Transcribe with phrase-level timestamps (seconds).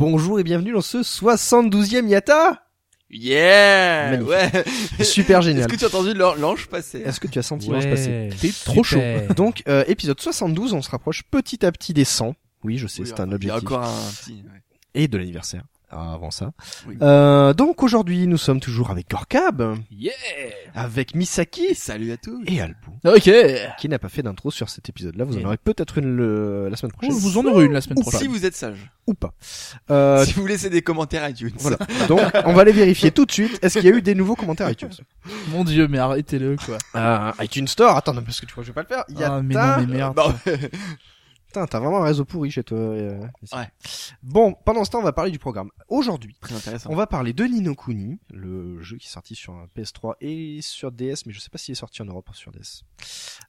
[0.00, 2.64] Bonjour et bienvenue dans ce 72e Yata
[3.10, 4.28] Yeah Magnifique.
[4.30, 4.64] Ouais
[5.04, 5.70] Super Est-ce génial.
[5.70, 8.50] que tu as entendu l'an- l'ange passer Est-ce que tu as senti l'ange passer T'es
[8.64, 8.98] trop chaud.
[9.36, 12.34] Donc, euh, épisode 72, on se rapproche petit à petit des 100.
[12.64, 13.62] Oui, je sais, Oui, c'est un Il y a objectif.
[13.62, 14.32] encore un petit...
[14.32, 14.62] ouais.
[14.94, 15.64] Et de l'anniversaire.
[15.92, 16.52] Ah, Avant ça.
[16.86, 16.96] Oui.
[17.02, 20.12] Euh, donc aujourd'hui, nous sommes toujours avec Gorkab, Yeah
[20.74, 23.28] avec Misaki Salut à tous et Alpou, Ok.
[23.78, 25.24] qui n'a pas fait d'intro sur cet épisode-là.
[25.24, 27.16] Vous en aurez peut-être une le- la semaine Oh, prochaine.
[27.18, 28.20] vous en aurez une la semaine prochaine.
[28.20, 28.90] Si vous êtes sage.
[29.08, 29.32] Ou pas.
[29.90, 31.50] Euh, si vous laissez des commentaires iTunes.
[31.58, 31.78] voilà.
[32.08, 33.58] Donc, on va les vérifier tout de suite.
[33.62, 34.90] Est-ce qu'il y a eu des nouveaux commentaires iTunes?
[35.48, 36.78] Mon dieu, mais arrêtez-le quoi.
[36.94, 37.96] euh, iTunes Store.
[37.96, 39.04] Attends, non, parce que tu vois, que je vais pas le faire.
[39.08, 39.34] Yata.
[39.34, 40.16] Ah, mais non, mais merde.
[40.16, 40.34] Non,
[41.50, 42.78] Putain, t'as vraiment un réseau pourri chez toi.
[42.78, 43.26] euh.
[43.52, 43.68] Ouais.
[44.22, 45.70] Bon, pendant ce temps, on va parler du programme.
[45.88, 46.90] Aujourd'hui, Très intéressant.
[46.92, 50.60] on va parler de Nino Kuni, le jeu qui est sorti sur un PS3 et
[50.62, 52.84] sur DS, mais je sais pas s'il est sorti en Europe ou sur DS.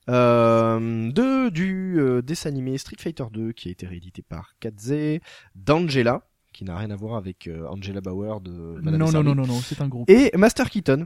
[0.09, 5.19] Euh, de du euh, dessin animé Street Fighter 2 qui a été réédité par Kaze,
[5.53, 8.49] d'Angela qui n'a rien à voir avec euh, Angela Bauer de
[8.81, 10.09] Madame Non, non, non, non, non, c'est un groupe.
[10.09, 11.05] et Master Keaton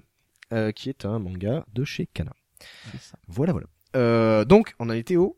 [0.53, 2.31] euh, qui est un manga de chez Kana.
[2.93, 3.17] C'est ça.
[3.27, 3.67] Voilà, voilà.
[3.97, 5.37] Euh, donc, on a été aux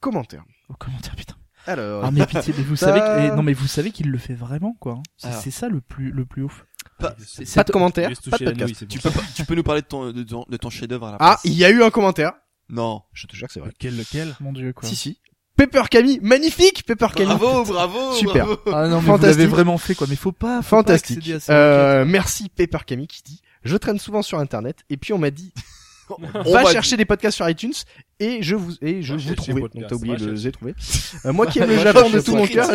[0.00, 0.44] commentaires.
[0.68, 1.34] Au commentaire, putain.
[1.66, 3.36] Alors, Ah mais pitié, mais vous Ça- savez que...
[3.36, 4.94] non mais vous savez qu'il le fait vraiment quoi.
[4.94, 5.02] hein.
[5.18, 5.40] C'est Alors.
[5.42, 6.64] c'est ça le plus le plus ouf.
[6.98, 8.88] Pas- de commentaires, Juste pas de podcast.
[8.88, 11.16] Tu peux, tu peux nous parler de ton, de ton, de ton chef-d'œuvre à la
[11.20, 12.32] Ah, il y a eu un commentaire.
[12.70, 13.02] Non.
[13.12, 13.68] Je te jure que c'est vrai.
[13.70, 14.34] Lequel, lequel?
[14.40, 14.88] Mon dieu quoi.
[14.88, 15.20] Si, si.
[15.56, 17.36] Pepper Camille, magnifique Pepper Camille.
[17.36, 18.46] Bravo, bravo, Super.
[18.46, 18.60] bravo.
[18.72, 19.38] Ah non mais vous Fantastique.
[19.38, 20.06] l'avez vraiment fait quoi.
[20.08, 20.62] Mais faut pas.
[20.62, 21.16] Faut Fantastique.
[21.16, 24.78] Pas accéder à ça, Euh, merci Pepper Camille qui dit Je traîne souvent sur internet
[24.88, 25.52] et puis on m'a dit
[26.34, 27.74] On va va- chercher des podcasts sur iTunes
[28.20, 29.60] et je vous et je vous trouvais.
[29.62, 30.74] Donc t'as oublié le j'ai trouvé.
[31.26, 32.70] Euh, moi qui aime le Japon de tout mon cœur,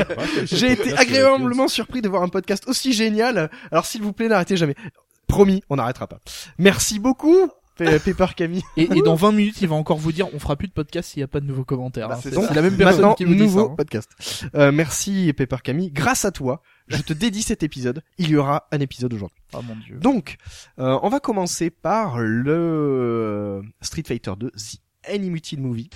[0.44, 3.50] j'ai été agréablement surpris de voir un podcast aussi génial.
[3.72, 4.74] Alors s'il vous plaît, n'arrêtez jamais.
[5.26, 6.18] Promis, on n'arrêtera pas.
[6.58, 7.36] Merci beaucoup
[7.76, 8.62] Pe- Pepper Camille.
[8.76, 11.10] Et, et dans 20 minutes, il va encore vous dire on fera plus de podcast
[11.10, 12.08] s'il y a pas de nouveaux commentaires.
[12.08, 12.20] Bah, hein.
[12.22, 13.72] c'est la même personne Maintenant, qui vous dit nouveau ça.
[13.72, 13.74] hein.
[13.76, 14.10] podcast.
[14.54, 15.90] Euh, merci Pepper Camille.
[15.90, 18.02] Grâce à toi, je te dédie cet épisode.
[18.18, 19.38] Il y aura un épisode aujourd'hui.
[19.52, 19.96] Ah mon dieu.
[19.98, 20.36] Donc,
[20.78, 25.90] euh, on va commencer par le Street Fighter 2 The Animated Movie.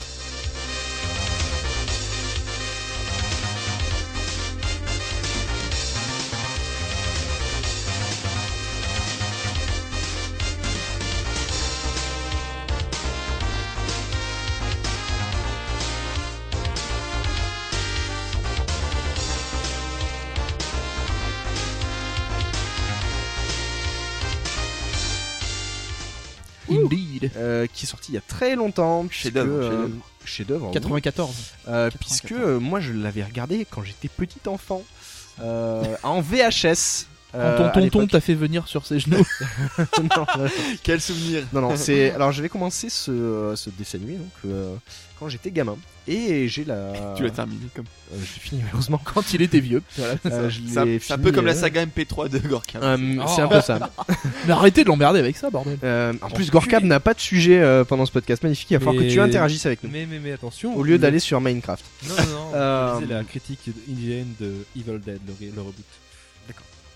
[27.37, 29.05] Euh, qui est sorti il y a très longtemps.
[29.05, 29.89] Euh, chef-d'œuvre.
[30.25, 30.67] Chef-d'œuvre.
[30.67, 30.73] oui.
[30.73, 31.35] 94.
[31.69, 34.83] Euh, puisque euh, moi je l'avais regardé quand j'étais petit enfant
[35.41, 37.07] euh, en VHS.
[37.35, 39.25] Quand euh, ton à tonton t'a fait venir sur ses genoux.
[39.79, 40.27] non,
[40.83, 41.45] Quel souvenir.
[41.53, 42.11] non, non, c'est.
[42.13, 44.75] Alors j'avais commencé ce, ce dessin animé donc euh,
[45.19, 46.93] quand j'étais gamin et j'ai la.
[47.17, 47.87] Tu l'as terminé comme.
[48.13, 49.01] Euh, je l'ai fini heureusement.
[49.03, 49.83] Quand il était vieux.
[49.97, 50.15] Voilà.
[50.27, 52.79] Euh, C'est un, c'est peu comme la euh, saga MP3 de Gorka.
[52.83, 53.27] euh, Oh.
[53.35, 53.91] C'est un peu ça.
[54.47, 55.79] Mais arrêtez de l'emmerder avec ça, bordel.
[55.83, 58.71] Euh, en plus, Gorkab n'a pas de sujet euh, pendant ce podcast magnifique.
[58.71, 59.91] Il va falloir que tu interagisses avec nous.
[59.91, 60.77] Mais, mais, mais attention.
[60.77, 61.85] Au lieu le- d'aller sur Minecraft.
[62.09, 62.51] Non, non, non.
[62.55, 65.85] Euh, lisais la critique indienne de Evil Dead, le, le reboot.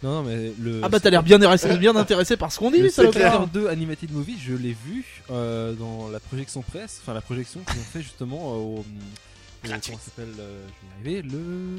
[0.03, 0.23] D'accord.
[0.23, 0.81] Non, non, mais le.
[0.83, 3.69] Ah bah t'as l'air bien intéressé, bien intéressé par ce qu'on dit, Le Fighter 2
[3.69, 7.85] Animated Movie, je l'ai vu euh, dans la projection presse, enfin la projection qu'ils ont
[7.85, 8.79] fait justement euh, au.
[8.79, 8.85] au-
[9.65, 10.65] comment ça s'appelle euh,
[11.01, 11.29] Je vais y arriver.
[11.37, 11.79] Le.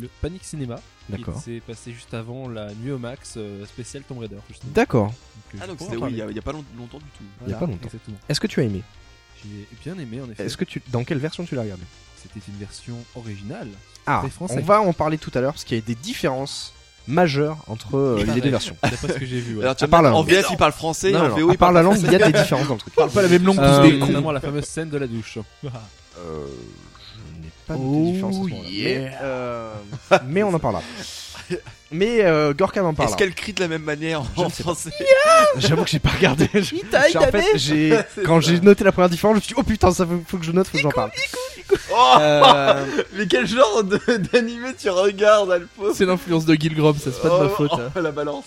[0.00, 0.80] Le Panic Cinéma.
[1.08, 1.40] D'accord.
[1.44, 4.38] C'est passé juste avant la nuit au max euh, spécial Tomb Raider.
[4.48, 4.72] Justement.
[4.74, 5.12] D'accord.
[5.54, 7.04] Euh, Ah donc c'était oui, il y a, il y a pas long- longtemps du
[7.16, 7.22] tout.
[7.46, 7.84] il y a pas longtemps.
[7.84, 8.16] Exactement.
[8.28, 8.82] Est-ce que tu as aimé
[9.44, 10.44] J'ai bien aimé en effet.
[10.46, 11.84] Est-ce que tu dans quelle version tu l'as regardé
[12.20, 13.68] C'était une version originale.
[14.04, 16.72] Ah, on va en parler tout à l'heure parce qu'il y a des différences
[17.06, 18.76] majeures entre euh, Il les deux versions.
[18.82, 19.56] D'après ce que j'ai vu.
[19.56, 19.62] Ouais.
[19.64, 20.22] Alors tu en.
[20.22, 22.14] VF il parle français, Non, en non, VO à il parle la langue, il y
[22.14, 22.94] a des différences dans le truc.
[22.94, 24.06] Parle pas la même langue Euh, tous des cons.
[24.06, 25.38] Notamment la fameuse scène de la douche.
[25.38, 25.68] Euh,
[26.18, 28.34] je n'ai pas de Oh, différence.
[28.34, 28.68] à ce moment-là.
[28.70, 28.98] yeah.
[29.00, 29.72] Mais, euh,
[30.26, 30.82] mais on en parlera.
[31.92, 33.16] Mais euh, Gorkam en Est-ce parlera.
[33.16, 34.90] qu'elle crie de la même manière en, français
[35.58, 36.48] J'avoue que j'ai pas regardé.
[36.54, 36.74] Je-
[37.18, 39.92] en fait, j'ai quand j'ai noté la première différence, je me suis dit oh putain
[39.92, 41.10] ça faut, faut que je note, faut que j'en parle.
[41.92, 43.98] Oh Euh, Mais quel genre de-
[44.32, 47.70] d'animé tu regardes, Alpo C'est l'influence de Gilgrom, ça c'est pas de ma Oh, faute.
[47.74, 48.00] oh, hein.
[48.00, 48.44] la balance.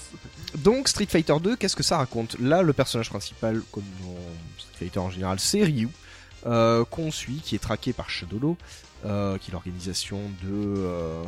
[0.56, 2.36] donc Street Fighter 2, qu'est-ce que ça raconte?
[2.40, 4.16] Là, le personnage principal, comme dans
[4.60, 5.90] Street Fighter en général, c'est Ryu,
[6.46, 8.58] euh, qu'on suit, qui est traqué par Shadowlo,
[9.06, 11.24] euh, qui est l'organisation de euh,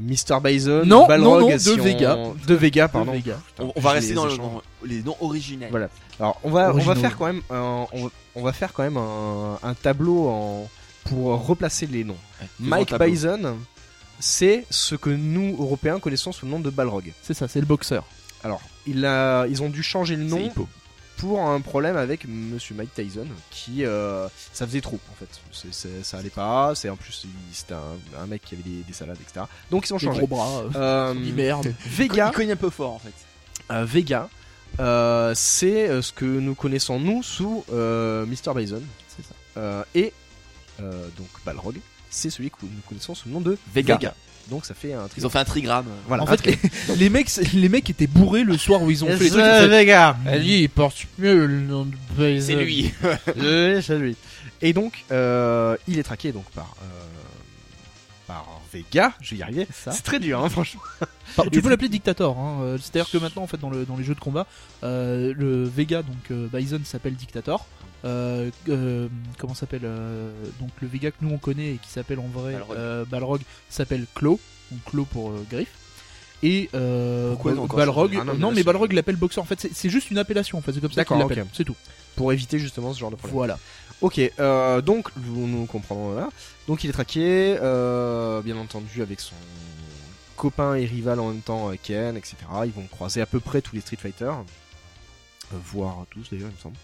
[0.00, 0.40] Mr.
[0.42, 2.16] Bison, Non, Balrog, non, non, de si on- Vega.
[2.46, 3.12] De Vega, pardon.
[3.12, 3.38] De Vega.
[3.46, 5.70] Putain, On, on va rester dans, le- dans les noms originels.
[5.70, 5.88] Voilà.
[6.20, 6.94] Alors on va on va Originaux.
[7.00, 10.68] faire quand même un, on, va, on va faire quand même un, un tableau en
[11.04, 12.16] pour replacer les noms.
[12.40, 12.94] Ouais, Mike.
[12.98, 13.56] Bison,
[14.20, 17.12] c'est ce que nous Européens connaissons sous le nom de Balrog.
[17.22, 18.04] C'est ça, c'est le boxeur.
[18.44, 20.68] Alors il a ils ont dû changer le C'est nom Hippo.
[21.16, 25.40] Pour un problème avec Monsieur Mike Tyson qui euh, ça faisait trop en fait.
[26.02, 26.74] Ça allait pas.
[26.74, 29.46] C'est en plus c'était un, un mec qui avait des, des salades etc.
[29.70, 30.18] Donc ils ont changé.
[30.18, 30.62] gros bras.
[30.76, 31.74] euh, Euh, merde.
[31.86, 33.12] Vega, Il cogne un peu fort en fait.
[33.70, 34.28] Euh, Vega,
[34.80, 38.54] euh, c'est euh, ce que nous connaissons nous sous euh, Mr.
[38.54, 38.82] Bison.
[39.08, 39.34] C'est ça.
[39.58, 40.12] Euh, et
[40.80, 41.76] euh, donc Balrog,
[42.10, 44.14] c'est celui que nous connaissons sous le nom de Vega.
[44.50, 45.86] Donc ça fait un Ils ont fait un trigramme.
[46.06, 46.24] Voilà.
[46.24, 46.58] En fait, les,
[46.96, 49.40] les mecs, les mecs étaient bourrés le soir où ils ont fait les trucs.
[49.40, 50.16] ils ont fait, Vega.
[50.38, 52.46] Lui, il porte mieux le nom de Bison.
[52.46, 52.92] C'est lui.
[53.36, 54.16] Oui, c'est lui.
[54.60, 56.86] Et donc euh, il est traqué donc par euh,
[58.26, 59.12] par Vega.
[59.20, 59.66] Je vais y arriver.
[59.72, 60.80] C'est très dur, hein, franchement.
[61.36, 62.38] Par- tu peux l'appeler Dictator.
[62.38, 62.58] Hein.
[62.62, 64.46] euh, C'est-à-dire que maintenant, en fait, dans, le, dans les jeux de combat,
[64.84, 67.66] euh, le Vega, donc euh, Bison, s'appelle Dictator.
[68.04, 68.50] Euh,
[69.38, 69.82] comment s'appelle
[70.60, 73.08] Donc le Vega que nous on connaît et qui s'appelle en vrai Balrog.
[73.08, 74.40] Balrog s'appelle Claw,
[74.70, 75.72] donc Claw pour griffe.
[76.42, 79.44] Et Pourquoi Balrog, Ah non, mais non Balrog l'appelle boxeur.
[79.44, 80.58] En fait, c'est- juste une appellation.
[80.58, 81.40] En fait, c'est comme ça qu'il l'appelle.
[81.42, 81.48] ok.
[81.52, 81.76] C'est tout.
[82.16, 83.34] Pour éviter justement ce genre de problème.
[83.36, 83.58] Voilà.
[84.00, 86.28] Ok, euh, donc nous, nous comprenons là.
[86.66, 89.34] Donc il est traqué, euh, bien entendu avec son
[90.36, 92.36] copain et rival en même temps, euh, Ken, etc.
[92.64, 96.54] Ils vont croiser à peu près tous les Street Fighter, euh, voire tous d'ailleurs, il
[96.56, 96.76] me semble.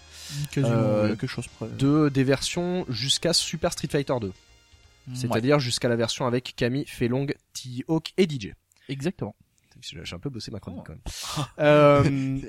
[0.53, 1.67] Quasiment Euh, quelque chose près.
[1.69, 6.85] De des versions jusqu'à Super Street Fighter 2, Ouais, c'est-à-dire jusqu'à la version avec Camille,
[6.87, 8.53] Felong, T-Hawk et DJ.
[8.89, 9.35] exactement.
[9.81, 10.85] J'ai un peu bossé ma chronique Oh.
[10.87, 11.47] quand même.
[11.61, 12.03] euh,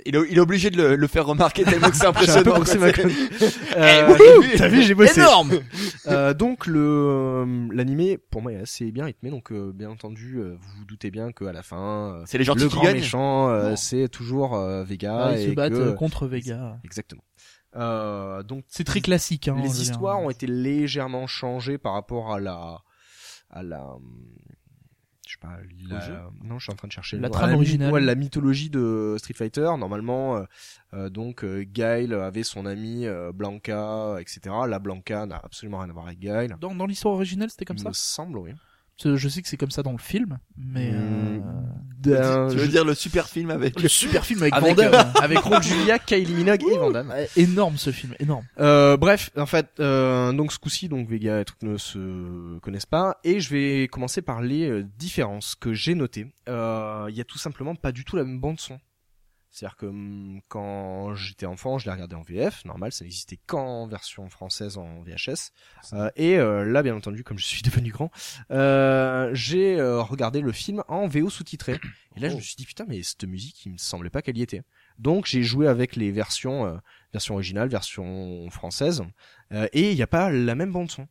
[0.05, 2.13] Il est, il est obligé de le, le faire remarquer tellement que c'est j'ai un
[2.13, 2.19] peu
[2.53, 2.57] impressionnant.
[2.59, 3.17] bossé ma chronique.
[3.41, 5.19] Eh, Euh, wouhou T'as vu, j'ai bossé.
[5.19, 5.51] Énorme
[6.07, 10.37] Euh, donc le euh, l'animé pour moi est assez bien rythmé donc euh, bien entendu
[10.37, 12.83] euh, vous vous doutez bien qu'à la fin euh, C'est les gentils le qui grand
[12.85, 12.95] gagnent.
[12.95, 16.79] méchant euh, c'est toujours euh, Vega Ah, ils et se battent que- contre Vega.
[16.83, 17.21] exactement
[17.75, 19.47] euh, donc C'est très classique.
[19.47, 19.81] Hein, les dire.
[19.81, 22.79] histoires ont été légèrement changées par rapport à la
[23.51, 24.01] à la hum,
[25.39, 25.57] pas
[25.89, 26.13] la- jeu
[26.43, 27.91] non je suis en train de chercher La trame originale.
[27.91, 30.43] ouais, la mythologie de Street Fighter normalement euh,
[30.93, 35.89] euh, donc euh, Guile avait son ami euh, Blanca etc la Blanca n'a absolument rien
[35.89, 37.89] à voir avec Guile Dans, dans l'histoire originale, c'était comme il ça.
[37.89, 38.51] me semble oui
[39.03, 40.95] Je sais que c'est comme ça dans le film, mais Hmm.
[40.95, 41.39] euh,
[41.99, 44.83] D'un- Tu veux je- dire le super film avec le super film avec, avec, Van
[44.89, 44.93] Damme.
[44.93, 47.13] euh, avec Ron Julia, Kylie Minogue et Van Damme.
[47.35, 48.45] Énorme ce film, énorme.
[48.57, 52.85] Euh, bref, en fait, euh, donc ce coup-ci, donc Vega et trucs ne se connaissent
[52.85, 56.27] pas, et je vais commencer par les euh, différences que j'ai notées.
[56.47, 58.79] Euh, Il y a tout simplement pas du tout la même bande son.
[59.51, 63.87] C'est-à-dire que hum, quand j'étais enfant, je l'ai regardé en VF, normal, ça n'existait qu'en
[63.87, 65.51] version française en VHS.
[65.93, 68.11] Euh, et euh, là, bien entendu, comme je suis devenu grand,
[68.51, 71.79] euh, j'ai euh, regardé le film en VO sous-titré.
[72.15, 74.37] Et là, je me suis dit putain, mais cette musique, il me semblait pas qu'elle
[74.37, 74.61] y était.
[74.99, 76.77] Donc j'ai joué avec les versions, euh,
[77.13, 79.03] version originale, version française,
[79.53, 81.07] euh, et il n'y a pas la même bande son.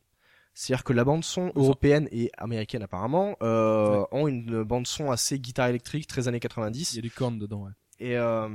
[0.53, 5.39] C'est-à-dire que la bande son européenne et américaine apparemment euh, ont une bande son assez
[5.39, 6.97] guitare électrique, très années Il y 90.
[6.97, 7.71] a du corn dedans, ouais.
[7.99, 8.47] Et euh,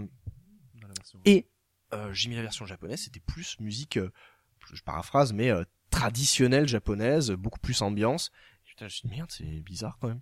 [0.74, 1.20] Dans la version.
[1.24, 1.48] et
[1.92, 4.10] euh, j'ai mis la version japonaise, c'était plus musique, euh,
[4.72, 8.30] je paraphrase, mais euh, traditionnelle japonaise, beaucoup plus ambiance.
[8.66, 10.20] Et putain, je me suis dit merde, c'est bizarre quand même.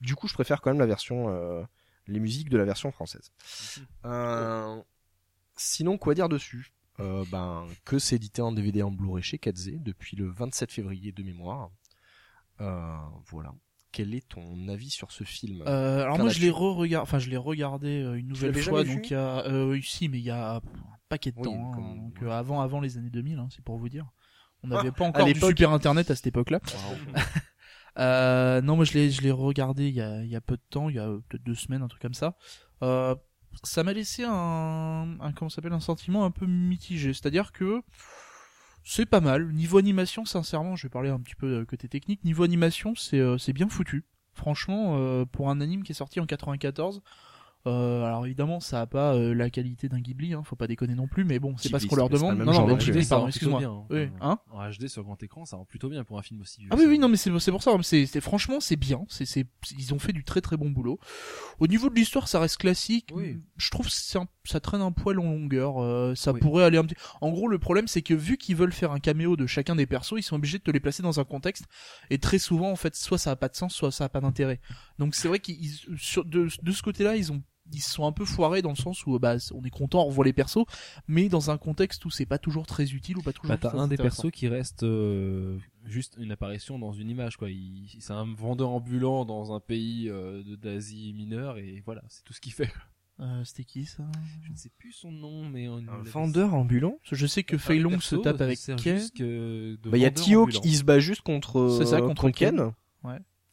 [0.00, 1.62] Du coup, je préfère quand même la version, euh,
[2.06, 3.32] les musiques de la version française.
[4.04, 4.80] Euh,
[5.56, 6.72] sinon, quoi dire dessus?
[7.00, 11.12] Euh, Ben, que c'est édité en DVD en Blu-ray chez Katze depuis le 27 février
[11.12, 11.70] de mémoire.
[12.60, 13.54] Euh, voilà.
[13.98, 15.64] Quel est ton avis sur ce film?
[15.66, 19.10] Euh, alors moi je l'ai re-regardé, enfin je l'ai regardé euh, une nouvelle fois, donc
[19.10, 20.60] il y a, euh, si, mais il y a un
[21.08, 22.28] paquet de Oui, temps, hein, donc ouais.
[22.28, 24.06] euh, avant, avant les années 2000, hein, c'est pour vous dire.
[24.62, 26.60] On Ah, n'avait pas encore du super internet à cette époque-là.
[27.98, 30.54] Euh, non, moi je l'ai, je l'ai regardé il y a, il y a peu
[30.56, 32.36] de temps, il y a peut-être deux semaines, un truc comme ça.
[33.64, 37.12] Ça m'a laissé un, un comment s'appelle, un sentiment un peu mitigé.
[37.12, 37.82] C'est-à-dire que
[38.84, 39.52] c'est pas mal.
[39.52, 42.24] Niveau animation, sincèrement, je vais parler un petit peu euh, côté technique.
[42.24, 44.04] Niveau animation, c'est, euh, bien foutu.
[44.32, 47.02] Franchement, euh, pour un anime qui est sorti en 94,
[47.68, 50.94] Euh, alors évidemment, ça a pas euh, la qualité d'un Ghibli, hein, faut pas déconner
[50.94, 52.38] non plus, mais bon, c'est pas ce qu'on leur demande.
[52.38, 53.86] Non, non, non mais ça pardon, excuse-moi.
[53.90, 54.10] Oui, hein.
[54.20, 56.68] hein En HD sur grand écran, ça rend plutôt bien pour un film aussi vieux.
[56.72, 57.72] Ah oui, oui, non, mais c'est pour ça.
[57.82, 59.04] C'est franchement, c'est bien.
[59.08, 59.46] C'est c'est
[59.78, 60.98] ils ont fait du très très bon boulot.
[61.60, 63.10] Au niveau de l'histoire, ça reste classique.
[63.14, 63.38] Oui.
[63.56, 65.82] Je trouve un- ça traîne un poil en longueur.
[65.82, 66.40] euh, ça Oui.
[66.40, 66.96] pourrait aller un petit.
[67.20, 69.86] En gros, le problème, c'est que vu qu'ils veulent faire un caméo de chacun des
[69.86, 71.64] persos, ils sont obligés de te les placer dans un contexte.
[72.10, 74.20] Et très souvent, en fait, soit ça a pas de sens, soit ça a pas
[74.20, 74.60] d'intérêt.
[74.98, 78.12] Donc c'est vrai qu'ils sur de, de ce côté-là, ils ont ils se sont un
[78.12, 80.64] peu foirés dans le sens où bah on est content, on revoit les persos,
[81.06, 83.48] mais dans un contexte où c'est pas toujours très utile ou pas toujours.
[83.50, 87.50] Bah, t'as un des persos qui reste euh, juste une apparition dans une image quoi.
[87.50, 92.24] Il, c'est un vendeur ambulant dans un pays euh, de- d'Asie mineure et voilà, c'est
[92.24, 92.70] tout ce qu'il fait.
[93.20, 94.04] Euh, C'était qui ça?
[94.44, 96.98] Je ne sais plus son nom, mais on, Un vendeur ambulant?
[97.02, 99.00] Je sais que Un Fei Long perso se tape avec Ken.
[99.16, 102.30] de Bah, il y a Tio qui se bat juste contre, C'est ça, euh, contre
[102.30, 102.70] Ken.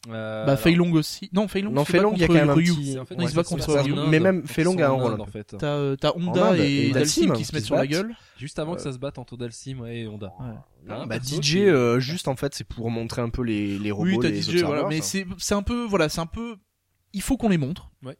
[0.08, 1.28] Euh, Bah alors, Fei Long aussi.
[1.32, 1.70] Non, Fei Long.
[1.72, 2.74] Non, se Fei bat Long, il y a quand même un Ryu.
[2.74, 3.94] petit- c'est en fait Non, il se bat contre Ryu.
[4.08, 5.56] Mais même Ils Fei Long sont a un rôle, en fait.
[5.58, 8.14] T'as euh, t'as Honda et et Dalsim qui se qui mettent se sur la gueule.
[8.38, 10.32] Juste avant Euh, que ça se batte entre Dalsim et Honda.
[10.40, 10.46] Ouais.
[10.88, 14.08] Bah perso DJ, euh, juste en fait, c'est pour montrer un peu les, les robots,
[14.08, 14.86] Oui, t'as DJ, voilà.
[14.88, 16.56] Mais c'est un peu, voilà, c'est un peu.
[17.12, 17.90] Il faut qu'on les montre.
[18.04, 18.16] Ouais.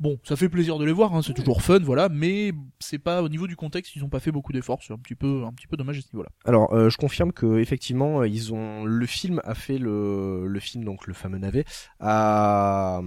[0.00, 2.08] Bon, ça fait plaisir de les voir, hein, c'est toujours fun, voilà.
[2.08, 4.82] Mais c'est pas au niveau du contexte, ils ont pas fait beaucoup d'efforts.
[4.82, 6.30] C'est un petit peu, un petit peu dommage à ce niveau-là.
[6.46, 10.60] Alors, euh, je confirme que effectivement, euh, ils ont le film a fait le le
[10.60, 11.64] film donc le fameux navet
[11.98, 13.00] a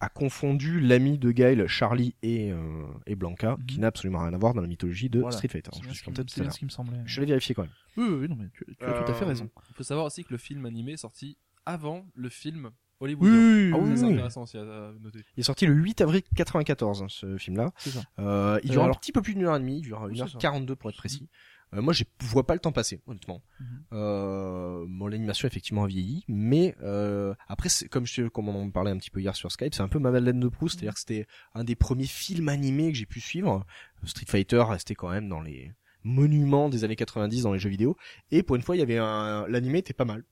[0.00, 2.58] a confondu l'ami de Guile, Charlie et euh,
[3.06, 3.66] et Blanca, Mhm.
[3.66, 5.34] qui n'a absolument rien à voir dans la mythologie de Voilà.
[5.34, 5.70] Street Fighter.
[5.72, 6.98] C'est Je bien ce qui me- bien ce qui semblait.
[7.06, 7.70] Je l'ai vérifié quand même.
[7.96, 9.48] Oui, oui, oui, non, mais tu, tu as tout à fait raison.
[9.70, 12.70] Il faut savoir aussi que le film animé est sorti avant le film
[13.00, 13.32] hollywoodien.
[13.34, 15.24] oui, Ah oui, c'est intéressant aussi à noter.
[15.36, 17.72] Il est sorti le 8 avril 94, hein, ce film-là.
[18.18, 20.10] Euh, il Euh, dure un petit peu plus d'une heure et demie, il dure Oui,
[20.10, 20.38] une c'est heure ça.
[20.38, 21.28] 42 pour être précis.
[21.72, 23.42] Euh, moi, je vois pas le temps passer, honnêtement.
[23.58, 23.66] Mhm.
[23.94, 28.90] Euh, bon, l'animation effectivement a vieilli, mais euh, après, comme je comme on en parlait
[28.92, 31.00] un petit peu hier sur Skype, c'est un peu ma Madeleine de Proust, c'est-à-dire que
[31.00, 33.64] c'était un des premiers films animés que j'ai pu suivre.
[34.04, 35.72] Street Fighter restait quand même dans les
[36.04, 37.96] monuments des années 90 dans les jeux vidéo,
[38.30, 40.22] et pour une fois, il y avait un, l'animé était pas mal.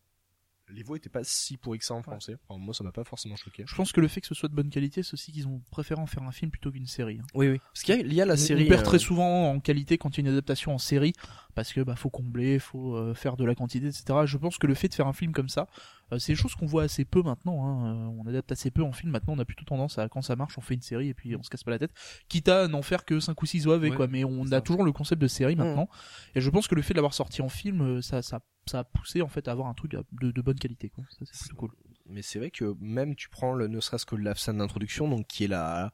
[0.74, 2.36] Les voix étaient pas si pourris que ça en français.
[2.48, 3.64] Enfin, moi, ça m'a pas forcément choqué.
[3.66, 5.60] Je pense que le fait que ce soit de bonne qualité, c'est aussi qu'ils ont
[5.70, 7.18] préféré en faire un film plutôt qu'une série.
[7.20, 7.26] hein.
[7.34, 7.58] Oui, oui.
[7.72, 8.64] Parce qu'il y a, il y a la série.
[8.64, 11.12] on perd euh, très souvent en qualité quand il y a une adaptation en série
[11.54, 14.04] parce que bah faut combler, faut euh, faire de la quantité, etc.
[14.24, 15.66] Je pense que le fait de faire un film comme ça,
[16.12, 17.66] euh, c'est des choses qu'on voit assez peu maintenant.
[17.66, 17.94] Hein.
[17.94, 19.12] Euh, On adapte assez peu en film.
[19.12, 21.36] Maintenant, on a plutôt tendance à quand ça marche, on fait une série et puis
[21.36, 21.92] on se casse pas la tête.
[22.28, 24.06] Quitte à n'en faire que 5 ou 6 OAV, Ouais, quoi.
[24.08, 24.60] Mais on a ça.
[24.60, 25.58] toujours le concept de série Mmh.
[25.58, 25.88] maintenant.
[26.34, 28.84] Et je pense que le fait de l'avoir sorti en film, ça, ça, ça a
[28.84, 30.88] poussé en fait à avoir un truc de, de bonne qualité.
[30.90, 31.04] Quoi.
[31.10, 31.70] Ça, c'est plutôt cool.
[32.08, 35.26] mais c'est vrai que même tu prends le ne serait-ce que la scène d'introduction donc
[35.26, 35.92] qui est la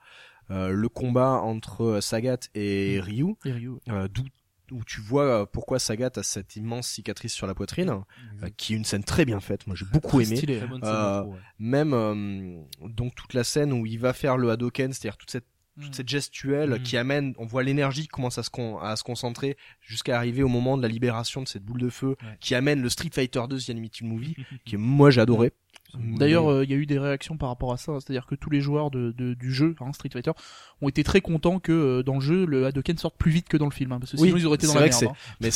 [0.51, 3.79] euh, le combat entre Sagat et Ryu Et Ryu, ouais.
[3.91, 4.23] euh, d'où
[4.73, 7.91] où tu vois euh, pourquoi Sagat a cette immense cicatrice sur la poitrine
[8.43, 10.61] euh, qui est une scène très bien faite moi j'ai beaucoup aimé Stylé.
[10.69, 11.39] Bonne Euh, ouais.
[11.59, 15.47] même euh, donc toute la scène où il va faire le Hadoken c'est-à-dire toute cette
[15.81, 16.83] toute cette gestuelle Mhm.
[16.83, 20.43] qui amène, on voit l'énergie qui commence à se, con- à se concentrer jusqu'à arriver
[20.43, 22.37] au moment de la libération de cette boule de feu Ouais.
[22.41, 24.35] qui amène le Street Fighter 2 The Animated Movie
[24.67, 25.53] qui moi j'ai adoré.
[25.95, 27.99] D'ailleurs, euh, il y a eu des réactions par rapport à ça, hein.
[28.01, 30.33] c'est-à-dire que tous les joueurs de, de- du jeu, hein, Street Fighter,
[30.83, 33.57] ont été très contents que euh, dans le jeu, le Hadoken sorte plus vite que
[33.57, 34.91] dans le film, hein, parce que Oui, sinon ils auraient été dans c'est la vrai
[34.99, 35.15] que merde.
[35.17, 35.35] hein.
[35.41, 35.51] mais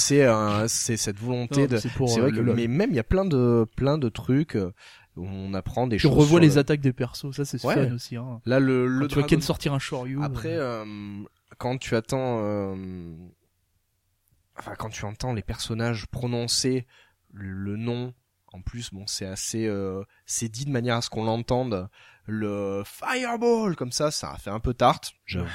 [0.69, 2.99] c'est cette volonté Non, de c'est pour, euh, vrai le que mais même il y
[2.99, 4.73] a plein de plein de trucs euh,
[5.17, 7.75] où on apprend des choses revoit sur les le- attaques des persos, ça c'est Ouais.
[7.89, 8.17] fun aussi.
[8.17, 8.41] Hein.
[8.47, 10.23] là le le Quand tu vois Dragon- Ken sortir un Shoryu.
[10.23, 11.25] après euh, euh,
[11.59, 12.75] quand tu attends euh,
[14.59, 16.87] enfin quand tu entends les personnages prononcer
[17.33, 18.15] le, le nom
[18.53, 21.89] en plus bon c'est assez euh, c'est dit de manière à ce qu'on l'entende
[22.27, 25.49] le fireball comme ça ça a fait un peu tarte j'avoue.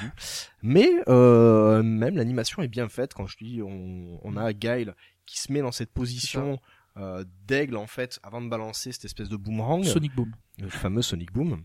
[0.62, 3.14] Mais euh, même l'animation est bien faite.
[3.14, 6.60] Quand je dis on, on a Guile qui se met dans cette position
[6.98, 9.84] euh, d'aigle en fait avant de balancer cette espèce de boomerang.
[9.84, 10.32] Sonic Boom.
[10.58, 11.64] le fameux Sonic Boom.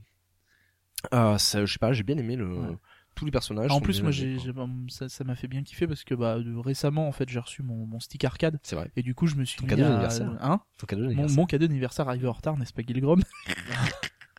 [1.12, 2.76] Euh, ça je sais pas j'ai bien aimé le Ouais.
[3.14, 4.52] Tous les personnages en plus, moi, j'ai, j'ai-
[4.88, 7.62] ça, ça m'a fait bien kiffer parce que bah, de- récemment, en fait, j'ai reçu
[7.62, 9.84] mon, mon stick arcade c'est vrai et du coup, je me suis Ton mis cadeau
[9.84, 10.30] à- d'anniversaire.
[10.40, 11.36] Hein ton cadeau mon, d'anniversaire.
[11.36, 13.22] mon cadeau d'anniversaire arrivé en retard, n'est-ce pas, Gilgrom?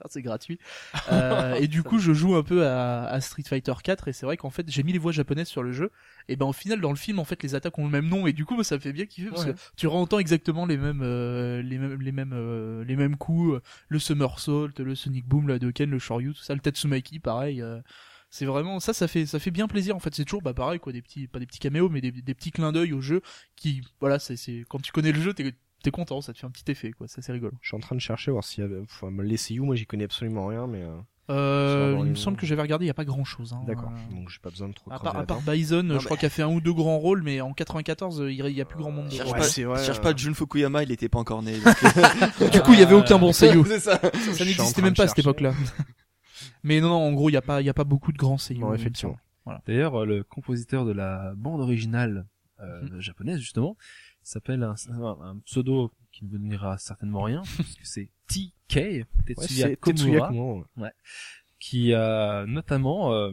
[0.04, 0.60] Ah, C'est gratuit.
[1.12, 4.26] Euh, et du coup, je joue un peu à, à Street Fighter 4 et c'est
[4.26, 5.92] vrai qu'en fait, j'ai mis les voix japonaises sur le jeu.
[6.28, 8.26] Et ben, au final, dans le film, en fait, les attaques ont le même nom
[8.28, 9.54] et du coup, moi, ça me fait bien kiffer parce Ouais.
[9.54, 13.56] que tu entends exactement les mêmes, euh, les mêmes, les mêmes, euh, les mêmes coups.
[13.56, 17.64] euh, Le Somersault, le Sonic Boom, le Hadoken, le Shoryu, tout ça, le Tatsumaki, pareil.
[18.34, 19.96] C'est vraiment ça, ça fait, ça fait bien plaisir.
[19.96, 22.12] En fait, c'est toujours bah pareil quoi, des petits, pas des petits caméos, mais des,
[22.12, 23.22] des petits clins d'œil au jeu
[23.56, 26.48] qui, voilà, c'est, c'est quand tu connais le jeu, t'es, t'es content, ça te fait
[26.48, 27.54] un petit effet quoi, ça c'est rigolo.
[27.62, 29.86] je suis en train de chercher voir s'il y avait enfin, les CU moi j'y
[29.86, 30.98] connais absolument rien mais euh,
[31.30, 33.54] Euh, il me semble que j'avais regardé, il y a pas grand chose.
[33.54, 36.00] Hein, d'accord Euh, donc j'ai pas besoin de trop à part, à part Bison, Non,
[36.00, 38.38] je crois qu'il a fait un ou deux grands rôles, mais en 94, euh, il
[38.38, 39.12] y a plus grand monde.
[39.12, 40.02] Cherche Ouais, pas, vrai, cherche euh.
[40.02, 41.54] pas Jun Fukuyama, il était pas encore né.
[41.64, 41.76] donc,
[42.42, 43.64] euh, Du coup, il y avait aucun bon Seiyu.
[43.68, 44.02] c'est ça.
[44.34, 45.54] Ça n'existait même pas à cette époque-là.
[46.64, 48.18] Mais non, non, en gros, il y a pas, il y a pas beaucoup de
[48.18, 48.62] grands seiyuu.
[48.62, 49.18] Non, effectivement.
[49.46, 49.60] semble.
[49.68, 52.26] D'ailleurs, euh, le compositeur de la bande originale
[52.60, 53.00] euh, Mhm.
[53.02, 53.76] japonaise, justement,
[54.22, 58.76] s'appelle un, un- un pseudo qui ne vous dira certainement rien, parce que c'est TK,
[58.76, 60.92] Ouais, Tetsuya Tetsuya Komura, Komura, ouais.
[61.60, 63.32] qui a notamment euh,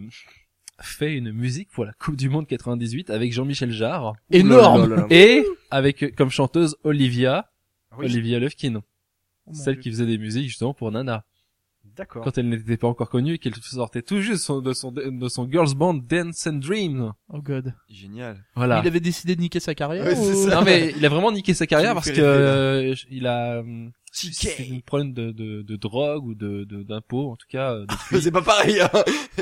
[0.80, 5.06] fait une musique pour la Coupe du Monde 98 avec Jean-Michel Jarre, Énorme.
[5.10, 7.50] Et avec euh, comme chanteuse Olivia,
[7.92, 8.80] Ah oui, Olivia Lufkin,
[9.46, 9.82] Oh celle Dieu.
[9.82, 11.24] qui faisait des musiques justement pour Nana.
[12.00, 12.24] D'accord.
[12.24, 15.28] quand elle n'était pas encore connue et qu'elle sortait tout juste son- de son de
[15.28, 17.12] son girls band Dance and Dream.
[17.32, 17.74] Oh god.
[17.90, 18.42] Génial.
[18.56, 18.80] Voilà.
[18.82, 20.06] Il avait décidé de niquer sa carrière.
[20.06, 20.54] Ouais, c'est ou- ça.
[20.56, 23.62] Non mais il a vraiment niqué sa carrière parce que euh, il a
[24.12, 24.32] TK.
[24.34, 27.86] c'est un problème de, de, de drogue ou de de- d'impôts en tout cas euh,
[27.88, 28.20] depuis.
[28.22, 28.80] C'est pas pareil.
[28.80, 28.90] Hein.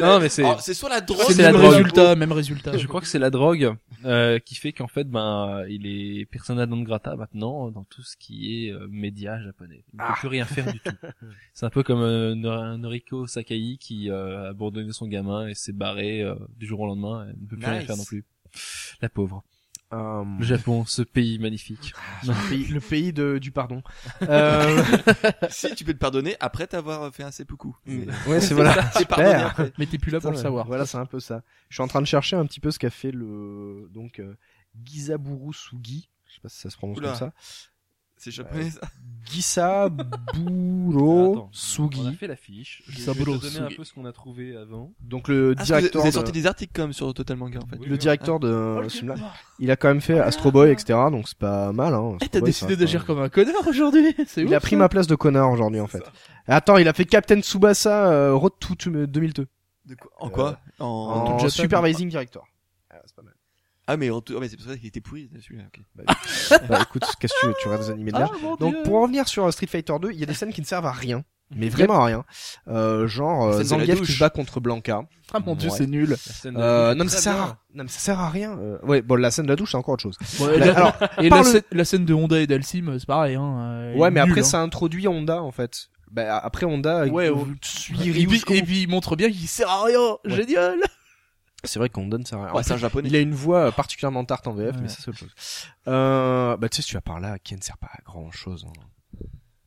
[0.00, 1.72] Non, mais c'est- Alors, c'est soit la drogue, C'est la même drogue.
[1.75, 2.76] résultat, même résultat.
[2.76, 6.66] Je crois que c'est la drogue euh, qui fait qu'en fait ben il est persona
[6.66, 9.84] non grata maintenant dans tout ce qui est euh, média japonais.
[9.92, 10.16] Il ne peut Ah.
[10.18, 10.90] plus rien faire du tout.
[11.54, 15.54] C'est un peu comme euh, Nor- Noriko Sakai qui euh, a abandonné son gamin et
[15.54, 17.26] s'est barré euh, du jour au lendemain.
[17.28, 18.25] Elle ne peut plus rien faire non plus.
[19.02, 19.42] La pauvre.
[19.95, 21.95] Euh, Le Japon, ce pays magnifique.
[22.25, 23.83] le pays, le pays de, du pardon.
[24.23, 24.85] Euh,
[25.49, 27.73] si tu peux te pardonner après t'avoir fait un seppuku.
[28.26, 28.75] ouais, c'est voilà.
[29.09, 29.73] Pardonné après.
[29.78, 30.66] Mais t'es plus là pour le savoir.
[30.66, 31.42] Voilà, c'est un peu ça.
[31.71, 34.37] Je suis en train de chercher un petit peu ce qu'a fait le donc euh,
[34.85, 36.09] Gizaburu Sugi.
[36.26, 37.09] Je sais pas si ça se prononce Oula.
[37.11, 37.33] comme ça.
[38.18, 38.80] C'est japonais ça.
[39.30, 42.14] Gisaburo Attends, On a Sugi.
[42.16, 42.82] fait l'affiche.
[42.88, 43.75] Je vais Saburo te donner un Sugi.
[43.76, 44.92] peu ce qu'on a trouvé avant.
[45.00, 47.37] Donc le Ah, que vous directeur avez de, sorti des articles quand même sur Total
[47.37, 47.76] Manga en fait.
[47.78, 47.98] Oui, le oui.
[47.98, 49.16] directeur de euh, ce film-là,
[49.58, 50.98] il a quand même fait Astro Boy, etc.
[51.10, 51.94] Donc c'est pas mal.
[51.94, 52.16] Hein.
[52.20, 54.14] Eh, t'as décidé d'agir comme un connard aujourd'hui.
[54.26, 54.76] C'est Il ouf, a pris ça.
[54.78, 56.02] ma place de connard aujourd'hui en fait.
[56.46, 58.75] Attends, il a fait Captain Tsubasa euh, Road to
[59.06, 59.46] 2002
[59.87, 60.10] De quoi?
[60.18, 60.58] En quoi?
[60.78, 60.87] En...
[60.87, 61.48] en Japan.
[61.50, 62.46] supervising director.
[62.90, 63.34] Ah, c'est pas mal.
[63.90, 65.64] Ah mais, en tout- ah, mais c'est pour ça qu'il était pourri celui-là.
[65.66, 65.80] ok.
[66.68, 68.30] Bah écoute, qu'est-ce que tu veux, tu regardes des animés de Ah, l'âge.
[68.42, 68.83] mon Donc Dieu.
[68.85, 70.66] pour en venir sur euh, Street Fighter 2, il y a des scènes qui ne
[70.66, 71.25] servent à rien,
[71.57, 72.25] mais vraiment à rien.
[72.68, 74.14] Euh, genre euh, Scène de la Zangief qui douche.
[74.14, 75.02] se bat contre Blanca.
[75.33, 75.76] Ah mon dieu, Ouais.
[75.78, 76.11] c'est nul.
[76.11, 77.42] La scène de- Euh, non mais Très ça sert bien.
[77.45, 77.59] à...
[77.75, 78.59] non mais ça sert à rien.
[78.59, 80.16] Euh, ouais, bon la scène de la douche c'est encore autre chose.
[80.40, 83.37] Ouais, La- alors et la, parle- la scène de Honda et d'Alcim, c'est pareil.
[83.37, 84.45] Hein, euh, ouais, mais nul, après hein.
[84.45, 85.88] ça introduit Honda en fait.
[86.11, 87.45] Bah après Honda Ouais, il ouais.
[87.62, 88.66] suit Et Ryu puis, jusqu'au et bout.
[88.66, 89.99] puis il montre bien qu'il sert à rien.
[90.25, 90.37] Ouais.
[90.37, 90.76] Génial.
[91.68, 92.54] C'est vrai qu'Honda ne sert à rien.
[92.54, 93.08] Ouais, c'est un japonais.
[93.08, 94.82] Il a une voix particulièrement tarte en VF, Ouais.
[94.82, 95.34] mais ça c'est autre chose.
[95.87, 98.30] Euh, bah tu sais, si tu vas par là, Ken ne sert pas à grand
[98.30, 98.66] chose.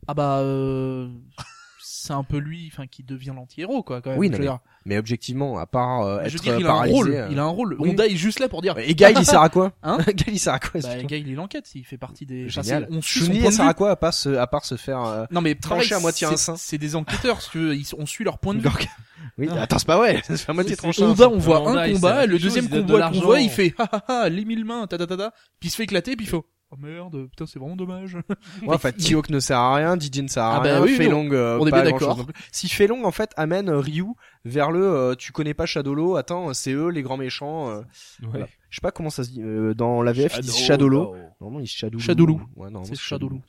[0.08, 1.10] Ah bah, euh,
[2.04, 4.20] c'est un peu lui, enfin, qui devient l'anti-héros, quoi, quand même.
[4.20, 4.60] Oui, je non.
[4.86, 7.12] Mais objectivement, à part euh, Je être veux dire, il a un rôle.
[7.12, 7.76] euh, Il a un rôle.
[7.80, 7.92] oui.
[7.92, 8.76] Honda est juste là pour dire.
[8.80, 11.04] Et Gail il sert à quoi Hein Gail il sert à quoi Bah.
[11.04, 12.50] Gail, il enquête, il fait partie des.
[12.50, 12.88] Génial.
[12.90, 14.76] c'est- on suit son Chun-Li point sert à quoi à part se, à part se
[14.78, 16.56] faire euh, Non mais trancher pareil, à moitié c'est- un sein.
[16.58, 18.70] C'est des enquêteurs, si tu veux, ils- on suit leur point de vue.
[19.38, 19.62] Oui, Ah.
[19.62, 20.20] attends, c'est pas vrai.
[20.26, 21.04] Ça se fait à moitié C'est- tranché.
[21.04, 24.30] Honda, on voit un combat, le deuxième combat qu'on voit, il fait ha ha ha,
[24.30, 26.38] les mille mains, ta ta ta ta, puis il se fait éclater, puis il fait
[26.72, 28.18] oh merde, putain c'est vraiment dommage.
[28.64, 30.96] Ouais, enfin, Tihawk ne sert à rien, DJ ne sert à Ah bah rien, oui,
[30.96, 32.18] Fei Long, euh, on est pas bien d'accord.
[32.18, 32.26] non.
[32.52, 34.06] Si Fei Long, en fait, amène euh, Ryu
[34.46, 37.70] vers le, euh, tu connais pas Shadowlo, attends, c'est eux les grands méchants.
[37.70, 37.80] euh,
[38.22, 38.28] Ouais.
[38.30, 38.48] voilà.
[38.70, 41.16] Je sais pas comment ça se dit, euh, dans la VF, ils disent Shadowlo.
[41.42, 42.00] Normalement, ils disent Shadowlo.
[42.04, 42.34] Shadowlo.
[42.56, 43.42] Ouais, normalement, C'est Shadowlo.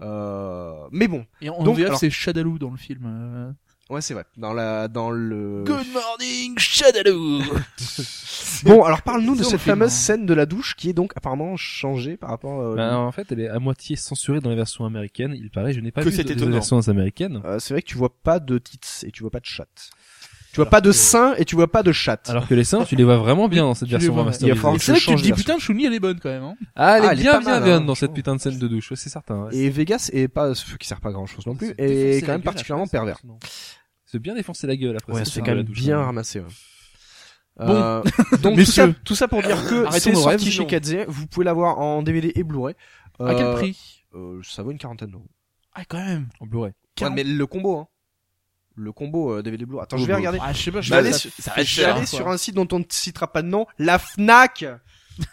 [0.00, 3.54] Euh, mais bon, Et en Donc, VF alors- c'est Shadaloo dans le film.
[3.92, 4.24] Ouais, c'est vrai.
[4.36, 5.62] Dans la, dans le.
[5.64, 7.40] Good morning Shadaloo.
[8.64, 9.90] Bon, alors parle-nous de cette fameuse hein.
[9.90, 12.60] scène de la douche qui est donc apparemment changée par rapport.
[12.60, 15.34] euh, Ben, en fait, elle est à moitié censurée dans la version américaine.
[15.36, 16.52] Il paraît, je n'ai pas Que vu de, de étonnant.
[16.52, 17.40] versions américaines.
[17.44, 19.66] Euh, c'est vrai que tu vois pas de tits et tu vois pas de chat.
[20.52, 22.28] Tu vois pas de que- sein et tu vois pas de chat.
[22.30, 24.54] Alors que les seins, tu les vois vraiment bien dans cette Tu version remasterisée.
[24.78, 26.44] C'est vrai que tu te dis la putain Chun-Li elle est bonne quand même.
[26.44, 26.54] Hein.
[26.76, 28.40] Ah, elle Ah, est elle est bien bien mal, bien hein, dans cette putain de
[28.40, 29.46] scène de douche, ouais, c'est certain.
[29.46, 29.56] ouais.
[29.56, 32.26] Et Vegas est pas, qui sert pas à grand chose non plus, et défoncer quand
[32.28, 33.18] la même particulièrement pervers.
[34.12, 35.14] Se bien défoncer la gueule après.
[35.14, 36.04] Ouais, c'est quand même bien hein.
[36.04, 36.40] ramassé.
[36.40, 36.46] Ouais.
[37.56, 37.74] Bon.
[37.74, 38.02] Euh,
[38.42, 41.04] donc tout ça, tout ça pour dire que Arrêtons c'est sorti chez.
[41.08, 42.74] Vous pouvez l'avoir en DVD et Blu-ray.
[43.18, 45.30] À quel Euh, prix euh, Ça vaut une quarantaine d'euros.
[45.74, 46.28] Ah quand même.
[46.40, 46.72] En Blu-ray.
[47.00, 47.88] Ouais, mais le combo, hein.
[48.74, 49.84] Le combo euh, DVD Blu-ray.
[49.84, 50.38] Attends, je vais regarder.
[50.42, 50.82] Ah je sais pas.
[50.82, 54.66] Je vais aller sur un site dont on ne citera pas de nom, la Fnac.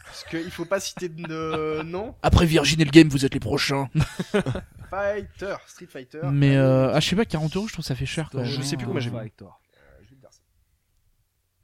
[0.06, 2.16] Parce qu'il faut pas citer de nom.
[2.22, 3.90] Après Virgin et le game, vous êtes les prochains.
[4.90, 6.22] Fighter, Street Fighter.
[6.32, 8.30] Mais euh, ah je sais pas 40 euros, je trouve que ça fait cher.
[8.32, 9.16] Quand Je sais plus combien j'ai vu.
[9.18, 10.40] Euh, ça.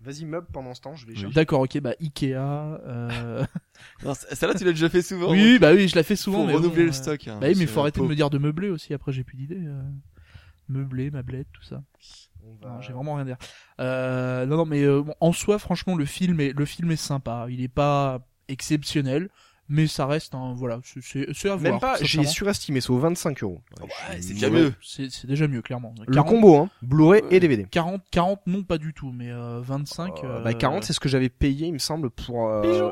[0.01, 1.33] Vas-y, meuble pendant ce temps, je vais chercher.
[1.33, 2.33] D'accord, ok, bah Ikea.
[2.35, 3.43] Euh...
[4.03, 5.31] Non, Celle-là, tu l'as déjà fait souvent.
[5.31, 6.45] oui, bah oui, je la fais Faut souvent.
[6.45, 7.27] mais renouveler bon, le euh, stock.
[7.27, 8.93] hein, Bah oui, mais faut arrêter de me dire de meubler aussi.
[8.93, 9.63] Après, j'ai plus d'idées.
[9.65, 9.81] Euh...
[10.69, 11.83] Meubler, mablette, tout ça.
[12.61, 13.37] Va- j'ai vraiment rien à dire.
[13.79, 16.95] Euh, non, non, mais euh, bon, en soi, franchement, le film est le film est
[16.95, 17.47] sympa.
[17.49, 19.29] Il est pas exceptionnel,
[19.67, 21.59] mais ça reste un voilà, c'est à voir.
[21.59, 23.61] Même pas, j'ai surestimé, c'est au 25 euros.
[23.81, 24.73] Ouais, c'est déjà mieux.
[24.81, 25.93] C'est déjà mieux, clairement.
[26.05, 26.69] Le 40, combo, hein.
[26.81, 27.65] Blu-ray Euh, et DVD.
[27.69, 30.23] 40, 40, non, pas du tout, mais euh, 25.
[30.23, 32.49] Euh, euh, bah 40, c'est ce que j'avais payé, il me semble, pour.
[32.49, 32.91] Euh...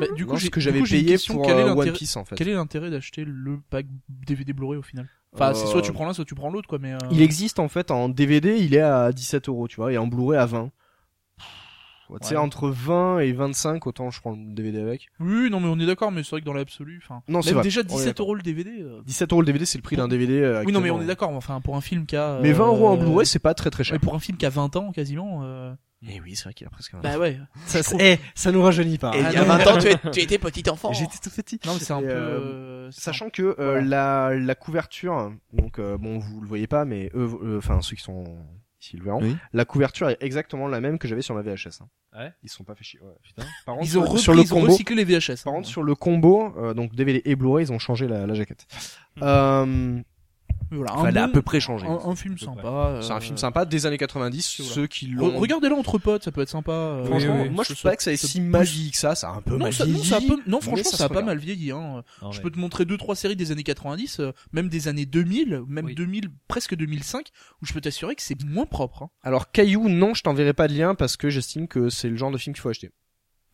[0.00, 2.34] Bah, du coup, non, ce que j'avais payé pour One Piece en fait.
[2.36, 5.08] Quel est l'intérêt d'acheter le pack DVD Blu-ray au final?
[5.34, 6.78] Enfin, c'est soit tu prends l'un, soit tu prends l'autre, quoi.
[6.78, 9.92] Mais euh, Il existe en fait en DVD, il est à 17 euros, tu vois,
[9.92, 10.70] et en Blu-ray à 20.
[12.10, 12.40] Ouais, Tu sais, Ouais.
[12.40, 15.08] entre 20 et 25, autant je prends le DVD avec.
[15.20, 17.22] Oui, non, mais on est d'accord, mais c'est vrai que dans l'absolu, enfin.
[17.28, 18.26] Non, c'est déjà On est 17 d'accord.
[18.26, 18.70] euros le DVD.
[18.82, 20.40] euh, 17 euros le DVD, c'est le prix d'un DVD.
[20.40, 21.30] euh, Oui, non, mais on est d'accord.
[21.30, 22.38] Enfin, pour un film qui a.
[22.42, 24.00] Mais 20 euros en euh, Blu-ray, c'est pas très très Mais cher.
[24.00, 25.40] pour un film qui a 20 ans, quasiment.
[25.44, 25.72] euh,
[26.06, 27.38] Eh oui, c'est vrai qu'il a presque un Bah ouais.
[27.66, 29.16] ça, trouve- eh, ça nous rajeunit pas.
[29.16, 29.28] Et hein.
[29.30, 30.92] il y a 20 ans, tu, es- tu étais petit enfant.
[30.92, 31.58] J'étais tout petit.
[31.66, 32.08] Non, mais c'est un peu.
[32.08, 34.30] euh, c'est Sachant que euh, Voilà.
[34.30, 37.96] la, la couverture, donc euh, bon, vous le voyez pas, mais eux, euh, enfin ceux
[37.96, 38.24] qui sont
[38.84, 39.36] ici le verront, Oui.
[39.52, 41.80] la couverture est exactement la même que j'avais sur ma VHS.
[41.82, 41.88] hein.
[42.18, 42.32] Ouais.
[42.42, 43.00] Ils se sont pas fait chier.
[43.00, 43.12] Ouais.
[43.22, 43.42] Putain.
[43.66, 45.42] Par contre, Ils ont sur, le ils ont combo, recyclé les VHS.
[45.44, 45.56] par hein.
[45.56, 48.66] contre sur le combo, euh, donc DVD et Blu-ray, ils ont changé la, la jaquette.
[49.22, 50.04] Euh, Mais
[50.76, 51.86] voilà, un a à peu près changé.
[51.86, 52.98] un, un film sympa.
[53.02, 54.60] C'est un euh, film sympa des années 90.
[54.60, 54.74] voilà.
[54.74, 55.38] Ceux qui l'ont.
[55.38, 56.72] Regardez-le entre potes, ça peut être sympa.
[56.72, 58.96] euh, Franchement, Oui, oui, moi je trouve pas que ça est si mal vieilli que
[58.96, 59.14] ça.
[59.14, 59.98] Ça a un peu Non, mal ça, vieilli.
[59.98, 61.26] non, ça a peu- non, franchement, ça ça, a pas regarde.
[61.26, 61.70] mal vieilli.
[61.70, 62.02] Hein.
[62.22, 65.06] Non, Je peux te montrer deux trois séries des années 90, euh, même des années
[65.06, 65.94] 2000, même Oui.
[65.94, 67.28] 2000, presque 2005,
[67.62, 69.02] où je peux t'assurer que c'est moins propre.
[69.04, 69.10] Hein.
[69.22, 72.30] Alors Caillou, non, je t'enverrai pas de lien parce que j'estime que c'est le genre
[72.30, 72.90] de film qu'il faut acheter.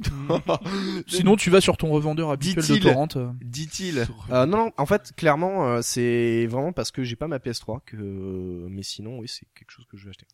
[1.07, 3.09] Sinon, tu vas sur ton revendeur habituel de torrent.
[3.17, 3.31] euh.
[3.43, 4.07] Dit-il.
[4.31, 7.81] Euh, non, non, en fait, clairement, euh, c'est vraiment parce que j'ai pas ma PS3
[7.85, 10.27] que, mais sinon, oui, c'est quelque chose que je vais acheter.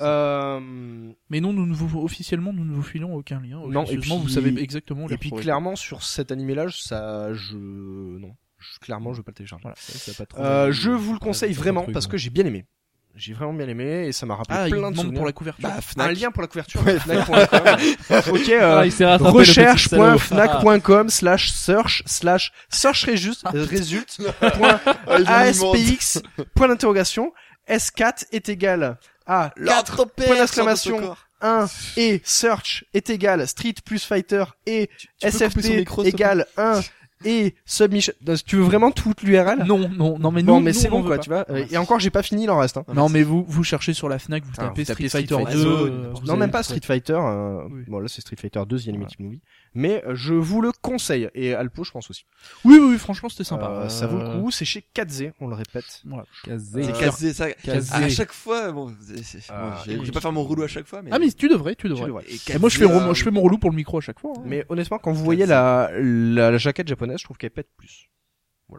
[0.00, 0.60] Euh,
[1.30, 3.60] Mais non, nous ne vous, officiellement, nous ne vous filons aucun lien.
[3.68, 5.06] Non, et puis- vous savez exactement.
[5.08, 5.42] et puis retrouver.
[5.42, 9.62] clairement sur cet animé-là, ça, je, non, je, clairement, je vais pas le télécharger.
[9.62, 9.76] Voilà.
[9.78, 12.64] Ça pas trop- Euh, je vous le conseille vraiment truc, parce que j'ai bien aimé.
[13.16, 15.14] J'ai vraiment bien aimé et ça m'a rappelé Ah, il plein de souvenirs.
[15.18, 15.68] pour la couverture.
[15.68, 16.16] Bah, Un Fnac.
[16.18, 16.80] lien pour la couverture.
[16.82, 17.34] Fnac.com.
[18.34, 18.48] ok.
[18.48, 24.18] euh, Ah, recherche.fnac.com slash search slash search résulte résulte
[24.58, 26.22] point Ah, mis mon- aspx
[26.54, 27.32] point d'interrogation
[27.68, 30.98] s4 est égal à 4 L'autre père point d'exclamation.
[30.98, 31.18] sort de ce corps.
[31.40, 36.80] 1 et search est égal street plus fighter et Tu sft égale 1
[37.24, 40.88] et submission Donc, tu veux vraiment toute l'URL Non, non, non, mais nous, mais c'est
[40.88, 41.22] bon quoi pas.
[41.22, 42.84] tu vois Euh, et encore j'ai pas fini il en reste hein.
[42.94, 45.34] Non, mais vous, vous cherchez sur la Fnac, vous tapez vous tapez Street Street Fighter
[45.44, 45.62] Fighter 2.
[45.64, 47.82] deux, euh, vous non même pas Street Fighter euh, Oui.
[47.88, 49.40] bon là c'est Street Fighter 2 The Animated Movie
[49.74, 52.24] mais euh, je vous le conseille et Alpo je pense aussi
[52.64, 53.66] Oui, oui, oui, franchement, c'était sympa.
[53.68, 56.24] Euh, ça vaut le coup c'est chez 4Z on le répète Voilà.
[56.44, 56.82] Casé.
[56.84, 57.50] C'est Euh, casé, ça.
[57.52, 57.92] Casé.
[57.92, 60.68] À chaque fois, bon, c'est- c'est- Ah, bon, je vais- pas faire mon rouleau à
[60.68, 61.10] chaque fois, mais.
[61.12, 62.10] Ah, mais tu devrais, tu devrais.
[62.48, 64.32] Et moi, je fais, je fais mon relou pour le micro à chaque fois.
[64.36, 64.42] hein.
[64.44, 68.10] mais honnêtement quand vous voyez la, la jaquette japonaise je trouve qu'elle pète plus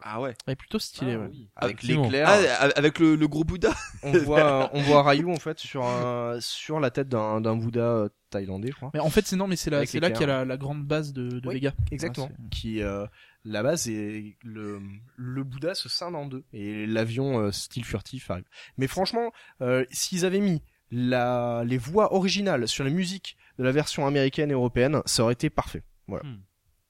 [0.04, 0.34] Ah ouais.
[0.48, 1.28] Elle est plutôt stylé, Ah, ouais.
[1.32, 1.50] oui.
[1.56, 2.04] avec Effectivement.
[2.04, 3.74] l'éclair Ah, avec le, le gros Bouddha.
[4.04, 7.82] on voit on voit Ryu en fait sur un, sur la tête d'un d'un Bouddha
[7.82, 10.22] euh, thaïlandais je crois Mais en fait, c'est non, mais c'est là, c'est là qu'il
[10.22, 11.74] y a la, la grande base de, de Oui, Vega.
[11.92, 12.28] Exactement.
[12.28, 13.06] Ouais, qui euh,
[13.46, 14.82] là-bas c'est le
[15.16, 18.46] le Bouddha se scinde en deux et l'avion euh, style furtif arrive.
[18.78, 23.72] Mais franchement, euh, s'ils avaient mis la les voix originales sur la musique de la
[23.72, 25.84] version américaine et européenne, ça aurait été parfait.
[26.08, 26.26] Voilà.
[26.28, 26.42] Hmm.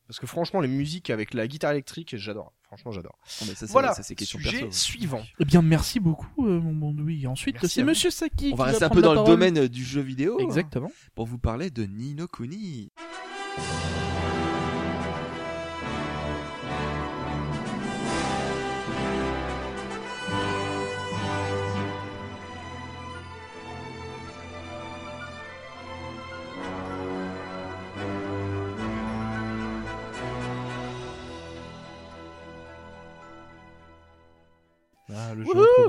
[0.08, 2.54] Parce que franchement, les musiques avec la guitare électrique, j'adore.
[2.64, 3.18] Franchement, j'adore.
[3.40, 3.94] Bon, mais ça, c'est- Voilà.
[3.94, 4.72] ça, c'est question Sujet perso.
[4.72, 5.22] suivant.
[5.40, 7.26] Eh bien, merci beaucoup, euh, mon bon Louis.
[7.26, 7.84] Ensuite, Merci c'est.
[7.84, 8.48] Monsieur Saki.
[8.48, 9.32] On qui va rester un peu dans le parole.
[9.32, 10.38] domaine du jeu vidéo.
[10.40, 10.92] hein, Exactement.
[11.16, 12.92] pour vous parler de Nino Kuni.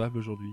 [0.06, 0.52] Introuvable aujourd'hui.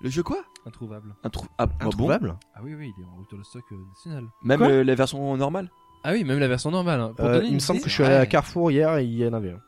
[0.00, 0.44] Le jeu quoi?
[0.66, 1.14] Introuvable.
[1.22, 1.28] Ah,
[1.66, 1.86] bah bon?
[1.86, 2.36] Introuvable?
[2.54, 4.24] Ah oui, oui, il est en rupture de stock euh, national.
[4.42, 4.68] Même Quoi?
[4.68, 5.70] euh, la version normale?
[6.04, 7.00] Ah oui, même la version normale.
[7.00, 7.12] hein.
[7.16, 8.26] Pour Euh, donner il une me semble idée- que je suis allé à ouais.
[8.28, 9.60] Carrefour hier et il y en avait un.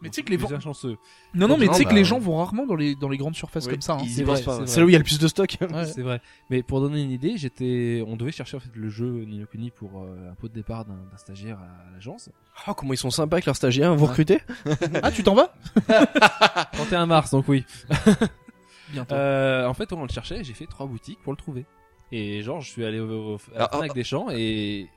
[0.00, 0.96] Mais tu sais que les êtes chanceux.
[1.34, 3.16] Non, non, mais tu sais que bah, les gens vont rarement dans les, dans les
[3.16, 3.94] grandes surfaces Oui, comme ça.
[3.94, 3.98] hein.
[4.02, 4.64] ils y C'est vrai, pas.
[4.66, 5.56] c'est là où il y a le plus de stock.
[5.60, 5.84] Ouais.
[5.86, 6.20] C'est vrai.
[6.50, 9.46] Mais pour donner une idée, j'étais, on devait chercher en fait le jeu Ni no
[9.46, 12.30] Kuni pour euh, un pot de départ d'un d'un stagiaire à l'agence.
[12.68, 13.94] Oh, comment ils sont sympas avec leurs stagiaires.
[13.96, 14.10] Vous Ouais.
[14.10, 14.38] recrutez
[15.02, 15.52] Ah, tu t'en vas?
[16.72, 17.64] 31 mars, donc oui.
[18.92, 19.14] Bientôt.
[19.14, 21.66] Euh, en fait, on le cherchait, j'ai fait trois boutiques pour le trouver.
[22.10, 24.88] Et genre, je suis allé au, au- à la Ah, Fnac ah, des champs et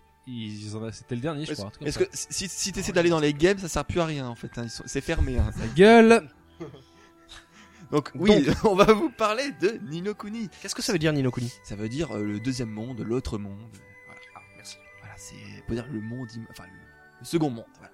[0.91, 1.71] c'était le dernier, je crois.
[1.89, 1.99] ça.
[1.99, 4.51] que si, si t'essaies d'aller dans les games, ça sert plus à rien en fait.
[4.57, 4.67] hein.
[4.85, 5.37] C'est fermé.
[5.37, 5.51] Hein.
[5.59, 6.27] Ta gueule
[7.91, 10.49] Donc oui, on va vous parler de Nino Kuni.
[10.61, 13.57] Qu'est-ce que ça veut dire Ninokuni Ça veut dire euh, le deuxième monde, l'autre monde.
[14.05, 14.21] Voilà.
[14.35, 14.77] Ah, merci.
[15.01, 15.35] Voilà, c'est
[15.67, 16.79] peut dire le monde, im- enfin le,
[17.19, 17.65] le second monde.
[17.79, 17.91] Voilà.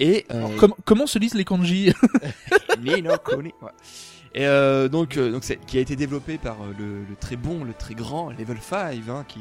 [0.00, 1.92] Et euh, Com- comment se lisent les kanji?
[2.80, 3.52] Nino Kuni.
[3.62, 3.70] Ouais.
[4.34, 7.36] Et euh, donc, euh, donc c'est qui a été développé par euh, le, le très
[7.36, 9.40] bon, le très grand Level 5, hein, qui,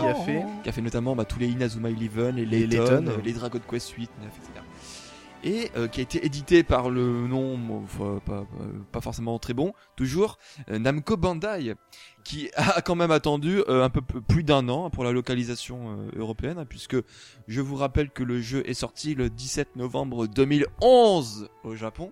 [0.00, 2.82] Qui a fait qui a fait notamment bah, tous les Inazuma Eleven, les Les Layton,
[3.00, 3.06] Layton.
[3.08, 4.64] euh, les Dragon Quest 8, 9, etc.
[5.46, 8.46] Et euh, qui a été édité par le nom, enfin, pas, pas,
[8.92, 10.38] pas forcément très bon, toujours
[10.70, 11.74] euh, Namco Bandai,
[12.24, 16.18] qui a quand même attendu euh, un peu plus d'un an pour la localisation euh,
[16.18, 16.96] européenne, hein, puisque
[17.46, 22.10] je vous rappelle que le jeu est sorti le 17 novembre 2011 au Japon.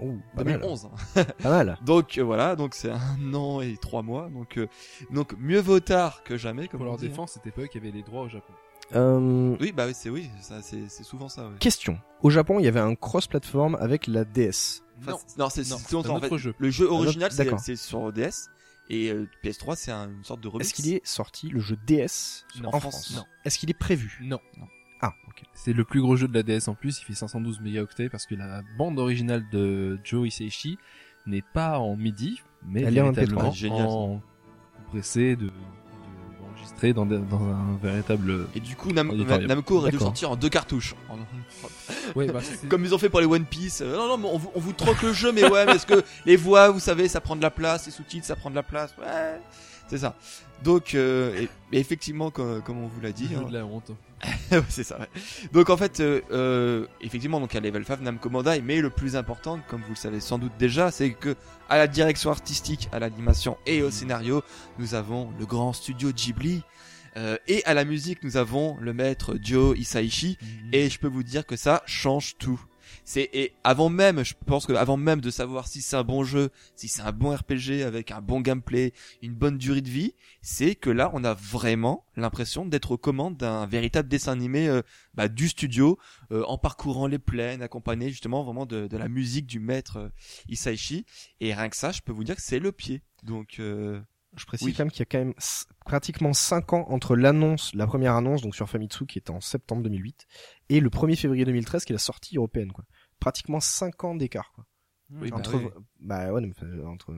[0.00, 0.60] Oh, pas mal.
[0.60, 0.88] 2011.
[1.16, 1.24] hein.
[1.42, 1.78] Pas mal.
[1.84, 4.28] Donc euh, voilà, donc c'est un an et trois mois.
[4.30, 4.66] Donc euh,
[5.10, 6.68] donc mieux vaut tard que jamais.
[6.68, 7.08] Comme Pour on leur dit, hein.
[7.10, 8.52] défense, c'était pas eux qui avaient les droits au Japon.
[8.94, 11.46] Euh, Oui, bah oui, c'est oui, ça c'est c'est souvent ça.
[11.48, 11.56] Ouais.
[11.60, 11.98] question.
[12.22, 14.82] Au Japon, il y avait un cross-platform avec la DS.
[15.00, 15.18] Enfin, Non.
[15.26, 16.26] c'est- non, c'est c'est un en fait.
[16.26, 16.54] autre jeu.
[16.58, 18.48] Le jeu original, autre- c'est sur DS
[18.90, 20.66] et euh, PS3, c'est un- une sorte de remix.
[20.66, 22.70] Est-ce qu'il est sorti le jeu DS Non.
[22.74, 23.24] en France, non.
[23.44, 24.18] Est-ce qu'il est prévu?
[24.22, 24.40] Non.
[25.00, 25.42] Ah, ok.
[25.54, 28.26] C'est le plus gros jeu de la DS en plus, il fait 512 mégaoctets parce
[28.26, 30.78] que la bande originale de Joe Hisaishi
[31.26, 33.54] n'est pas en MIDI, mais Elle est en véritablement MP3.
[33.54, 33.92] Génial, ça.
[33.94, 34.22] en
[34.84, 35.52] compressé, de, de-
[36.50, 38.46] enregistré dans, des- dans un véritable.
[38.54, 39.12] Et du coup, Nam-.
[39.46, 40.94] Namco aurait dû sortir en deux cartouches.
[42.16, 43.82] Ouais, bah, Comme ils ont fait pour les One Piece.
[43.82, 45.86] Euh, non, non, mais on vous, on vous troque le jeu, mais ouais, mais est-ce
[45.86, 48.54] que les voix, vous savez, ça prend de la place, les sous-titres, ça prend de
[48.54, 48.94] la place.
[48.98, 49.40] Ouais,
[49.88, 50.16] c'est ça.
[50.62, 53.52] Donc, euh, et, et effectivement, comme, comme on vous l'a dit, le jeu hein, de
[53.52, 53.92] la honte.
[54.68, 54.98] C'est ça.
[54.98, 55.08] ouais.
[55.52, 59.16] Donc en fait, euh, euh, effectivement, donc à Level 5, Namco Bandai, mais le plus
[59.16, 61.36] important, comme vous le savez sans doute déjà, c'est que
[61.68, 64.42] à la direction artistique, à l'animation et au scénario,
[64.78, 66.62] nous avons le grand studio Ghibli.
[67.16, 70.38] Euh, et à la musique, nous avons le maître Joe Hisaishi.
[70.72, 72.60] Et je peux vous dire que ça change tout.
[73.08, 76.24] C'est et avant même, je pense que avant même de savoir si c'est un bon
[76.24, 78.92] jeu, si c'est un bon RPG avec un bon gameplay,
[79.22, 83.38] une bonne durée de vie, c'est que là on a vraiment l'impression d'être aux commandes
[83.38, 84.82] d'un véritable dessin animé euh,
[85.14, 85.98] bah, du studio,
[86.32, 90.74] euh, en parcourant les plaines, accompagné justement vraiment de, de la musique du maître euh.
[91.40, 93.00] Et rien que ça, je peux vous dire que c'est le pied.
[93.22, 94.02] Donc euh,
[94.36, 94.74] Je précise Oui.
[94.74, 95.34] quand même qu'il y a quand même
[95.86, 99.82] pratiquement 5 ans entre l'annonce, la première annonce, donc sur Famitsu, qui était en septembre
[99.84, 100.26] 2008,
[100.68, 102.84] et le 1er février 2013, qui est la sortie européenne, quoi.
[103.20, 104.64] Pratiquement 5 ans d'écart, quoi.
[105.10, 105.68] Oui, bah entre, oui.
[106.00, 107.14] bah ouais, mais, euh, entre,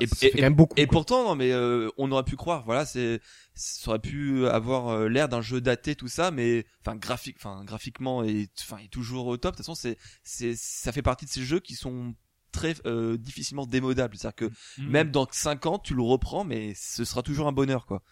[0.00, 0.74] Et- ça et- fait quand même beaucoup.
[0.78, 3.20] Et pourtant, non, mais euh, on aurait pu croire, voilà, c'est,
[3.54, 7.64] ça aurait pu avoir euh, l'air d'un jeu daté, tout ça, mais enfin graphique, enfin
[7.64, 9.52] graphiquement et enfin est toujours au top.
[9.52, 12.14] De toute façon, c'est, c'est, ça fait partie de ces jeux qui sont
[12.50, 14.16] très euh, difficilement démodables.
[14.16, 14.50] C'est-à-dire que
[14.90, 18.02] même dans 5 ans, tu le reprends, mais ce sera toujours un bonheur, quoi.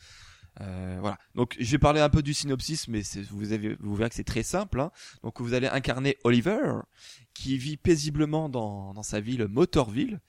[0.60, 1.18] Euh, voilà.
[1.34, 4.24] Donc, je vais parler un peu du synopsis, mais vous avez, vous verrez que c'est
[4.24, 4.80] très simple.
[4.80, 4.90] Hein.
[5.22, 6.80] Donc, vous allez incarner Oliver,
[7.34, 10.20] qui vit paisiblement dans, dans sa ville Motorville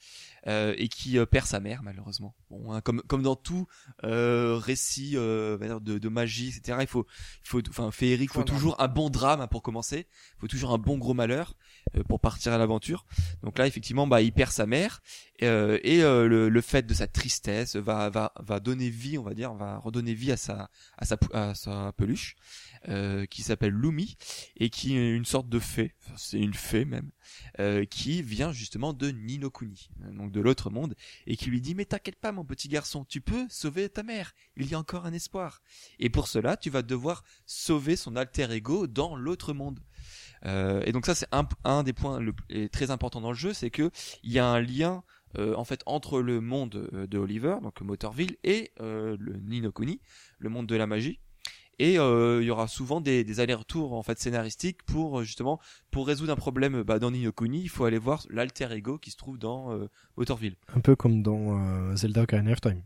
[0.47, 2.35] euh, et qui euh, perd sa mère malheureusement.
[2.49, 3.67] Bon, hein, comme comme dans tout
[4.03, 6.79] euh, récit euh, de, de magie, etc.
[6.81, 7.05] Il faut,
[7.43, 10.07] il faut, enfin féerique, il Faut toujours un bon drame hein, pour commencer.
[10.37, 11.55] Il faut toujours un bon gros malheur
[11.95, 13.05] euh, pour partir à l'aventure.
[13.41, 15.01] Donc là, effectivement, bah il perd sa mère
[15.41, 19.23] euh, et euh, le, le fait de sa tristesse va va va donner vie, on
[19.23, 22.35] va dire, va redonner vie à sa à sa à sa peluche
[22.89, 24.17] euh, qui s'appelle Lumi
[24.57, 25.95] et qui est une sorte de fée.
[26.17, 27.11] C'est une fée même
[27.59, 30.93] euh, qui vient justement de Ninokuni, euh, donc de l'autre monde,
[31.25, 34.33] et qui lui dit mais t'inquiète pas mon petit garçon, tu peux sauver ta mère,
[34.57, 35.61] il y a encore un espoir.
[35.97, 39.79] Et pour cela, tu vas devoir sauver son alter ego dans l'autre monde.
[40.45, 42.33] Et donc ça c'est un, un des points le,
[42.67, 43.91] très importants dans le jeu, c'est que
[44.23, 45.05] il y a un lien
[45.37, 49.99] euh, en fait entre le monde euh, de Oliver, donc Motorville, et euh, le Ninokuni,
[50.39, 51.19] le monde de la magie.
[51.79, 55.59] Et euh, il y aura souvent des, des allers-retours en fait scénaristiques pour euh, justement
[55.89, 59.17] pour résoudre un problème bah, dans Ninokuni, il faut aller voir l'alter ego qui se
[59.17, 60.55] trouve dans euh, Motorville.
[60.75, 62.83] Un peu comme dans euh, Zelda Ocarina of Time.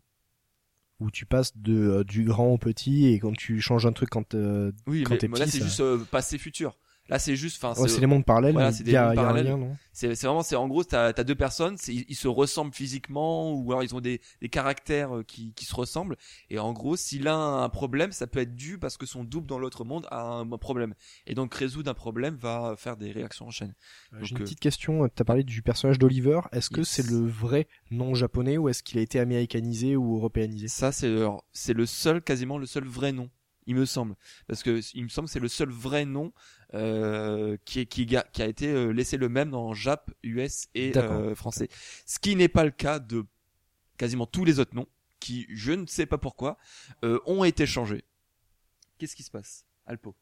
[0.99, 4.09] Où tu passes de, euh, du grand au petit et quand tu changes un truc
[4.09, 6.75] quand euh, Oui, Quand mais, t'es mais là c'est ça- juste euh, passé futur.
[7.09, 9.15] Là c'est juste, enfin ouais, c'est les mondes parallèles, voilà, c'est des y a, mondes
[9.15, 9.77] parallèles.
[9.93, 13.71] C'est vraiment, c'est en gros, t'as as deux personnes, ils, ils se ressemblent physiquement ou
[13.71, 16.17] alors ils ont des, des caractères euh, qui, qui se ressemblent.
[16.49, 19.23] Et en gros, si l'un a un problème, ça peut être dû parce que son
[19.23, 20.93] double dans l'autre monde a un problème.
[21.25, 23.73] Et donc résoudre un problème va faire des réactions en chaîne.
[24.11, 26.89] J'ai Donc, une euh, petite question, tu as parlé du personnage d'Oliver, est-ce que Yes.
[26.89, 30.67] c'est le vrai nom japonais ou est-ce qu'il a été américanisé ou européanisé?
[30.67, 33.29] Ça, c'est le seul, quasiment le seul vrai nom,
[33.67, 34.15] il me semble,
[34.47, 36.33] parce que il me semble que c'est le seul vrai nom
[36.73, 40.97] euh, qui, est, qui, qui a été euh, laissé le même dans Jap, US et
[40.97, 41.67] euh, français.
[42.05, 43.25] Ce qui n'est pas le cas de
[43.97, 44.87] quasiment tous les autres noms,
[45.19, 46.57] qui, je ne sais pas pourquoi,
[47.03, 48.05] euh, ont été changés.
[48.97, 50.15] Qu'est-ce qui se passe, Alpo?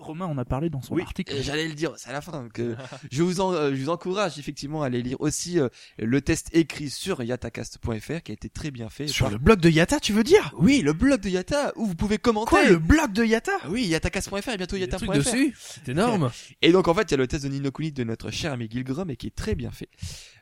[0.00, 1.32] Romain en a parlé dans son Oui, article.
[1.34, 2.48] euh, j'allais le dire, c'est à la fin.
[2.52, 2.74] Que
[3.10, 6.48] je vous en, euh, je vous encourage effectivement à aller lire aussi euh, le test
[6.52, 9.06] écrit sur yatacast.fr qui a été très bien fait.
[9.08, 10.52] Sur par- le blog de Yata, tu veux dire?
[10.58, 12.48] Oui, le blog de Yata où vous pouvez commenter.
[12.50, 13.52] Quoi, le blog de Yata?
[13.62, 15.12] Ah Oui, yatacast.fr et bientôt yata.fr.
[15.12, 16.30] dessus, c'est énorme.
[16.62, 18.68] Et donc en fait, il y a le test de Ninokuni de notre cher ami
[18.70, 19.88] Gilgrom et qui est très bien fait.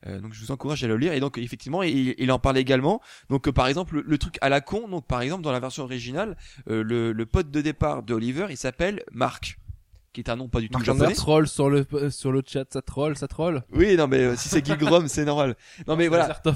[0.07, 1.13] Euh, donc je vous encourage à le lire.
[1.13, 3.01] Et donc effectivement, il, il en parle également.
[3.31, 4.89] Donc euh, par exemple, le, le truc à la con.
[4.89, 6.37] Donc par exemple, dans la version originale,
[6.71, 9.48] euh, le, le pote de départ de Oliver, il s'appelle Mark,
[10.13, 11.15] qui est un nom pas du tout Mark japonais.
[11.15, 13.63] Ça troll sur le, euh, sur le chat, ça troll, ça troll.
[13.73, 15.57] Oui, non mais euh, si c'est Gilgrom, c'est normal.
[15.87, 16.41] Non mais voilà.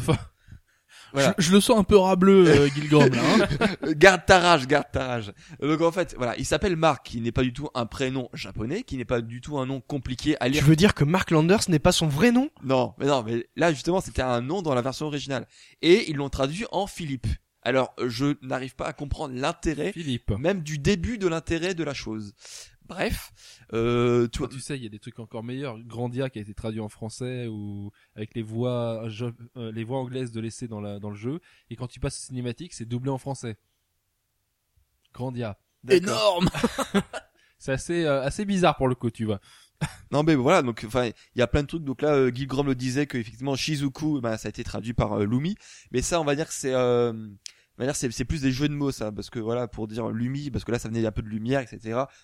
[1.14, 1.34] Voilà.
[1.36, 3.20] Je, je le sens un peu rableux, euh, Gilgrom, là.
[3.22, 3.92] Hein.
[3.92, 5.32] Garde ta rage, garde ta rage.
[5.60, 8.82] Donc en fait, voilà, il s'appelle Mark, qui n'est pas du tout un prénom japonais,
[8.82, 10.64] qui n'est pas du tout un nom compliqué à Tu lire.
[10.64, 12.48] veux dire que Mark Landers n'est pas son vrai nom?
[12.64, 15.46] Non, mais non, mais là justement, c'était un nom dans la version originale,
[15.82, 17.26] et ils l'ont traduit en Philippe.
[17.64, 20.30] Alors, je n'arrive pas à comprendre l'intérêt, Philippe.
[20.38, 22.32] même du début de l'intérêt de la chose.
[22.92, 23.32] Bref,
[23.72, 25.78] euh, tu Toi, tu sais, il y a des trucs encore meilleurs.
[25.78, 29.26] Grandia qui a été traduit en français ou avec les voix, je-
[29.56, 31.40] euh, les voix anglaises de laisser dans la dans le jeu.
[31.70, 33.56] Et quand tu passes au cinématique, c'est doublé en français.
[35.14, 35.58] Grandia.
[35.88, 36.48] Énorme
[37.58, 39.40] C'est assez euh, assez bizarre pour le coup, tu vois.
[40.12, 42.46] Non mais voilà donc enfin il y a plein de trucs donc là euh, Guy
[42.46, 45.56] Grom le disait que effectivement Shizuku bah, ça a été traduit par euh, Lumi
[45.90, 46.72] mais ça on va dire que c'est
[47.92, 50.70] c'est plus des jeux de mots ça parce que voilà pour dire Lumi parce que
[50.72, 51.80] là ça venait un peu de lumière etc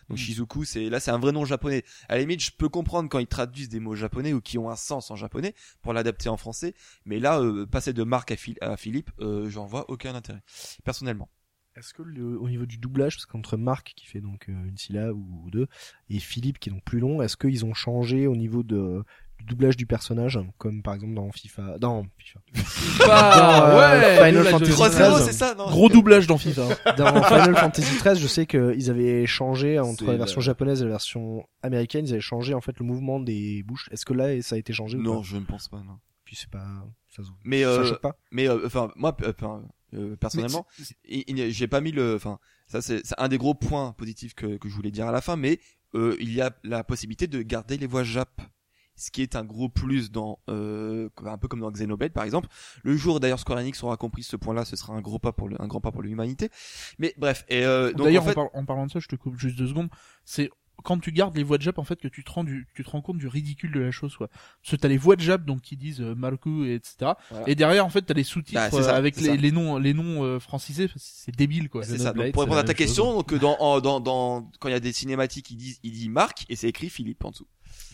[0.08, 0.16] donc Mm.
[0.16, 1.84] Shizuku c'est là c'est un vrai nom japonais.
[2.08, 4.70] À la limite je peux comprendre quand ils traduisent des mots japonais ou qui ont
[4.70, 6.74] un sens en japonais pour l'adapter en français.
[7.04, 10.42] Mais là euh, passer de Marc à, Phil- à Philippe euh, j'en vois aucun intérêt
[10.84, 11.28] personnellement.
[11.76, 14.76] Est-ce que le- au niveau du doublage, parce qu'entre Marc qui fait donc euh, une
[14.76, 15.68] syllabe ou deux
[16.10, 19.04] et Philippe qui est donc plus long, est-ce qu'ils ont changé au niveau de
[19.38, 22.40] du doublage du personnage, comme par exemple dans FIFA, dans FIFA,
[23.10, 23.36] Ah,
[23.70, 25.24] Dans, euh, ouais, Final Fantasy de- 3-0 13.
[25.26, 26.68] c'est ça non Gros doublage dans FIFA.
[26.96, 30.90] dans Final Fantasy XIII, je sais qu'ils avaient changé entre la version japonaise et la
[30.90, 33.88] version américaine, ils avaient changé en fait le mouvement des bouches.
[33.92, 35.98] Est-ce que là ça a été changé ou non pas je ne pense pas non
[36.24, 36.66] Puis c'est pas
[37.08, 38.16] ça se mais ça euh, pas.
[38.32, 39.32] Mais euh, enfin moi euh,
[39.94, 40.66] euh, personnellement,
[41.08, 44.74] j'ai pas mis le enfin ça c'est un des gros points positifs que que je
[44.74, 45.58] voulais dire à la fin mais
[45.94, 48.42] euh, il y a la possibilité de garder les voix Jap.
[48.98, 52.48] Ce qui est un gros plus dans euh, un peu comme dans Xenoblade par exemple.
[52.82, 55.48] Le jour d'ailleurs Square Enix aura compris ce point-là, ce sera un gros pas pour
[55.48, 56.50] le, un grand pas pour l'humanité.
[56.98, 59.56] Mais bref et euh, D'ailleurs, en fait, en parlant de ça, je te coupe juste
[59.56, 59.88] deux secondes.
[60.24, 60.50] C'est
[60.84, 62.84] quand tu gardes les voix de Jap, en fait, que tu te rends du, tu
[62.84, 64.28] te rends compte du ridicule de la chose, quoi.
[64.28, 67.12] Parce que t'as les voix de Jap, donc qui disent euh, Marku, et etc.
[67.30, 67.48] Voilà.
[67.48, 69.78] Et derrière, en fait, t'as les sous-titres Bah, c'est ça, euh, avec les, les noms,
[69.78, 70.88] les noms euh, francisés.
[70.96, 71.84] C'est débile, quoi.
[71.84, 72.12] c'est ça.
[72.12, 72.76] Donc pour répondre à ta chose.
[72.78, 75.80] question, donc euh, dans, en- dans dans quand il y a des cinématiques, ils disent
[75.82, 77.46] il dit Marc et c'est écrit Philippe en dessous.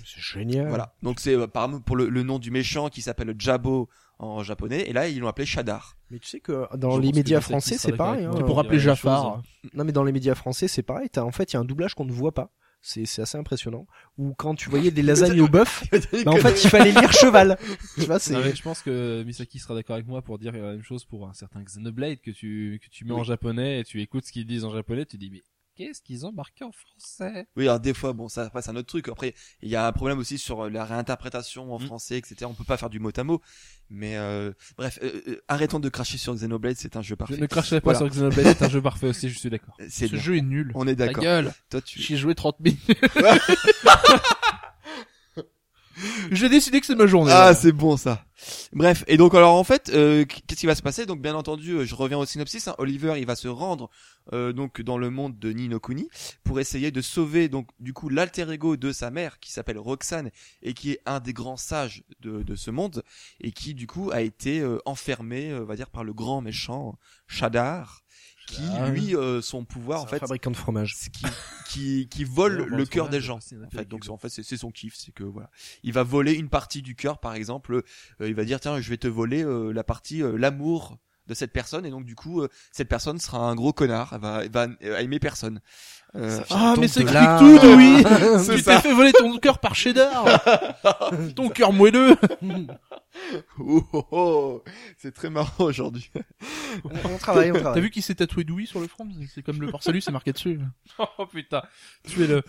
[0.05, 0.69] C'est génial.
[0.69, 0.95] Voilà.
[1.03, 4.43] Donc c'est euh, par exemple pour le, le nom du méchant qui s'appelle Jabo en
[4.43, 5.97] japonais et là ils l'ont appelé Shadar.
[6.11, 8.25] Mais tu sais que dans Je les médias français, c'est pareil.
[8.25, 8.31] hein.
[8.31, 9.27] pour chose, Jafar.
[9.27, 9.43] hein.
[9.75, 11.09] Non, mais dans les médias français, c'est pareil.
[11.11, 12.51] T'as, en fait, il y a un doublage qu'on ne voit pas.
[12.87, 13.87] C'est, c'est assez impressionnant.
[14.19, 15.85] Ou quand tu voyais des lasagnes au bœuf,
[16.27, 17.57] bah, en fait, il fallait lire cheval.
[17.95, 20.83] Tu vois, c'est, je pense que Misaki sera d'accord avec moi pour dire la même
[20.83, 24.27] chose pour un certain Xenoblade que tu que tu mets en japonais et tu écoutes
[24.27, 25.43] ce qu'ils disent en japonais, tu dis mais
[25.77, 27.47] qu'est-ce qu'ils ont marqué en français?
[27.57, 29.09] Oui, alors des fois, bon, ça après c'est un autre truc.
[29.09, 31.87] Après, il y a un problème aussi sur euh, la réinterprétation en Mm.
[31.87, 32.47] français, etc.
[32.47, 33.41] On peut pas faire du mot à mot.
[33.91, 37.37] Mais euh, bref, euh, euh, arrêtons de cracher sur Xenoblade, c'est un jeu Je parfait.
[37.37, 37.99] ne cracherai pas Voilà.
[37.99, 39.77] sur Xenoblade, c'est un jeu parfait aussi, je suis d'accord.
[39.91, 40.19] Ce bien.
[40.21, 40.73] jeu est nul.
[40.75, 41.23] On est Ta d'accord.
[41.23, 41.53] gueule.
[41.71, 42.01] Toi, tu.
[42.01, 42.81] J'y ai joué 30 minutes.
[46.31, 47.33] J'ai décidé que c'est ma journée.
[47.35, 48.25] Ah, c'est bon ça.
[48.73, 51.07] Bref, et donc alors en fait, euh, qu'est-ce qui va se passer?
[51.07, 52.69] Donc bien entendu, euh, je reviens au synopsis.
[52.69, 53.89] hein, Oliver, il va se rendre
[54.33, 56.09] euh, donc dans le monde de Ninokuni
[56.43, 60.31] pour essayer de sauver donc du coup l'alter ego de sa mère qui s'appelle Roxane
[60.63, 63.03] et qui est un des grands sages de, de ce monde
[63.41, 66.41] et qui du coup a été euh, enfermé, euh, on va dire par le grand
[66.43, 68.04] méchant Shadar,
[68.47, 68.91] qui Shadar.
[68.91, 70.97] lui euh, son pouvoir en fait fabricant de fromage.
[71.13, 71.25] qui
[71.69, 74.57] qui qui vole Ouais, le cœur des gens en fait donc en fait c'est c'est
[74.57, 75.51] son kiff c'est que voilà
[75.83, 77.75] il va voler une partie du cœur par exemple
[78.21, 81.35] euh, il va dire tiens je vais te voler euh, la partie euh, l'amour de
[81.35, 84.45] cette personne et donc du coup euh, cette personne sera un gros connard elle va
[84.45, 85.61] elle va euh, aimer personne
[86.17, 87.39] Euh, Ah, mais là.
[87.41, 88.05] tout, oui.
[88.45, 88.77] C'est tu ça.
[88.77, 90.25] t'es fait voler ton cœur par Cheddar.
[91.35, 92.17] ton cœur moelleux.
[93.59, 94.63] oh, oh, oh,
[94.97, 96.11] c'est très marrant aujourd'hui
[96.85, 97.83] on travaille, on T'as travaille.
[97.83, 99.09] vu qu'il s'est tatoué Dewey sur le front?
[99.35, 100.61] C'est comme le port salut, c'est marqué dessus.
[100.99, 101.63] Oh putain,
[102.09, 102.43] tuez-le.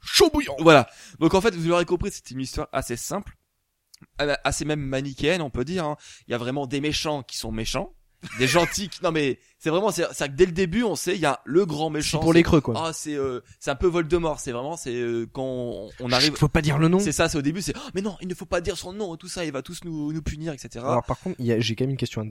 [0.00, 0.56] Chaud bouillant.
[0.60, 0.88] Voilà.
[1.18, 3.36] Donc en fait, vous l'aurez compris, c'est une histoire assez simple,
[4.18, 5.84] assez même manichéenne, on peut dire.
[5.84, 5.96] hein.
[6.26, 7.92] Il y a vraiment des méchants qui sont méchants,
[8.38, 8.88] des gentils.
[8.88, 9.02] Qui...
[9.02, 11.66] Non mais c'est vraiment, c'est que dès le début, on sait, il y a le
[11.66, 12.18] grand méchant.
[12.18, 12.74] C'est pour les creux, quoi.
[12.76, 14.38] Ah, c'est euh, c'est un peu Voldemort.
[14.38, 16.36] C'est vraiment, c'est euh, quand on, on arrive.
[16.36, 17.00] Faut pas dire le nom.
[17.00, 18.92] C'est ça, c'est au début, c'est oh, mais non, il ne faut pas dire son
[18.92, 20.84] nom tout ça, il va tous nous nous punir, etc.
[20.84, 22.26] Alors par contre, a- j'ai quand même une question.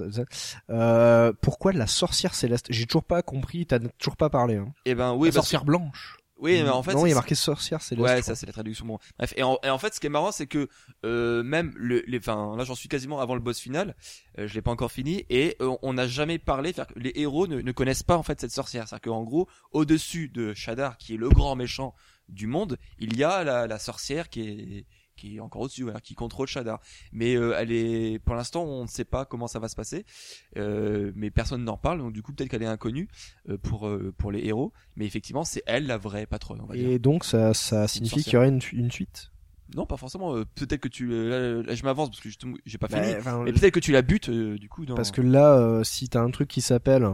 [0.69, 2.67] Euh, pourquoi la sorcière céleste?
[2.69, 3.65] J'ai toujours pas compris.
[3.65, 4.55] T'as toujours pas parlé.
[4.55, 4.73] Hein.
[4.85, 6.16] et ben oui, la parce- sorcière blanche.
[6.39, 8.03] Oui, mais en fait, non, il y c'est- a marqué sorcière céleste.
[8.07, 8.85] Ouais, ça c'est la traduction.
[8.85, 9.33] Bon, bref.
[9.37, 10.67] Et en, et en fait, ce qui est marrant, c'est que
[11.05, 13.95] euh, même le, les, enfin, là, j'en suis quasiment avant le boss final.
[14.37, 16.73] Euh, je l'ai pas encore fini et euh, on n'a jamais parlé.
[16.73, 18.87] que les héros ne, ne connaissent pas en fait cette sorcière.
[18.87, 21.93] C'est-à-dire qu'en gros, au-dessus de Shadar, qui est le grand méchant
[22.29, 24.85] du monde, il y a la, la sorcière qui est
[25.17, 26.79] qui est encore au-dessus, voilà, qui contrôle Shadar.
[27.11, 30.05] Mais euh, elle est, pour l'instant, on ne sait pas comment ça va se passer.
[30.57, 33.09] Euh, mais personne n'en parle, donc du coup, peut-être qu'elle est inconnue
[33.49, 34.71] euh, pour pour les héros.
[34.95, 36.61] Mais effectivement, c'est elle la vraie patronne.
[36.61, 36.89] On va dire.
[36.89, 39.31] Et donc ça, ça signifie qu'il y aurait une, une suite?
[39.75, 40.33] non, pas forcément.
[40.55, 43.15] peut-être que tu, là, là, je m'avance parce que justement, j'ai pas Bah, fini.
[43.17, 44.95] enfin, Mais peut-être que tu la butes du coup dans.
[44.95, 47.05] Parce que là, si t'as un truc qui s'appelle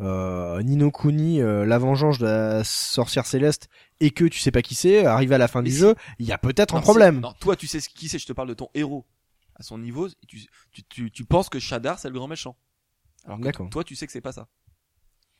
[0.00, 3.68] euh, Nino Kuni, euh, la vengeance de la sorcière céleste,
[4.00, 6.26] et que tu sais pas qui c'est, arrivé à la fin Mais du jeu, il
[6.26, 7.20] y a peut-être un problème.
[7.20, 8.18] non, toi, tu sais qui c'est.
[8.18, 9.06] Je te parle de ton héros
[9.56, 10.08] à son niveau.
[10.26, 12.56] Tu, tu, tu, tu penses que Shadar c'est le grand méchant.
[13.24, 13.68] Alors que D'accord.
[13.70, 14.48] toi, tu sais que c'est pas ça.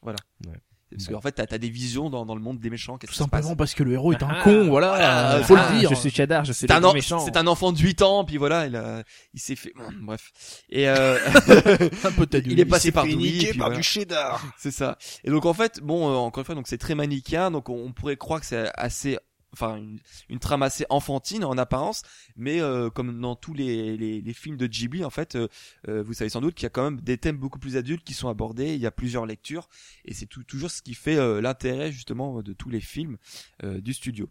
[0.03, 0.19] Voilà.
[0.47, 0.61] Ouais.
[0.91, 1.15] Parce Bon.
[1.15, 2.97] qu'en fait, t'as as des visions dans, dans le monde des méchants.
[2.97, 4.89] Qu'est-ce Tout qui se passe simplement parce que le héros est un Ah, con, voilà,
[4.89, 5.91] voilà, faut ah, le dire.
[5.91, 7.19] Je suis Shadar, je suis C'est le méchant.
[7.21, 9.03] c'est un enfant de 8 ans, puis voilà, il a,
[9.35, 10.31] il s'est fait, bref.
[10.71, 11.19] Et, euh,
[12.05, 13.77] un peu de il est passé par niquer et puis par voilà.
[13.77, 14.43] du cheddar.
[14.57, 14.97] C'est ça.
[15.25, 17.75] Et donc en fait, bon, euh, encore une fois, donc c'est très manichéen, donc on,
[17.87, 19.19] on pourrait croire que c'est assez,
[19.53, 19.81] enfin
[20.29, 22.03] une, trame assez enfantine en apparence,
[22.37, 25.49] mais euh, comme dans tous les, films de Ghibli, en fait, euh,
[25.89, 28.05] euh, vous savez sans doute qu'il y a quand même des thèmes beaucoup plus adultes
[28.05, 28.75] qui sont abordés.
[28.75, 29.69] Il y a plusieurs lectures,
[30.05, 33.17] et c'est toujours ce qui fait l'intérêt justement de tous les films
[33.63, 34.31] du studio.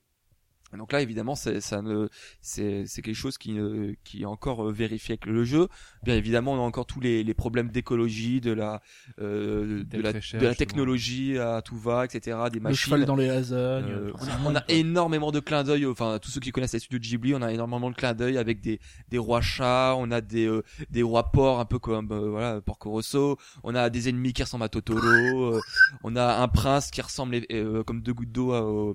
[0.76, 2.10] Donc là, évidemment, c'est ça ne,
[2.42, 5.70] c'est c'est quelque chose qui ne- qui est encore euh, vérifié avec le jeu.
[6.04, 8.82] Bien évidemment, on a encore tous les, les problèmes d'écologie, de la
[9.22, 10.54] euh, de la, cher, de la justement.
[10.58, 12.38] technologie à tout va, etc.
[12.52, 12.78] Des Le machines.
[12.78, 13.86] cheval dans les lasagnes.
[13.90, 14.12] Euh,
[14.46, 17.04] on, a, on énormément de clins d'œil, enfin tous ceux qui connaissent les studios de
[17.06, 20.48] Ghibli, on a énormément de clins d'œil avec des des rois chats, on a des
[20.48, 24.34] euh, des rois porcs un peu comme euh, voilà Porco Rosso, on a des ennemis
[24.34, 25.62] qui ressemblent à Totoro, euh,
[26.04, 28.94] on a un prince qui ressemble euh, comme deux gouttes d'eau à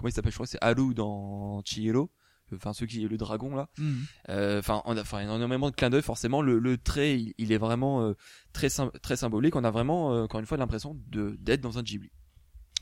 [0.00, 2.10] comment il s'appelle je crois c'est Haru dans Chihiro,
[2.54, 3.68] enfin ceux qui le dragon là.
[3.78, 4.04] Mhm.
[4.30, 6.02] Euh, Enfin, on a, enfin, énormément de clins d'œil.
[6.02, 8.14] Forcément, le, le trait, il, il est vraiment euh,
[8.52, 9.54] très sym- très symbolique.
[9.56, 12.10] On a vraiment, euh, encore une fois, l'impression de d'être dans un Ghibli.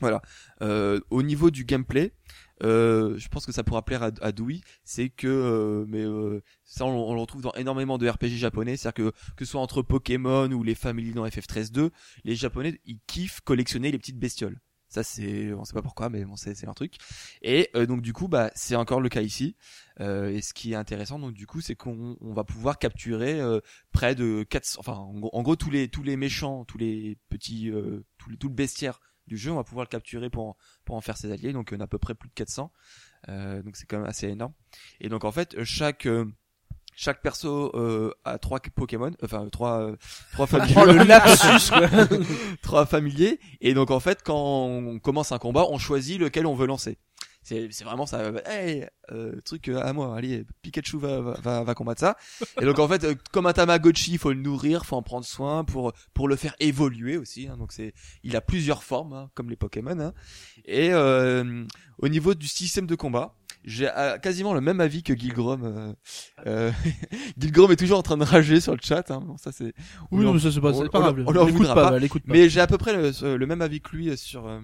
[0.01, 0.21] Voilà.
[0.61, 2.13] Euh, au niveau du gameplay,
[2.63, 6.41] euh, je pense que ça pourra plaire à, à Dewey, c'est que, euh, mais euh,
[6.63, 8.77] ça, on, on le retrouve dans énormément de RPG japonais.
[8.77, 11.89] C'est-à-dire que que ce soit entre Pokémon ou les Family dans FF13-2,
[12.23, 14.57] les Japonais, ils kiffent collectionner les petites bestioles.
[14.89, 16.95] Ça c'est, on sait pas pourquoi, mais bon c'est leur truc.
[17.41, 19.55] Et euh, donc du coup, bah c'est encore le cas ici.
[19.99, 23.39] Euh, et ce qui est intéressant, donc du coup, c'est qu'on on va pouvoir capturer
[23.39, 23.59] euh,
[23.91, 28.03] près de 400, enfin en gros, tous les tous les méchants, tous les petits, euh,
[28.29, 31.01] les, tout le bestiaire du jeu, on va pouvoir le capturer pour en, pour en
[31.01, 31.53] faire ses alliés.
[31.53, 32.73] Donc on a à peu près plus de 400.
[33.29, 34.53] Euh, donc c'est quand même assez énorme.
[34.99, 36.25] Et donc en fait, chaque euh,
[37.01, 39.95] chaque perso euh, a trois Pokémon, enfin trois euh,
[40.33, 41.71] trois familiers, Oh, le lapsus,
[42.61, 43.39] trois familiers.
[43.61, 44.35] Et donc en fait, quand
[44.67, 46.97] on commence un combat, on choisit lequel on veut lancer.
[47.41, 48.21] C'est c'est vraiment ça.
[48.45, 50.13] Hey, euh, truc euh, à moi.
[50.17, 52.17] Allez, Pikachu va, va, va, combattre ça.
[52.61, 55.25] Et donc en fait, euh, comme un Tamagotchi, il faut le nourrir, faut en prendre
[55.25, 57.47] soin pour pour le faire évoluer aussi.
[57.47, 57.55] hein.
[57.57, 57.93] Donc c'est,
[58.23, 59.97] il a plusieurs formes, hein, comme les Pokémon.
[59.99, 60.13] hein.
[60.65, 61.63] Et euh,
[61.97, 65.63] au niveau du système de combat, j'ai euh, quasiment le même avis que Gilgrom.
[65.63, 65.93] Euh,
[66.47, 66.71] euh,
[67.37, 69.09] Gilgrom est toujours en train de rager sur le chat.
[69.11, 69.21] Hein.
[69.25, 69.73] Bon, ça c'est.
[70.11, 71.23] Oui, non, mais ça c'est pas, on- pas on- grave.
[71.27, 72.07] on leur L'écoute pas, bah.
[72.25, 74.59] Mais j'ai à peu près le, le même avis que lui sur euh,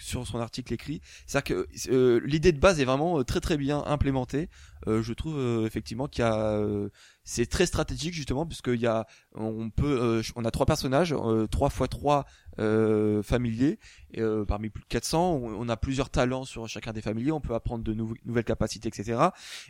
[0.00, 1.00] sur son article écrit.
[1.26, 4.48] C'est-à-dire que euh, l'idée de base est vraiment euh, très très bien implémentée.
[4.86, 6.90] Euh, je trouve euh, effectivement qu'il y a euh,
[7.24, 11.46] c'est très stratégique justement puisqu'il y a on peut euh, on a trois personnages euh,
[11.46, 12.26] trois fois trois
[12.58, 13.78] euh, familiers
[14.12, 17.32] et, euh, parmi plus de 400 on, on a plusieurs talents sur chacun des familiers
[17.32, 19.18] on peut apprendre de nou- nouvelles capacités etc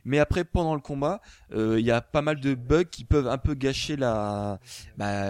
[0.04, 1.20] mais après pendant le combat
[1.52, 4.58] euh, il y a pas mal de bugs qui peuvent un peu gâcher la
[4.98, 5.28] bah,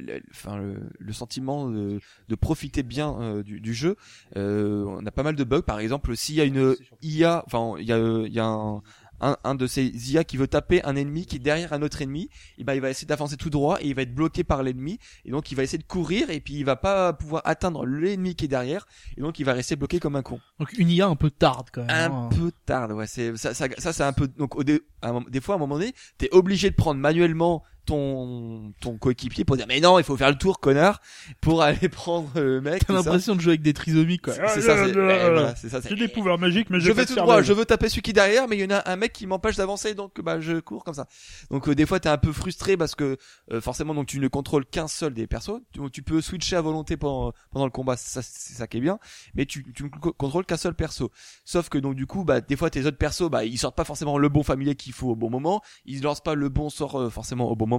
[0.00, 3.96] le, enfin le, le sentiment de, de profiter bien euh, du, du jeu.
[4.36, 7.74] Euh, on a pas mal de bugs par exemple s'il y a une IA enfin
[7.78, 8.82] il y a il y a un
[9.20, 12.02] un, un de ces IA qui veut taper un ennemi qui est derrière un autre
[12.02, 14.62] ennemi, et ben il va essayer d'avancer tout droit et il va être bloqué par
[14.62, 17.86] l'ennemi et donc il va essayer de courir et puis il va pas pouvoir atteindre
[17.86, 18.86] l'ennemi qui est derrière
[19.16, 20.40] et donc il va rester bloqué comme un con.
[20.58, 21.90] Donc une IA un peu tarde quand même.
[21.90, 22.28] Un hein.
[22.30, 25.40] peu tard, ouais, c'est ça ça, ça c'est un peu donc au dé- un des
[25.40, 29.66] fois à un moment donné, t'es obligé de prendre manuellement ton ton coéquipier pour dire
[29.68, 31.00] mais non, il faut faire le tour connard
[31.40, 32.84] pour aller prendre le mec.
[32.86, 34.34] T'as l'impression de jouer avec des trisomiques quoi.
[34.54, 35.80] C'est ça, c'est ouais, voilà, c'est ça.
[35.80, 38.10] c'est- J'ai des pouvoirs magiques, mais je vais tout droit, je veux taper celui qui
[38.10, 40.60] est derrière, mais il y en a un mec qui m'empêche d'avancer, donc bah je
[40.60, 41.06] cours comme ça.
[41.50, 43.16] Donc euh, des fois t'es un peu frustré parce que
[43.52, 46.60] euh, forcément donc tu ne contrôles qu'un seul des persos, donc tu peux switcher à
[46.60, 48.98] volonté pendant pendant le combat, ça c'est ça qui est bien,
[49.34, 51.10] mais tu tu ne co- contrôles qu'un seul perso.
[51.44, 53.84] Sauf que donc du coup bah des fois tes autres persos bah ils sortent pas
[53.84, 57.00] forcément le bon familier qu'il faut au bon moment, ils lancent pas le bon sort
[57.00, 57.75] euh, forcément au bon moment,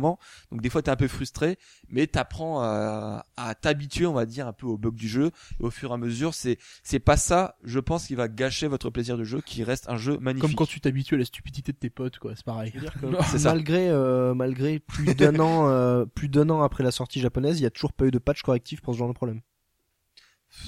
[0.51, 1.57] donc des fois t'es un peu frustré,
[1.89, 5.63] mais t'apprends à, à t'habituer on va dire un peu au bug du jeu, et
[5.63, 8.89] au fur et à mesure c'est c'est pas ça, je pense, qui va gâcher votre
[8.89, 10.49] plaisir de jeu, qui reste un jeu magnifique.
[10.49, 12.73] Comme quand tu t'habitues à la stupidité de tes potes quoi, c'est pareil.
[13.31, 13.53] C'est ça.
[13.53, 17.63] malgré euh, malgré plus d'un an euh, plus d'un an après la sortie japonaise, il
[17.63, 19.41] y a toujours pas eu de patch correctif pour ce genre de problème.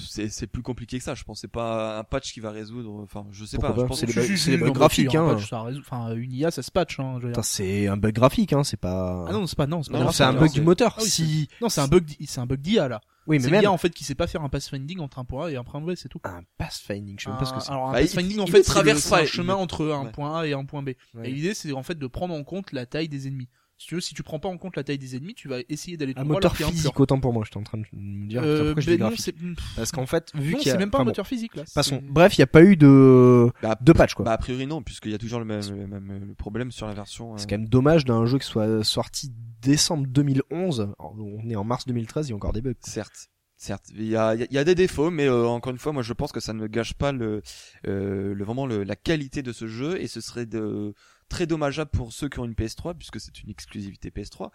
[0.08, 1.14] C'est c'est plus compliqué que ça.
[1.14, 3.00] Je pense c'est pas un patch qui va résoudre.
[3.02, 3.74] Enfin, je sais Pourquoi pas.
[3.76, 5.34] pas Je pense C'est les que- bugs- les bugs graphiques, hein.
[5.34, 6.98] patch, ça résout- Enfin, une IA, ça se patch.
[7.00, 10.32] Hein, c'est un bug graphique hein, c'est pas Ah non, c'est pas non, c'est un
[10.32, 10.94] bug du moteur.
[10.98, 13.00] Ah oui, si Non, c'est un bug, c'est un bug d'IA là.
[13.26, 15.46] Oui, mais même l'IA en fait qui sait pas faire un pathfinding entre un point
[15.46, 16.20] A et un point B, c'est tout.
[16.24, 17.70] un pathfinding, je sais même pas ce que c'est.
[17.70, 20.10] Alors un Bah, il- en il fait traverse un il- chemin entre un Ouais.
[20.12, 20.90] point A et un point B.
[21.14, 21.28] Ouais.
[21.28, 23.48] Et l'idée c'est en fait de prendre en compte la taille des ennemis.
[23.80, 25.60] Si tu veux, si tu prends pas en compte la taille des ennemis, tu vas
[25.70, 27.00] essayer d'aller tout Un droit moteur un physique mur.
[27.00, 28.42] autant pour moi, j'étais en train de me dire.
[28.42, 29.34] putain, Euh, pourquoi je dis ben non, c'est
[29.74, 31.62] Parce qu'en fait, vu qu'il y a, c'est même pas un enfin moteur physique là.
[31.74, 32.02] Passons.
[32.06, 34.26] Bref, il n'y a pas eu de Bah, de patch quoi.
[34.26, 36.86] Bah a priori non, puisqu'il y a toujours le même, le même le problème sur
[36.88, 37.38] la version.
[37.38, 40.80] C'est euh, quand même dommage d'un jeu qui soit sorti décembre 2011.
[40.98, 42.74] Alors, On est en mars 2013, il y a encore des bugs.
[42.80, 43.30] Certes.
[43.56, 45.70] Certes, il y a, il y a- il y a des défauts, mais euh, encore
[45.72, 47.40] une fois, moi je pense que ça ne gâche pas le,
[47.88, 50.94] euh, le vraiment le, la qualité de ce jeu, et ce serait de,
[51.30, 54.50] très dommageable pour ceux qui ont une PS3, puisque c'est une exclusivité PS3,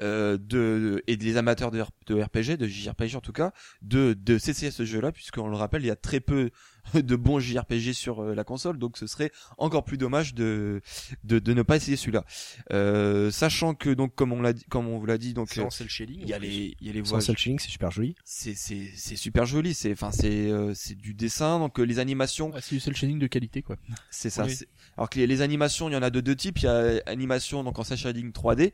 [0.00, 3.52] euh, de et des amateurs de, de RPG, de JRPG en tout cas,
[3.82, 6.50] de de cesser ce jeu-là, puisqu'on le rappelle, il y a très peu
[6.94, 10.80] de bons JRPG sur euh, la console, donc ce serait encore plus dommage de
[11.24, 12.24] de, de ne pas essayer celui-là.
[12.72, 15.68] Euh, sachant que donc comme on l'a dit, comme on vous l'a dit, donc euh,
[15.70, 16.20] shading.
[16.22, 18.14] il y a les il y a les voix Sans shading, c'est super joli.
[18.24, 21.98] c'est c'est c'est super joli c'est enfin c'est euh, c'est du dessin donc euh, les
[21.98, 23.76] animations Ah, c'est du cel shading de qualité quoi.
[24.10, 24.54] c'est ça Oui.
[24.96, 27.00] alors que les, les animations il y en a de deux types il y a
[27.06, 28.72] animation donc en cel shading 3D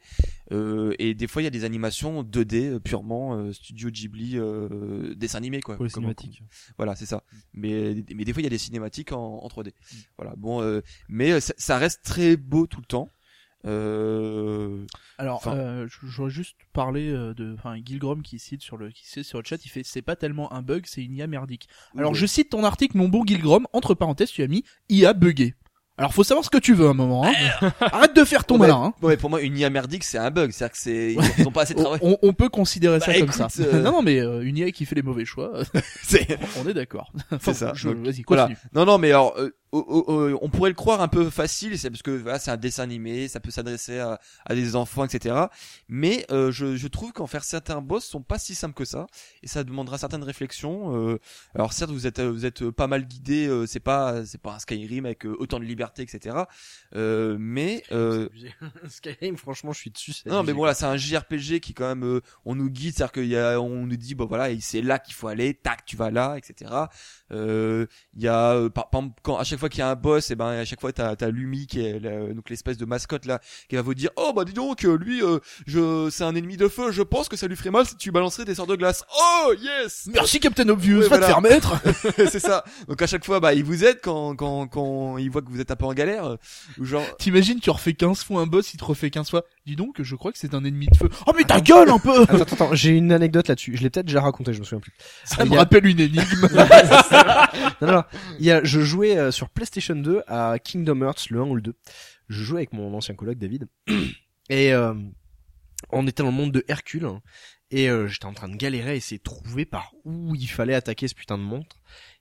[0.53, 4.39] euh, et des fois il y a des animations 2D euh, purement euh, studio Ghibli
[4.39, 6.43] euh, dessin animé quoi Pour les Comme- cinématiques.
[6.77, 7.23] voilà c'est ça
[7.55, 9.73] mais mais des fois il y a des cinématiques en, en 3D
[10.19, 10.35] voilà.
[10.37, 13.11] Bon euh, mais euh, ça, ça reste très beau tout le temps.
[13.65, 14.85] Euh,
[15.19, 19.07] Alors, euh, je- j'aurais juste parlé euh, de, enfin, Gilgrom qui cite sur le, qui
[19.07, 21.69] cite sur le chat, il fait, c'est pas tellement un bug, c'est une IA merdique.
[21.97, 25.55] Alors, je cite ton article, mon bon Gilgrom, entre parenthèses, tu as mis IA buggé.
[25.99, 27.33] Alors, faut savoir ce que tu veux à un moment, hein.
[27.81, 28.95] Arrête de faire ton Ouais, malin, hein.
[29.01, 31.19] ouais, pour moi une IA merdique c'est un bug c'est à dire que c'est ils
[31.19, 33.49] ont- ils ont pas assez On, travaillé on- on peut considérer Bah, ça comme ça.
[33.61, 35.53] euh, non, non, mais euh, une IA qui fait les mauvais choix,
[36.03, 37.13] c'est on est d'accord.
[37.33, 37.73] Enfin, ça.
[37.75, 38.43] je- Donc, Vas-y, voilà.
[38.49, 38.59] continue.
[38.75, 39.55] Non, non, mais alors, euh,
[39.89, 42.51] oh, oh, oh, on pourrait le croire un peu facile, c'est parce que voilà, c'est
[42.51, 45.35] un dessin animé, ça peut s'adresser à, à des enfants, etc.
[45.89, 49.07] Mais euh, je, je trouve qu'en faire certains boss sont pas si simples que ça,
[49.43, 50.97] et ça demandera certaines réflexions.
[50.97, 51.19] euh,
[51.55, 54.59] alors certes, vous êtes vous êtes pas mal guidé, euh, c'est pas c'est pas un
[54.59, 56.37] Skyrim avec euh, autant de liberté, etc.
[56.95, 58.29] Euh, mais euh,
[58.89, 60.13] Skyrim, franchement, je suis dessus.
[60.27, 60.53] non, mais abusé.
[60.53, 63.37] bon là, c'est un JRPG qui quand même, euh, on nous guide, c'est-à-dire qu'il y
[63.37, 66.37] a, on nous dit, bon voilà, c'est là qu'il faut aller, tac, tu vas là,
[66.37, 66.71] etc.
[67.33, 69.95] Euh, Il y a, euh, par, par quand à chaque fois qu'il y a un
[69.95, 72.85] boss, et ben à chaque fois t'as as Lumi qui est la- donc l'espèce de
[72.85, 76.25] mascotte là, qui va vous dire, oh bah dis donc, euh, lui, euh, je, c'est
[76.25, 78.55] un ennemi de feu, je pense que ça lui ferait mal si tu balancerais des
[78.55, 79.05] sorts de glace.
[79.19, 81.27] Oh yes, Merci Captain Obvious, Ouais, va voilà.
[81.27, 81.81] te faire mettre.
[82.31, 82.65] c'est ça.
[82.89, 85.61] Donc à chaque fois, bah il vous aide quand quand quand il voit que vous
[85.61, 86.37] êtes un peu en galère, euh,
[86.79, 87.03] ou genre.
[87.19, 89.45] T'imagines, tu refais 15 fois un boss, il te refait 15 fois.
[89.67, 91.09] Dis donc, je crois que c'est un ennemi de feu.
[91.27, 93.77] Oh mais ta gueule un peu Attends, attends, attends, j'ai une anecdote là-dessus.
[93.77, 94.93] Je l'ai peut-être déjà raconté, je me souviens plus.
[95.25, 96.49] Ça Il me rappelle une énigme.
[97.81, 98.05] Non, non, non.
[98.39, 101.55] Il y a, je jouais euh, sur PlayStation 2 à Kingdom Hearts, le 1 ou
[101.57, 101.75] le 2.
[102.29, 103.67] Je jouais avec mon ancien coloc David.
[104.49, 104.95] Et euh,
[105.91, 107.05] on était dans le monde de Hercule.
[107.07, 107.21] hein.
[107.71, 110.75] et euh, j'étais en train de galérer à essayer de trouver par où il fallait
[110.75, 111.77] attaquer ce putain de montre.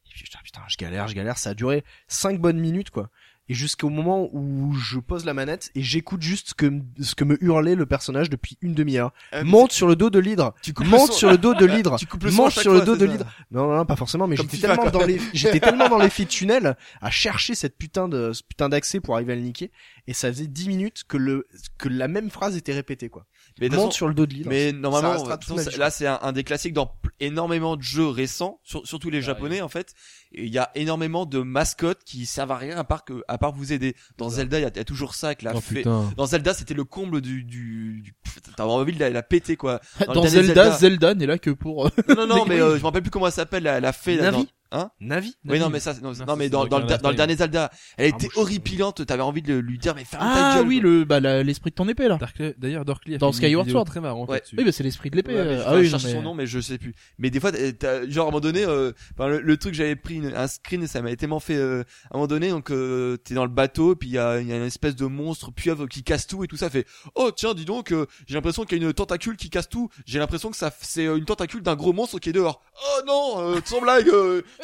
[0.07, 1.37] Et puis putain, putain, je galère, je galère.
[1.37, 3.09] Ça a duré 5 bonnes minutes, quoi.
[3.47, 7.23] Et jusqu'au moment où je pose la manette et j'écoute juste ce que, ce que
[7.23, 9.11] me hurlait le personnage depuis une demi-heure.
[9.33, 10.53] Euh, Monte sur le dos de l'hydre.
[10.63, 11.97] Tu coupes le Monte sur le dos de l'hydre.
[12.31, 13.25] Monte sur le dos de l'hydre.
[13.51, 16.29] Non, non, non, pas forcément, mais j'étais tellement dans les, j'étais tellement dans l'effet de
[16.29, 19.71] tunnel à chercher cette putain de, ce putain d'accès pour arriver à le niquer.
[20.07, 23.25] Et ça faisait 10 minutes que le, que la même phrase était répétée, quoi.
[23.59, 24.49] Mais Monte façon- sur le dos de.
[24.49, 25.29] Mais Ça normalement, façon,
[25.77, 26.91] là c'est un, un des classiques dans
[27.21, 29.93] énormément de jeux récents, sur- surtout les Ah, japonais en fait.
[30.33, 33.37] Et Il y a énormément de mascottes qui servent à rien à part que, à
[33.37, 33.95] part vous aider.
[34.17, 35.75] Dans Zelda, il y, a- il y a toujours ça avec la Oh fée.
[35.75, 36.11] putain.
[36.17, 38.13] Dans Zelda, c'était le comble du, du, du
[38.57, 39.79] t'as envie de la, la péter quoi.
[40.13, 41.85] Dans Zelda, Zelda- Zelda n'est là que pour...
[41.87, 43.93] euh, Non non, non Mais euh, je me rappelle plus comment elle s'appelle la, la
[43.93, 44.23] fée là.
[44.31, 45.35] Navi dans- Hein Navi.
[45.45, 47.71] Oui non mais ça, non, Non, non, ça, mais dans, le, dans le dernier Zelda,
[47.97, 49.05] elle Ah, était je- horripilante.
[49.05, 50.67] T'avais envie de lui dire mais ferme ta Ah gueule.
[50.67, 52.17] oui, le, bah, l'esprit de ton épée, là.
[52.57, 53.85] D'ailleurs, Darkly a Dans fait Skyward Sword.
[53.85, 54.09] très Ouais.
[54.27, 54.55] là-dessus.
[54.57, 55.33] Oui, bah, c'est l'esprit de l'épée.
[55.35, 56.93] Ouais, mais euh, je ah oui, chercher mais- son nom, mais je sais plus.
[57.19, 59.73] Mais des fois, t'as- t'as- genre à un moment donné, euh, enfin, le, le truc
[59.75, 62.49] j'avais pris une- un screen et ça m'avait tellement fait euh, à un moment donné.
[62.49, 65.05] Donc euh, t'es dans le bateau, puis il y a, y a une espèce de
[65.05, 66.69] monstre pieuvre qui casse tout et tout ça.
[66.69, 66.85] Fait
[67.15, 69.89] oh tiens, dis donc, euh, j'ai l'impression qu'il y a une tentacule qui casse tout.
[70.05, 72.61] J'ai l'impression que ça c'est une tentacule d'un gros monstre qui est dehors.
[72.75, 74.09] Oh non, sans blague.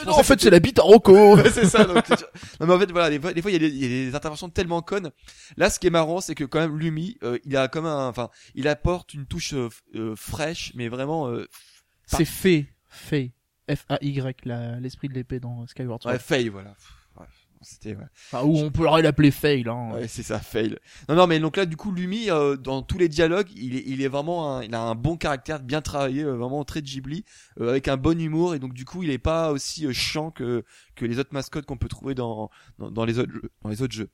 [0.05, 1.35] Non, en fait, c'est la bite Rocco.
[1.37, 1.85] Ouais, c'est ça.
[1.85, 2.09] Donc,
[2.59, 4.81] non mais en fait voilà, des fois, il y, a y a des interventions tellement
[4.81, 5.11] connes.
[5.57, 8.07] Là, ce qui est marrant, c'est que quand même Lumi, euh, il a comme un,
[8.07, 11.47] enfin, il apporte une touche euh, f- euh, fraîche, mais vraiment euh,
[12.05, 13.31] c'est fait, fait.
[13.69, 16.13] F-A-Y, la- l'esprit de l'épée dans Skyward Sword.
[16.13, 16.75] ouais, fail voilà.
[17.63, 18.05] C'était ouais.
[18.31, 19.91] Enfin, ou on pourrait l'appeler fail, hein.
[19.93, 20.77] Ouais, c'est ça, fail.
[21.07, 23.83] Non, non, mais donc là, du coup, Lumi, euh, dans tous les dialogues, il est,
[23.85, 27.23] il est vraiment, un, il a un bon caractère, bien travaillé, euh, vraiment très Ghibli,
[27.59, 30.31] euh, avec un bon humour, et donc du coup, il est pas aussi euh, chiant
[30.31, 30.63] que
[30.95, 32.49] que les autres mascottes qu'on peut trouver dans,
[32.79, 34.09] dans dans les autres jeux, dans les autres jeux.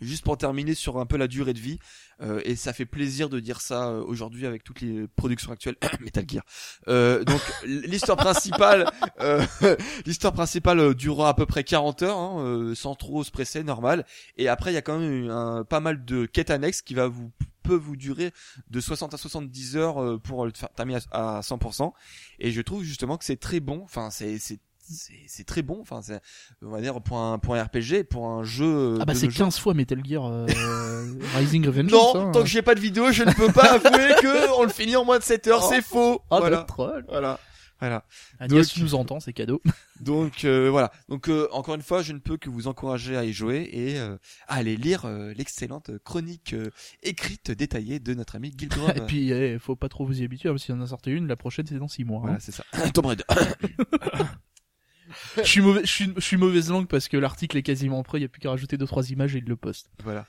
[0.00, 1.78] Juste pour terminer sur un peu la durée de vie,
[2.20, 5.76] euh, et ça fait plaisir de dire ça euh, aujourd'hui avec toutes les productions actuelles
[6.00, 6.44] Metal Gear.
[6.88, 8.90] Euh, donc l'histoire principale,
[9.20, 9.44] euh,
[10.06, 13.62] l'histoire principale euh, durera à peu près 40 heures, hein, euh, sans trop se presser,
[13.62, 14.04] normal.
[14.36, 17.06] Et après il y a quand même un, pas mal de quêtes annexes qui va
[17.08, 17.30] vous
[17.62, 18.30] peut vous durer
[18.68, 21.92] de 60 à 70 heures pour le terminer à 100%.
[22.38, 23.80] Et je trouve justement que c'est très bon.
[23.84, 24.58] Enfin c'est c'est
[25.28, 26.20] c'est très bon enfin c'est
[26.62, 29.30] on va dire pour un pour un RPG pour un jeu Ah bah c'est nos
[29.32, 29.46] jours.
[29.46, 30.46] 15 fois Metal Gear euh,
[31.36, 32.14] Rising Revengeance.
[32.14, 32.32] Non, hein.
[32.32, 34.96] tant que j'ai pas de vidéo, je ne peux pas avouer que on le finit
[34.96, 35.68] en moins de 7 heures, Oh.
[35.70, 36.20] c'est faux.
[36.30, 36.56] Ah, voilà.
[36.58, 37.04] notre troll.
[37.08, 37.38] Voilà.
[37.80, 38.04] Voilà.
[38.38, 39.60] Agnès, Donc- tu nous entends, c'est cadeau.
[40.00, 40.90] Donc euh, voilà.
[41.08, 43.98] Donc euh, encore une fois, je ne peux que vous encourager à y jouer et
[43.98, 44.16] euh,
[44.48, 46.70] à aller lire euh, l'excellente chronique euh,
[47.02, 48.90] écrite détaillée de notre ami Gilgrom.
[48.94, 51.10] Et puis, eh, faut pas trop vous y habituer, parce qu'il y en a sorti
[51.10, 52.18] une, la prochaine c'est dans 6 mois.
[52.20, 52.22] hein.
[52.22, 52.64] voilà, c'est ça.
[52.94, 53.24] Tomb Raider
[55.37, 58.19] je, suis mauvais, je, suis, je suis mauvaise langue parce que l'article est quasiment prêt,
[58.19, 59.89] il y a plus qu'à rajouter deux trois images et il le poste.
[60.03, 60.25] voilà.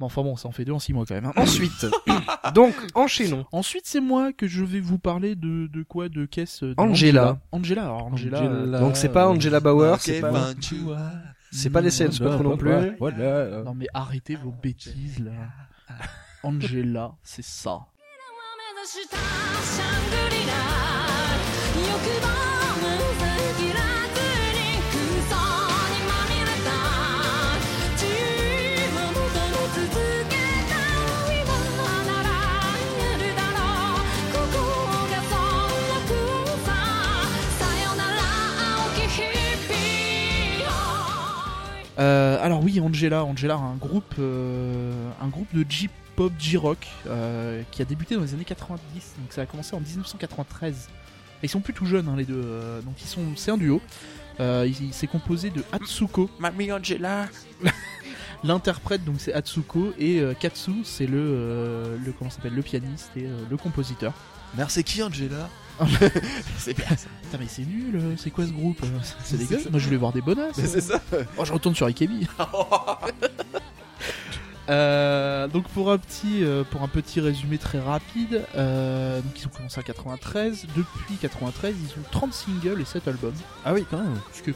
[0.00, 1.26] Mais enfin bon, ça en fait deux en 6 mois quand même.
[1.26, 1.32] hein.
[1.36, 1.86] Ensuite,
[2.52, 3.46] donc enchaînons.
[3.52, 7.38] Ensuite, c'est moi que je vais vous parler de, de quoi De caisse de Angela.
[7.52, 8.42] Angela, alors Angela.
[8.42, 11.12] euh, Donc c'est pas Angela Bauer, Ok, c'est pas, ben, tu vois.
[11.52, 12.72] c'est pas les Science Patrol non plus.
[12.98, 13.62] Voilà.
[13.62, 15.30] Non mais arrêtez vos bêtises là.
[16.42, 17.86] Angela, c'est ça.
[18.76, 20.52] 目指したシャングリラ
[21.78, 22.47] 欲望
[41.99, 47.81] Euh, alors oui, Angela, Angela, un groupe, euh, un groupe de J-pop, J-rock, euh, qui
[47.81, 49.15] a débuté dans les années 90.
[49.19, 50.87] Donc ça a commencé en 1993.
[51.41, 52.41] Et ils sont plus tout jeunes hein, les deux.
[52.43, 53.81] euh, donc ils sont, c'est un duo.
[54.39, 57.27] Euh, il, il s'est composé de Atsuko, Mamie Angela.
[58.43, 63.11] l'interprète donc c'est Atsuko et euh, Katsu c'est le, euh, le comment s'appelle le pianiste
[63.17, 64.13] et euh, le compositeur.
[64.55, 65.49] Merde, c'est qui Angela?
[66.57, 67.07] C'est bien ça.
[67.23, 68.87] Putain mais c'est nul, euh, c'est quoi ce groupe euh,
[69.23, 69.69] C'est dégueulasse.
[69.69, 70.57] Moi je voulais voir des bonasses.
[70.57, 71.01] Mais c'est ça.
[71.37, 72.27] Oh, je retourne sur Ikebi.
[74.69, 79.47] Euh, donc pour un petit euh, pour un petit résumé très rapide, euh, donc ils
[79.47, 80.67] ont commencé en 93.
[80.75, 83.33] Depuis 93, ils ont 30 singles et 7 albums.
[83.65, 84.19] Ah oui, quand même.
[84.31, 84.51] Ce que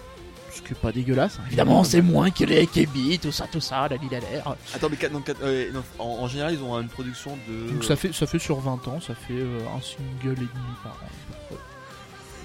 [0.55, 1.37] ce que pas dégueulasse.
[1.39, 1.43] hein.
[1.47, 4.55] Évidemment, c'est moins que les Kebi, tout ça, tout ça, la lila l'air.
[4.73, 7.71] Attends, mais quatre- donc, quatre- euh, non, en, en général, ils ont une production de.
[7.71, 10.75] Donc ça fait ça fait sur 20 ans, ça fait euh, un single et demi
[10.83, 11.55] par an.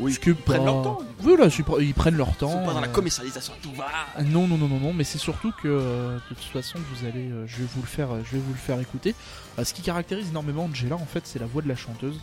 [0.00, 0.94] Oui, ils prennent leur temps.
[1.24, 2.52] Pas- ils prennent leur Ils temps.
[2.52, 3.86] sont pas dans la euh, commercialisation tout va.
[4.16, 7.04] Ah, Non, non, non, non, non, mais c'est surtout que euh, de toute façon, vous
[7.04, 9.16] allez, euh, je vais vous le faire, euh, je vais vous le faire écouter.
[9.58, 12.20] Euh, ce qui caractérise énormément Angela, en fait, c'est la voix de la chanteuse,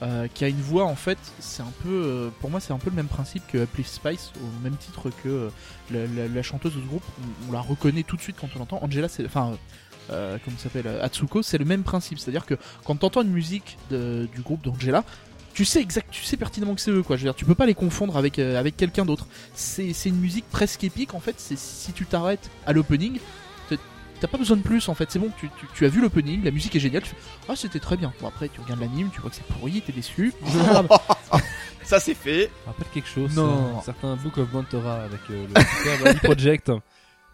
[0.00, 2.78] euh, qui a une voix, en fait, c'est un peu, euh, pour moi, c'est un
[2.78, 5.50] peu le même principe que Uplift Spice, au même titre que
[5.92, 7.02] euh, la, chanteuse de ce groupe.
[7.48, 8.78] On, la reconnaît tout de suite quand on l'entend.
[8.82, 9.56] Angela, c'est, enfin,
[10.08, 14.62] comment s'appelle, Atsuko, c'est le même principe, c'est-à-dire que quand t'entends une musique du groupe
[14.62, 15.04] d'Angela.
[15.54, 17.16] Tu sais exact, tu sais pertinemment que c'est eux quoi.
[17.16, 20.20] Je veux dire, tu peux pas les confondre avec avec quelqu'un d'autre c'est c'est une
[20.20, 21.34] musique presque épique en fait.
[21.38, 23.18] C'est si tu t'arrêtes à l'opening,
[24.20, 25.10] t'as- pas besoin de plus en fait.
[25.10, 27.02] C'est bon, tu, tu, tu as vu l'opening, la musique est géniale.
[27.02, 27.16] Tu fais,
[27.48, 28.12] ah c'était très bien.
[28.20, 30.32] Bon après tu regardes l'anime, tu vois que c'est pourri, t'es déçu.
[31.84, 32.50] Ça c'est fait.
[32.64, 33.34] Ça rappelle quelque chose.
[33.34, 33.78] Non.
[33.78, 36.72] Un certain Book of Mentora avec euh, le superbe Ali Project.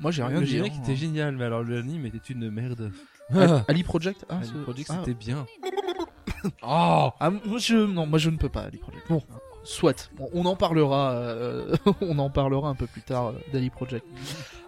[0.00, 0.52] Moi j'ai rien le dit.
[0.52, 0.82] générique hein.
[0.84, 2.92] était génial, mais alors l'anime était une merde.
[3.34, 4.24] Ali- Ali Project.
[4.28, 4.98] Ah, Ali ce- Project ah.
[5.00, 5.46] c'était bien.
[6.62, 9.06] Oh Ah, moi je non, moi je ne peux pas Ali Project.
[9.08, 9.22] Bon,
[9.64, 10.10] soit.
[10.20, 11.10] On, on en parlera.
[11.12, 14.06] euh, on en parlera un peu plus tard euh, d'Ali Project.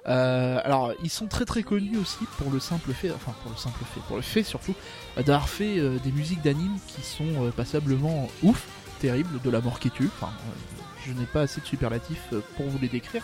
[0.09, 3.57] Euh, alors ils sont très très connus aussi pour le simple fait, enfin pour le
[3.57, 4.75] simple fait, pour le fait surtout
[5.17, 8.67] d'avoir fait euh, des musiques d'anime qui sont euh, passablement ouf,
[9.01, 10.09] terribles, de la mort qui tue.
[10.21, 10.33] Enfin,
[11.05, 13.23] je n'ai pas assez de superlatifs pour vous les décrire.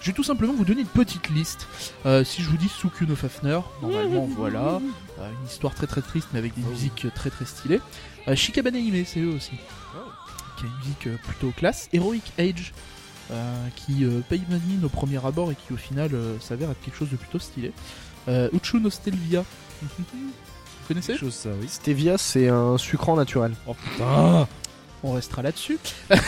[0.00, 1.66] Je vais tout simplement vous donner une petite liste.
[2.06, 4.80] Euh, si je vous dis Sukuno Fafner, normalement voilà,
[5.18, 7.80] Euh, une histoire très très triste mais avec des musiques euh, très très stylées.
[8.28, 9.52] Euh, Shikabane Hime, c'est eux aussi.
[10.58, 11.88] Qui a une musique euh, plutôt classe.
[11.92, 12.72] Heroic Age,
[13.30, 16.80] euh, qui euh, paye manie au premier abord et qui au final euh, s'avère être
[16.80, 17.72] quelque chose de plutôt stylé.
[18.28, 19.44] Euh, Uchu Nostalvia.
[19.82, 19.88] Vous
[20.88, 21.68] connaissez quelque chose ça, oui.
[21.68, 23.54] Stevia, c'est un sucrant naturel.
[23.66, 24.48] Oh putain
[25.02, 25.78] On restera là-dessus.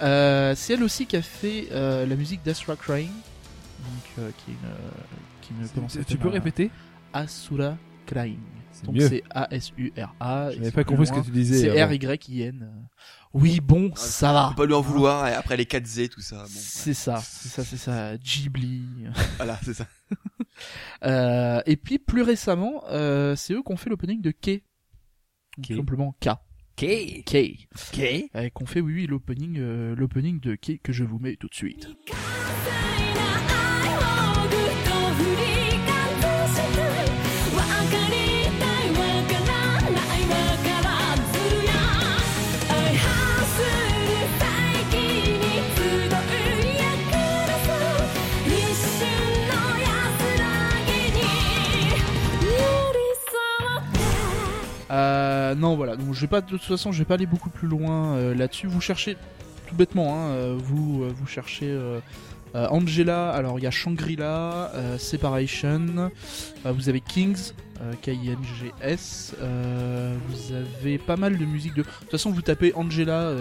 [0.00, 3.08] Euh, c'est elle aussi qui a fait euh, la musique d'Asura Crying.
[3.08, 5.62] Donc, euh, qui est une.
[5.74, 6.70] euh, qui Tu peux répéter?
[7.12, 7.76] Asura
[8.08, 8.38] Crying.
[8.72, 9.08] C'est Donc mieux.
[9.08, 10.50] c'est A-S-U-R-A.
[10.52, 11.60] J'avais pas compris ce que tu disais.
[11.60, 11.84] C'est.
[11.84, 12.88] R-Y-I-N.
[13.34, 14.48] Oui, bon, ça va.
[14.50, 15.28] Faut pas lui en vouloir.
[15.28, 16.36] Et après les 4Z, tout ça.
[16.36, 16.48] Bon, ouais.
[16.48, 18.16] C'est ça, c'est ça, c'est ça.
[18.16, 18.84] Ghibli.
[19.36, 19.86] Voilà, c'est ça.
[21.04, 24.64] Euh, et puis plus récemment, euh, c'est eux qui ont fait l'opening de K.
[25.54, 25.76] Tout K.
[25.76, 26.30] simplement K.
[26.74, 27.22] K.
[27.24, 27.68] K.
[27.92, 28.30] K.
[28.34, 31.46] Euh, qu'on fait oui, oui l'opening, euh, l'opening de K que je vous mets tout
[31.46, 31.88] de suite.
[54.98, 55.96] Euh, non, voilà.
[55.96, 58.34] Donc, je vais pas de toute façon, je vais pas aller beaucoup plus loin euh,
[58.34, 58.66] là-dessus.
[58.66, 59.16] Vous cherchez
[59.66, 61.76] tout bêtement, hein, euh, vous vous cherchez
[62.54, 63.30] Angela.
[63.30, 66.10] Alors il y a Shangri-La, Separation.
[66.64, 67.52] vous avez Kings,
[68.02, 69.34] K-I-N-G-S.
[69.38, 71.82] vous avez pas mal de musique de.
[71.82, 73.32] De toute façon, vous tapez Angela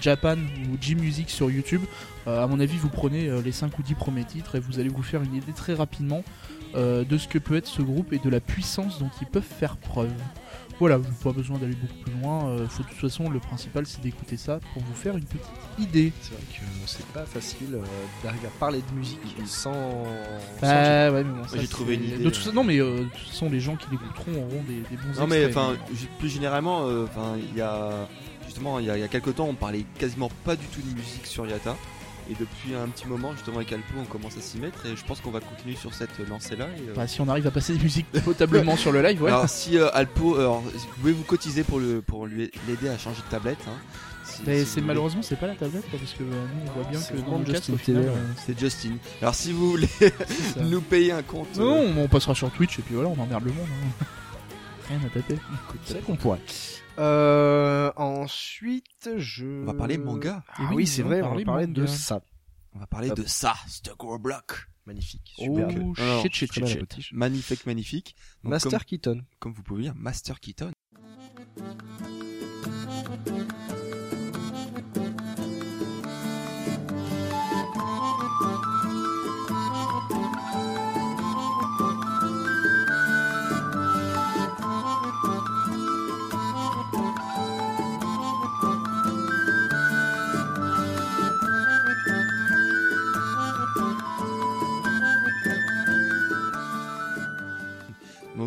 [0.00, 1.82] Japan ou G-Music sur YouTube.
[2.26, 5.02] À mon avis, vous prenez les 5 ou 10 premiers titres et vous allez vous
[5.02, 6.22] faire une idée très rapidement
[6.74, 9.42] euh, de ce que peut être ce groupe et de la puissance dont ils peuvent
[9.42, 10.12] faire preuve.
[10.80, 12.48] Voilà, vous n'avez pas besoin d'aller beaucoup plus loin.
[12.50, 15.42] euh, faut, de toute façon, le principal c'est d'écouter ça pour vous faire une petite
[15.76, 16.12] idée.
[16.20, 17.82] C'est vrai que c'est pas facile euh,
[18.22, 19.72] d'arriver à parler de musique sans.
[19.72, 22.78] sans- Bah ouais, mais bon, ça, j'ai trouvé une idée, de toute fa- Non, mais
[22.80, 25.74] euh, de toute façon, les gens qui l'écouteront auront des, des bons Non mais enfin
[26.20, 28.06] plus généralement, euh, enfin il y a
[28.46, 31.26] justement il y y a quelques temps on parlait quasiment pas du tout de musique
[31.26, 31.76] sur Yata
[32.30, 35.04] et depuis un petit moment justement avec Alpo on commence à s'y mettre et je
[35.04, 36.66] pense qu'on va continuer sur cette lancée là.
[36.76, 39.30] Et, euh, Bah, si on arrive à passer des musiques potablement sur le live, ouais.
[39.30, 40.70] Alors si euh, Alpo, euh, alors, vous
[41.00, 43.58] pouvez vous cotiser pour le pour lui l'aider à changer de tablette.
[43.66, 43.72] Hein,
[44.24, 46.90] si- Mais si c'est malheureusement c'est pas la tablette parce que euh, nous on voit
[46.90, 48.14] bien C'est que dans le Justin au final, euh,
[48.46, 48.90] c'est Justin.
[49.22, 50.60] Alors si vous voulez ça.
[50.62, 51.60] nous payer un compte, euh,
[51.94, 53.66] Non, on passera sur Twitch et puis voilà, on emmerde le monde.
[54.00, 54.04] hein.
[54.88, 55.38] Rien à taper.
[55.84, 56.40] C'est vrai qu'on pourrait.
[56.98, 59.62] Euh, ensuite, je.
[59.62, 60.42] on va parler manga.
[60.48, 62.20] Ah Et oui, c'est vrai, on va parler de ça.
[62.74, 63.16] On va parler Hop.
[63.18, 64.68] de ça, Stuck Block.
[64.86, 65.68] Magnifique, Oh super.
[65.98, 67.12] Alors, shit shit shit.
[67.12, 68.16] Magnifique, magnifique.
[68.42, 69.22] Donc, Master comme, Keaton.
[69.38, 70.72] comme vous pouvez lire, Master Keaton.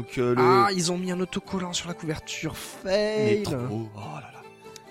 [0.01, 2.53] Donc euh, le Ah, ils ont mis un autocollant sur la couverture.
[2.85, 3.43] Mais Fail.
[3.43, 3.55] trop.
[3.95, 4.41] Oh là là.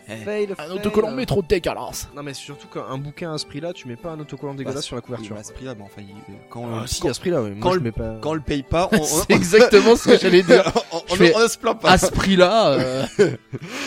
[0.08, 0.48] Eh, Fail.
[0.52, 0.70] Un fail.
[0.72, 2.08] autocollant métro de décalance.
[2.14, 4.82] Non, mais surtout qu'un bouquin à ce prix-là, tu mets pas un autocollant dégueulasse bah,
[4.82, 5.36] sur la couverture.
[5.36, 7.50] à ce prix-là, bon, enfin, il- quand, Ah, on, si, quand, à ce prix-là, oui.
[7.60, 8.16] Quand le- pas.
[8.20, 10.64] quand on le paye pas, on, C'est exactement ce que j'allais dire.
[10.92, 11.90] on, on- Je fais- on ne se plaint pas.
[11.92, 12.68] À ce prix-là.
[12.70, 13.38] euh, Ouais,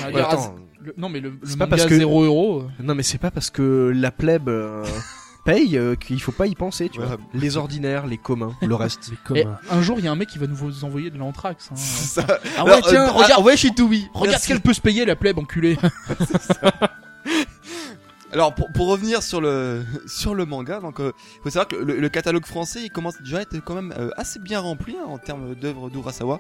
[0.06, 0.56] regarde, attends.
[0.82, 2.60] le- non mais le, le C'est pas manga parce que- 0 euros.
[2.62, 4.86] euh, Non, mais c'est pas parce que la plèbe euh,
[5.44, 7.06] paye euh, qu'il faut pas y penser, tu Ouais.
[7.06, 7.18] vois.
[7.34, 9.12] Les ordinaires, les communs, le reste.
[9.36, 11.70] Et un jour il y a un mec qui va nous vous envoyer de l'anthrax.
[11.72, 11.76] hein.
[11.76, 12.40] C'est ça.
[12.58, 13.34] Ah ouais Alors, tiens euh, regarde.
[13.38, 13.70] ah, ouais, chez.
[13.70, 14.48] Regarde Merci.
[14.48, 15.78] qu'elle peut se payer la plèbe enculé.
[18.34, 21.12] Alors pour, pour revenir sur le sur le manga, donc euh,
[21.44, 24.10] faut savoir que le, le catalogue français il commence déjà à être quand même euh,
[24.18, 26.40] assez bien rempli hein, en termes d'œuvres d'Urasawa.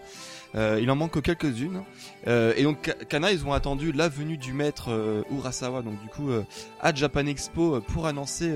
[0.55, 1.83] Euh, il en manque que quelques-unes.
[2.27, 6.01] Euh, et donc Ka- Kana ils ont attendu la venue du maître euh, Urasawa donc
[6.01, 6.43] du coup euh,
[6.81, 8.51] à Japan Expo pour annoncer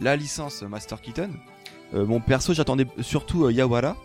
[0.00, 0.98] la licence Master.
[1.94, 3.96] Euh, mon perso j'attendais surtout Yawara.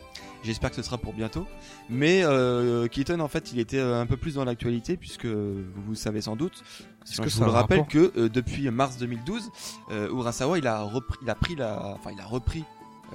[0.44, 1.46] J'espère que ce sera pour bientôt.
[1.90, 5.90] Mais euh, Keaton en fait il était euh, un peu plus dans l'actualité puisque vous
[5.90, 6.64] le savez sans doute.
[7.10, 9.50] Je que vous ça a le rappelle que euh, depuis mars 2012,
[9.92, 12.64] euh, Urasawa il a repris, il a pris la, enfin il a repris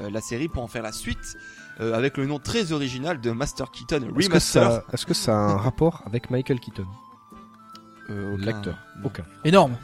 [0.00, 1.36] euh, la série pour en faire la suite
[1.80, 4.72] euh, avec le nom très original de Master Keaton Est-ce que, Remaster.
[4.72, 6.86] ça, est-ce que ça a un rapport avec Michael Keaton
[8.08, 8.78] Euh, L'acteur.
[9.04, 9.24] Aucun.
[9.44, 9.76] Énorme.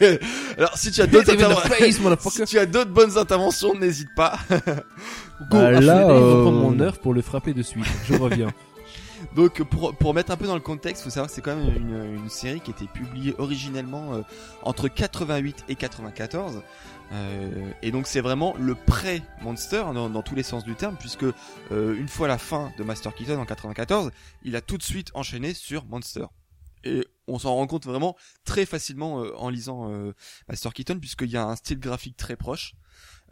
[0.58, 1.32] Alors si as d'autres
[2.46, 4.38] tu as d'autres bonnes interventions, n'hésite pas.
[5.42, 7.86] Go, Bah, là, Freddy, il euh, prendre mon œuf pour le frapper de suite.
[8.04, 8.52] Je reviens.
[9.36, 11.76] Donc pour, pour mettre un peu dans le contexte, faut savoir que c'est quand même
[11.76, 14.22] une, une série qui était publiée originellement euh,
[14.62, 16.62] entre 88 et 94.
[17.12, 21.24] Euh, et donc c'est vraiment le pré-Monster dans, dans tous les sens du terme, puisque
[21.70, 24.10] euh, une fois la fin de Master Keaton en 94,
[24.42, 26.24] il a tout de suite enchaîné sur Monster.
[26.84, 30.12] Et on s'en rend compte vraiment très facilement euh, en lisant euh,
[30.48, 32.74] Master Keaton, puisqu'il y a un style graphique très proche.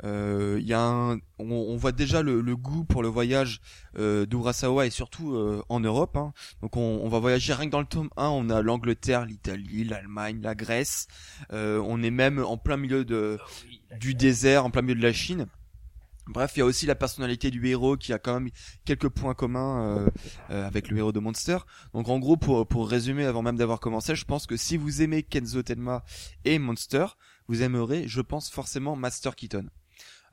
[0.05, 3.61] Euh, y a un, on, on voit déjà le, le goût pour le voyage
[3.99, 6.17] euh, d'Urasawa et surtout euh, en Europe.
[6.17, 6.33] hein.
[6.63, 9.85] Donc on, on va voyager rien que dans le tome 1, on a l'Angleterre, l'Italie,
[9.85, 11.07] l'Allemagne, la Grèce.
[11.53, 13.39] Euh, on est même en plein milieu de,
[13.99, 15.47] du désert, en plein milieu de la Chine.
[16.27, 18.51] Bref, il y a aussi la personnalité du héros qui a quand même
[18.85, 20.11] quelques points communs euh,
[20.51, 21.59] euh, avec le héros de Monster.
[21.93, 25.03] Donc en gros, pour, pour résumer avant même d'avoir commencé, je pense que si vous
[25.03, 26.05] aimez Kenzo Tenma
[26.45, 27.07] et Monster,
[27.49, 29.67] vous aimerez, je pense, forcément Master Keaton.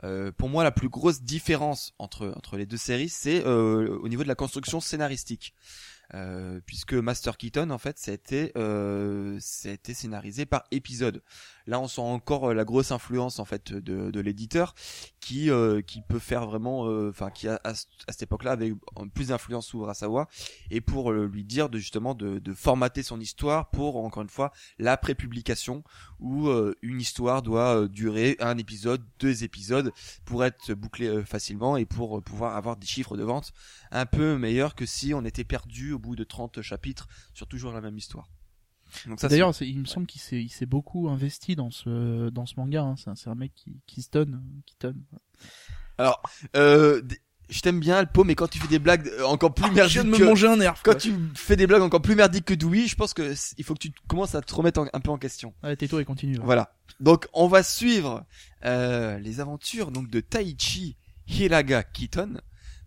[0.03, 4.07] Euh, pour moi, la plus grosse différence entre entre les deux séries, c'est euh, au
[4.09, 5.53] niveau de la construction scénaristique.
[6.13, 11.21] Euh, puisque Master Keaton, en fait, ça a ça a été scénarisé par épisode.
[11.67, 14.73] Là, on sent encore euh, la grosse influence en fait de, l'éditeur,
[15.19, 18.73] qui euh, qui peut faire vraiment, euh, enfin, qui à, à cette époque-là avait
[19.13, 20.29] plus d'influence sur Urasawa,
[20.71, 24.51] et pour lui dire de justement de, de formater son histoire pour encore une fois
[24.79, 25.83] la prépublication
[26.19, 26.49] où
[26.81, 29.91] une histoire doit durer un épisode, deux épisodes
[30.25, 33.53] pour être bouclée facilement et pour pouvoir avoir des chiffres de vente
[33.91, 37.71] un peu meilleurs que si on était perdu au bout de 30 chapitres sur toujours
[37.71, 38.27] la même histoire.
[39.29, 42.81] D'ailleurs, il me semble qu'il s'est, il s'est beaucoup investi dans ce, dans ce manga.
[42.83, 42.95] Hein.
[42.97, 45.01] C'est, un, c'est un mec qui, qui se donne, qui donne.
[45.11, 45.47] c'est-
[45.99, 46.21] alors,
[46.55, 47.01] euh,
[47.49, 49.73] je t'aime bien Alpo, mais quand tu fais des blagues euh, encore plus Ah, Je
[49.73, 50.81] viens merdiques de me que, manger un nerf.
[50.83, 53.63] quand tu fais des blagues encore plus merdiques que Dewey, je pense que c- il
[53.63, 55.53] faut que tu commences à te remettre en- un peu en question.
[55.63, 56.35] Allez, tais-toi et continue.
[56.35, 56.41] là.
[56.43, 56.75] Voilà.
[56.99, 58.25] Donc on va suivre
[58.65, 62.39] euh, les aventures donc de Taichi Hiraga Kiton.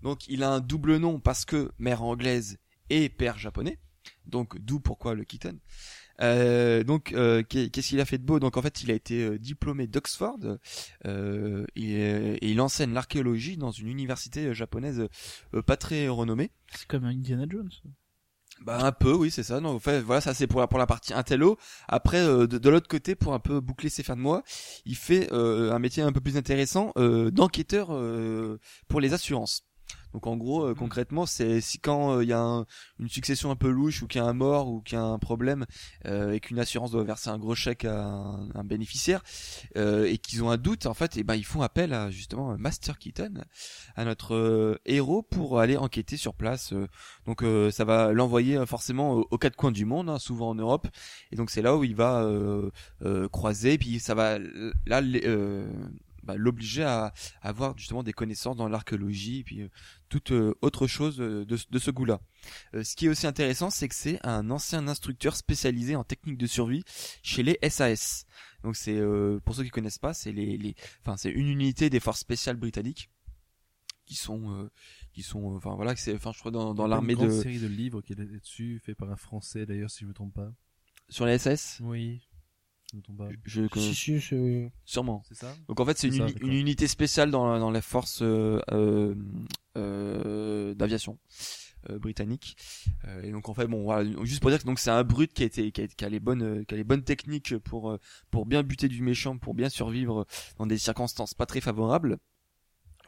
[0.03, 2.59] Donc il a un double nom parce que mère anglaise
[2.91, 3.79] et père japonais.
[4.27, 5.59] Donc d'où pourquoi le Kiton.
[6.21, 8.41] Euh, donc euh, qu'est- qu'est-ce qu'il a fait de beau?
[8.41, 10.39] Donc en fait il a été euh, diplômé d'Oxford
[11.07, 15.07] euh, et, et il enseigne l'archéologie dans une université euh, japonaise
[15.55, 16.51] euh, pas très renommée.
[16.75, 17.71] C'est comme Indiana Jones.
[18.63, 20.79] Bah un peu oui c'est ça non en fait voilà ça c'est pour la pour
[20.79, 21.57] la partie intello
[21.89, 24.43] après euh, de, de l'autre côté pour un peu boucler ses fins de mois
[24.85, 29.63] il fait euh, un métier un peu plus intéressant euh, d'enquêteur euh, pour les assurances
[30.13, 32.67] donc en gros euh, concrètement c'est si quand euh, il y a un-
[32.99, 35.05] une succession un peu louche ou qu'il y a un mort ou qu'il y a
[35.05, 35.67] un problème
[36.07, 39.23] euh, et qu'une assurance doit verser un gros chèque à un, un bénéficiaire
[39.77, 42.57] euh, et qu'ils ont un doute en fait et ben ils font appel à justement
[42.59, 43.35] Master Keaton
[43.97, 46.87] à notre euh, héros pour aller enquêter sur place euh,
[47.27, 50.51] donc euh, ça va l'envoyer euh, forcément aux, aux quatre coins du monde, hein, souvent
[50.51, 50.89] en Europe.
[51.33, 52.71] Et donc c'est là où il va euh,
[53.05, 55.67] euh, croiser, puis ça va euh, là les- euh,
[56.23, 57.07] bah, l'obliger à,
[57.43, 59.69] à avoir justement des connaissances dans l'archéologie et puis euh,
[60.09, 62.21] toute euh, autre chose euh, de, de ce goût-là.
[62.75, 66.39] Euh, ce qui est aussi intéressant, c'est que c'est un ancien instructeur spécialisé en technique
[66.39, 66.83] de survie
[67.23, 68.25] chez les SAS.
[68.63, 71.89] Donc c'est euh, pour ceux qui connaissent pas, c'est les, les enfin c'est une unité
[71.91, 73.09] des forces spéciales britanniques
[74.07, 74.71] qui sont euh,
[75.13, 78.03] qui sont enfin voilà c'est enfin je crois dans, dans l'armée de série de livres
[78.03, 80.53] qui est dessus, fait par un Français d'ailleurs, si je me trompe pas.
[81.09, 82.21] sur les SS Oui.
[83.03, 83.29] Trompe pas.
[83.45, 85.23] je Si, si, c'est- sûrement.
[85.29, 85.55] C'est ça?
[85.69, 89.15] Donc en fait c'est une, uni- unité spéciale dans la- dans les forces euh, euh,
[89.77, 91.19] euh, d'aviation
[91.89, 92.57] euh, britannique.
[93.07, 95.33] Euh, et donc en fait bon voilà juste pour dire que donc c'est un brut
[95.33, 97.97] qui a été qui a, qui a les bonnes qui a les bonnes techniques pour
[98.31, 100.27] pour bien buter du méchant pour bien survivre
[100.59, 102.19] dans des circonstances pas très favorables.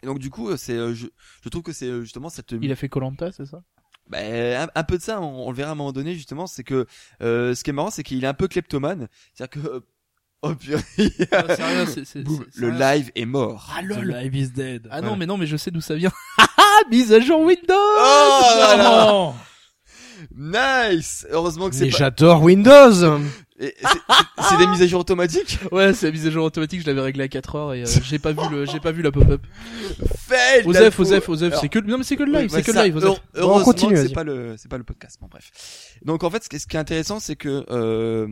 [0.03, 1.07] Et donc du coup c'est je,
[1.43, 3.63] je trouve que c'est justement cette Il a fait Colanta, c'est ça?
[4.09, 6.47] Bah, un, un peu de ça, on, on le verra à un moment donné justement,
[6.47, 6.87] c'est que
[7.23, 9.83] euh, ce qui est marrant, c'est qu'il est un peu kleptomane, c'est-à-dire que
[10.43, 10.83] oh purée,
[11.31, 12.95] Ah, c'est rien, c'est- c'est- boum, c'est- le c'est rien.
[12.97, 13.71] live est mort.
[13.77, 14.09] Ah The lol.
[14.11, 14.89] live is dead.
[14.91, 15.17] Ah non, Voilà.
[15.19, 16.13] mais non, mais je sais d'où ça vient.
[16.91, 17.73] Mise à jour Windows.
[17.77, 18.75] Oh.
[18.79, 19.35] Non
[20.37, 21.27] Nice.
[21.31, 21.97] Heureusement que c'est Mais pas.
[21.99, 23.21] j'adore Windows
[23.63, 23.77] c'est-
[24.39, 25.59] c'est c'est des mises à jour automatiques?
[25.71, 26.81] Ouais, c'est la mise à jour automatique.
[26.83, 29.03] Je l'avais réglé à 4 heures et euh, j'ai pas vu le, j'ai pas vu
[29.03, 29.43] la pop-up.
[30.17, 30.67] Fail.
[30.67, 30.99] Osef.
[30.99, 31.55] Osef, Osef.
[31.61, 32.97] C'est que, non mais c'est que le live, c'est que ça, le live.
[32.97, 33.09] Osef.
[33.09, 35.19] heure- Heureusement continue, c'est pas le, c'est pas le podcast.
[35.21, 35.51] Bon bref.
[36.05, 38.27] Donc en fait, ce qui est, ce qui est intéressant, c'est que euh,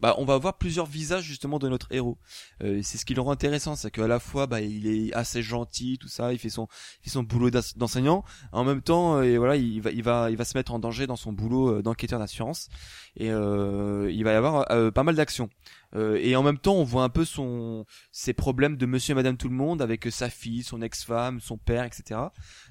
[0.00, 2.16] bah, on va avoir plusieurs visages justement de notre héros.
[2.64, 5.42] Euh, c'est ce qui le rend intéressant, c'est qu'à la fois, bah, il est assez
[5.42, 6.68] gentil, tout ça, il fait son,
[7.02, 8.24] il fait son boulot d'enseignant.
[8.52, 10.78] En même temps, euh, et voilà, il va, il va, il va se mettre en
[10.78, 12.68] danger dans son boulot euh, d'enquêteur d'assurance.
[13.16, 15.50] Et euh, il va y avoir euh, pas mal d'actions.
[15.96, 19.14] Euh, et en même temps, on voit un peu son, ses problèmes de Monsieur et
[19.16, 22.20] Madame Tout le Monde avec sa fille, son ex-femme, son père, etc.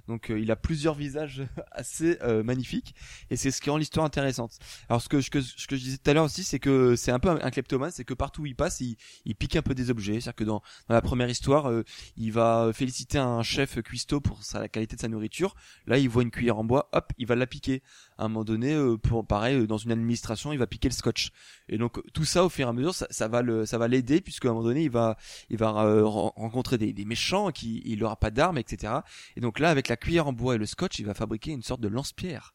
[0.08, 2.96] Donc, il a plusieurs visages assez magnifiques.
[3.30, 4.58] Et c'est ce qui rend l'histoire intéressante.
[4.88, 7.12] Alors, ce que, que, ce que je disais tout à l'heure aussi, c'est que c'est
[7.12, 9.62] un peu un, un kleptomane, c'est que partout où il passe, il, il pique un
[9.62, 10.14] peu des objets.
[10.14, 11.84] C'est-à-dire que dans, dans la première histoire, euh,
[12.18, 15.56] il va féliciter un chef cuistot pour sa, la qualité de sa nourriture.
[15.86, 17.84] Là, il voit une cuillère en bois, hop, il va la piquer.
[18.20, 20.94] À un moment donné, euh, pour, pareil, euh, dans une administration, il va piquer le
[20.94, 21.32] scotch.
[21.70, 24.20] Et donc, tout ça, au fur et à mesure, ça, va le, ça va l'aider,
[24.20, 25.18] puisqu'à un moment donné, il va,
[25.50, 28.94] il va euh, ren- rencontrer des, des méchants, qui, il aura pas d'armes, etc.
[29.38, 31.64] Et donc là, avec la cuillère en bois et le scotch, il va fabriquer une
[31.64, 32.54] sorte de lance-pierre.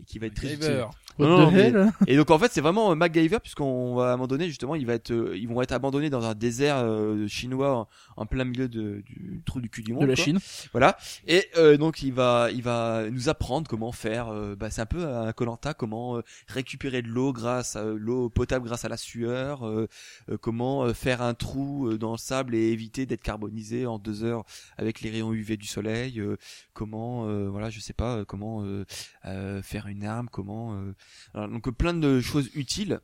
[0.00, 0.70] Et qui va être très utile.
[1.18, 1.72] Non, mais-
[2.06, 4.74] Et donc en fait c'est vraiment euh, MacGyver puisqu'on va à un moment donné justement
[4.74, 7.88] il va être euh, ils vont être abandonnés dans un désert euh, chinois en,
[8.18, 10.02] en plein milieu de, du trou du cul du monde.
[10.02, 10.24] De la quoi.
[10.24, 10.38] Chine.
[10.72, 10.98] Voilà.
[11.26, 14.28] Et euh, donc il va il va nous apprendre comment faire.
[14.28, 17.96] euh, bah, c'est un peu un Colanta comment euh, récupérer de l'eau grâce à euh,
[17.98, 19.66] l'eau potable grâce à la sueur.
[19.66, 19.86] euh,
[20.28, 23.98] euh, comment euh, faire un trou euh, dans le sable et éviter d'être carbonisé en
[23.98, 24.44] deux heures
[24.76, 26.20] avec les rayons UV du soleil.
[26.20, 26.36] euh,
[26.74, 28.84] comment euh, voilà je sais pas euh, comment euh,
[29.24, 30.28] euh, une arme.
[30.30, 33.00] Comment euh, donc plein de choses utiles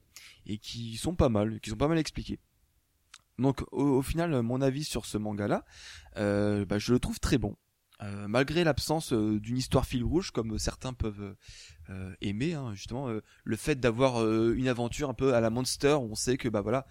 [0.46, 2.40] et qui sont pas mal, qui sont pas mal expliquées.
[3.38, 5.64] Donc au, final, mon avis sur ce manga-là,
[6.16, 7.56] euh, bah, je le trouve très bon.
[8.02, 11.36] Euh, malgré l'absence euh, d'une histoire fil rouge comme certains peuvent
[12.20, 13.08] aimer, hein, justement
[13.44, 16.86] le fait d'avoir une aventure un peu à la Monster, on sait que bah voilà,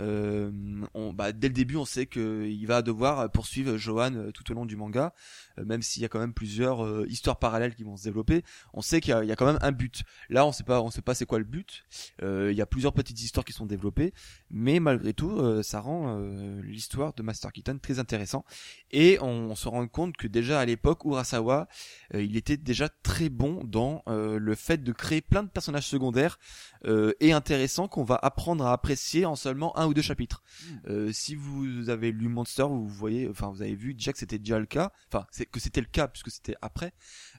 [0.00, 0.50] euh,
[0.94, 4.54] on, bah, dès le début, on sait qu'il va devoir poursuivre Johan euh, tout au
[4.54, 5.14] long du manga,
[5.58, 8.42] euh, même s'il y a quand même plusieurs euh, histoires parallèles qui vont se développer.
[8.72, 10.02] On sait qu'il y, a- quand même un but.
[10.28, 11.84] Là, on sait pas, on sait pas c'est quoi le but.
[12.22, 14.12] Il y a plusieurs petites histoires qui sont développées,
[14.50, 16.18] mais malgré tout, ça rend
[16.62, 18.44] l'histoire de Master Keaton très intéressant.
[18.90, 21.68] Et on, se rend compte que déjà à l'époque, Urasawa,
[22.14, 26.38] il était déjà très bon dans le fait de créer plein de personnages secondaires
[26.86, 30.42] euh, et intéressants qu'on va apprendre à apprécier en seulement un ou deux chapitres.
[30.88, 34.38] Euh, si vous avez lu Monster, vous voyez, enfin vous avez vu déjà que c'était
[34.38, 36.92] déjà le cas, enfin c'est que c'était le cas puisque c'était après.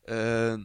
[0.10, 0.58] Euh,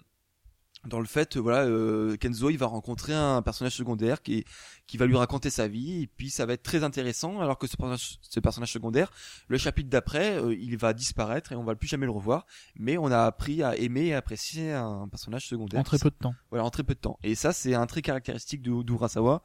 [0.87, 4.45] dans le fait, voilà, euh, Kenzo, il va rencontrer un personnage secondaire qui,
[4.87, 7.67] qui va lui raconter sa vie, et puis ça va être très intéressant, alors que
[7.67, 9.13] ce personnage, ce personnage secondaire,
[9.49, 12.99] le chapitre d'après, euh, il va disparaître et on va plus jamais le revoir, mais
[12.99, 15.81] on a appris à aimer et apprécier un personnage secondaire.
[15.81, 16.35] En très peu de temps.
[16.51, 17.19] Voilà, en très peu de temps.
[17.23, 19.43] Et ça, c'est un trait caractéristique de d'Urasawa,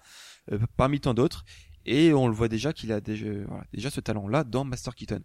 [0.52, 1.46] euh, parmi tant d'autres.
[1.90, 5.22] Et on le voit déjà qu'il a déjà, voilà, déjà ce talent-là dans Master Keaton.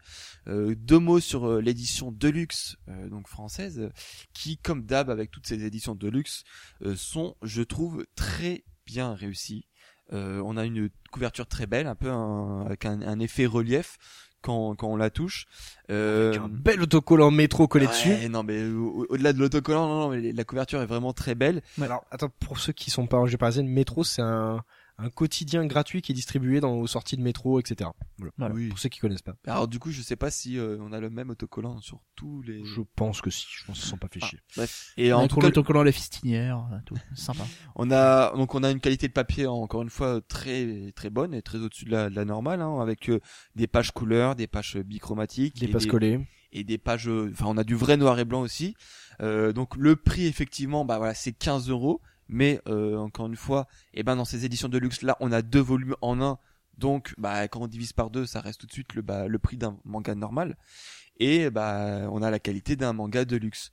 [0.46, 3.90] Euh, deux mots sur euh, l'édition Deluxe, euh, donc française,
[4.32, 6.44] qui, comme d'hab avec toutes ces éditions Deluxe,
[6.84, 9.66] euh, sont, je trouve, très bien réussies.
[10.12, 13.96] Euh, on a une couverture très belle, un peu un- avec un, un effet relief
[14.42, 15.46] quand, quand on la touche.
[15.90, 18.10] Euh, Avec un bel autocollant métro collé dessus.
[18.10, 21.34] ouais, non mais au- au-delà de l'autocollant, non, non, mais la couverture est vraiment très
[21.34, 21.62] belle.
[21.80, 24.62] Alors, attends, pour ceux qui sont pas en région parisienne, Métro, c'est un,
[25.02, 27.90] un quotidien gratuit qui est distribué dans aux sorties de métro, etc.
[28.18, 28.32] Voilà.
[28.38, 28.54] Voilà.
[28.54, 28.68] Oui.
[28.68, 29.34] Pour ceux qui connaissent pas.
[29.46, 32.42] Alors du coup, je sais pas si euh, on a le même autocollant sur tous
[32.42, 32.64] les.
[32.64, 34.38] Je pense que si, je pense qu'ils sont pas fait Ah, chier.
[34.56, 34.92] bref.
[34.96, 36.96] Et en Avec tout cas, l'autocollant à la fistinière, euh, tout.
[37.14, 37.44] Sympa.
[37.76, 41.34] on a donc on a une qualité de papier encore une fois très très bonne
[41.34, 43.20] et très au-dessus de la, de la normale, hein, avec euh,
[43.56, 46.20] des pages couleurs, des pages bichromatiques, Des et passes collées.
[46.52, 47.08] et des pages.
[47.08, 48.74] euh, Enfin, on a du vrai noir et blanc aussi.
[49.20, 52.00] Euh, donc le prix effectivement, bah voilà, c'est 15 euros.
[52.32, 55.42] Mais euh, encore une fois, et ben dans ces éditions de luxe là, on a
[55.42, 56.38] deux volumes en un.
[56.78, 59.38] Donc, bah quand on divise par deux, ça reste tout de suite le bah, le
[59.38, 60.56] prix d'un manga normal.
[61.18, 63.70] Et bah on a la qualité d'un manga de luxe.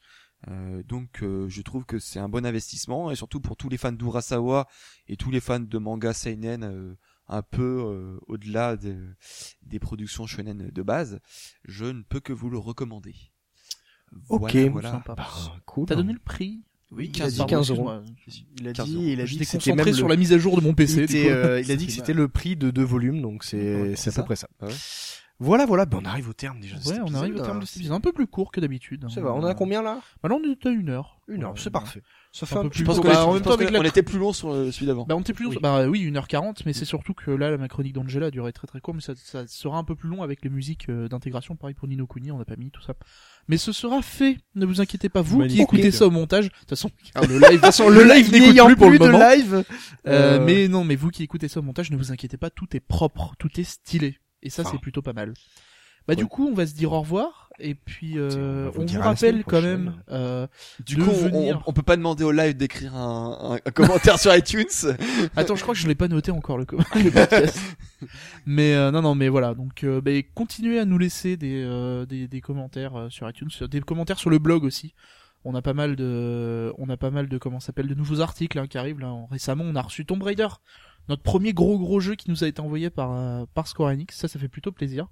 [0.47, 3.78] Euh, donc euh, je trouve que c'est un bon investissement et surtout pour tous les
[3.78, 4.68] fans d'Urasawa
[5.07, 6.97] et tous les fans de manga seinen euh,
[7.28, 9.16] un peu euh, au-delà de-
[9.64, 11.20] des productions shonen de base,
[11.66, 13.16] je ne peux que vous le recommander.
[14.30, 14.41] Ok.
[14.70, 14.91] Voilà.
[15.16, 15.28] Bah,
[15.66, 15.86] cool.
[15.88, 16.64] T'as donné le prix?
[16.92, 17.92] Oui, Il a dit 15 15 euros.
[18.60, 19.04] Il a 15 dit, euros.
[19.06, 20.74] il a dit que c'était même concentré le- sur la mise à jour de mon
[20.74, 21.06] PC.
[21.10, 24.10] il, euh, il a dit que c'était le prix de deux volumes, donc c'est c'est
[24.10, 24.22] à ça.
[24.22, 24.48] peu près ça.
[24.60, 24.74] Ah ouais.
[25.42, 26.76] Voilà, voilà, ben on arrive au terme déjà.
[26.86, 27.60] Ouais, on arrive au terme hein.
[27.62, 27.96] de cet épisode.
[27.96, 29.06] Un peu plus court que d'habitude.
[29.10, 30.02] Ça va, on a combien là?
[30.22, 31.22] Bah là, on est à une heure.
[31.30, 32.02] Une heure, c'est parfait.
[32.32, 33.06] Ça fait Un un, peu petit Je plus pense court.
[33.06, 34.52] qu'on Bah, en je même pense temps, avec qu'on- la- on était plus long sur
[34.52, 35.04] euh, celui d'avant.
[35.08, 35.58] Bah on était plus Oui.
[35.64, 38.80] bah oui 1h40 mais c'est surtout que là ma chronique d'Angela a duré très très
[38.80, 41.56] court mais ça, ça sera un peu plus long avec les musiques euh, d'intégration.
[41.56, 42.94] Pareil pour Nino Kuni on n'a pas mis tout ça.
[43.48, 44.38] Mais ce sera fait.
[44.54, 46.46] Ne vous inquiétez pas vous qui écoutez ça au montage.
[46.46, 49.12] De toute façon le live de toute façon, le live n'ayant n'écoute plus pour le
[49.14, 49.30] moment.
[49.32, 49.54] live.
[49.56, 52.52] Euh, euh, mais non mais vous qui écoutez ça au montage ne vous inquiétez pas
[52.52, 54.20] tout est propre tout est stylé.
[54.44, 54.70] Et ça Ah.
[54.72, 55.34] c'est plutôt pas mal.
[56.08, 59.01] Bah du coup on va se dire au revoir et puis euh, on vous on
[59.01, 60.47] rappelle quand même euh,
[60.86, 61.62] Du coup, on, venir.
[61.66, 64.66] on, on peut pas demander au live d'écrire un, un, un commentaire sur iTunes.
[65.36, 66.66] Attends, je crois que je l'ai pas noté encore le,
[67.03, 67.60] le podcast.
[68.45, 69.53] mais euh, non, non, mais voilà.
[69.53, 73.49] Donc, euh, bah, continuez à nous laisser des euh, des, des commentaires euh, sur iTunes,
[73.70, 74.93] des commentaires sur le blog aussi.
[75.45, 78.20] On a pas mal de, on a pas mal de comment ça s'appelle de nouveaux
[78.20, 79.07] articles hein, qui arrivent là.
[79.07, 80.47] En- Récemment, on a reçu Tomb Raider,
[81.07, 84.18] notre premier gros gros jeu qui nous a été envoyé par euh, par Square Enix.
[84.18, 85.07] Ça, ça fait plutôt plaisir.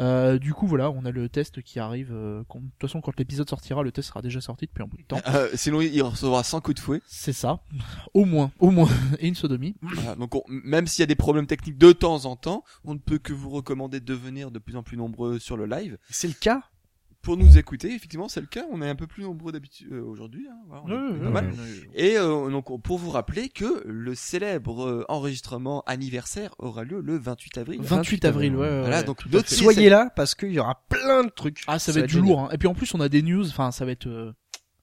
[0.00, 2.10] Euh, du coup, voilà, on a le test qui arrive.
[2.12, 4.86] euh, quand- de toute façon, quand l'épisode sortira, le test sera déjà sorti depuis un
[4.86, 5.20] bout de temps.
[5.28, 7.00] Euh, sinon, il recevra 100 coups de fouet.
[7.06, 7.60] C'est ça,
[8.14, 8.88] au moins, au moins,
[9.18, 9.74] et une sodomie.
[9.82, 12.94] Voilà, donc, on- même s'il y a des problèmes techniques de temps en temps, on
[12.94, 15.98] ne peut que vous recommander de venir de plus en plus nombreux sur le live.
[16.10, 16.62] c'est le cas.
[17.22, 18.64] Pour nous écouter, effectivement, c'est le cas.
[18.70, 20.46] On est un peu plus nombreux d'habitude euh, aujourd'hui.
[20.50, 20.56] Hein.
[20.68, 21.52] Voilà, on est mal.
[21.94, 27.18] Et euh, donc pour vous rappeler que le célèbre euh, enregistrement anniversaire aura lieu le
[27.18, 27.80] 28 avril.
[27.82, 28.60] 28 avril, ouais.
[28.60, 31.62] ouais, Voilà, ouais, donc Soyez là parce qu'il y aura plein de trucs.
[31.66, 32.40] Ah, ça va être du lourd.
[32.40, 32.48] Hein.
[32.52, 33.46] Et puis en plus, on a des news.
[33.48, 34.32] Enfin, ça va être, euh,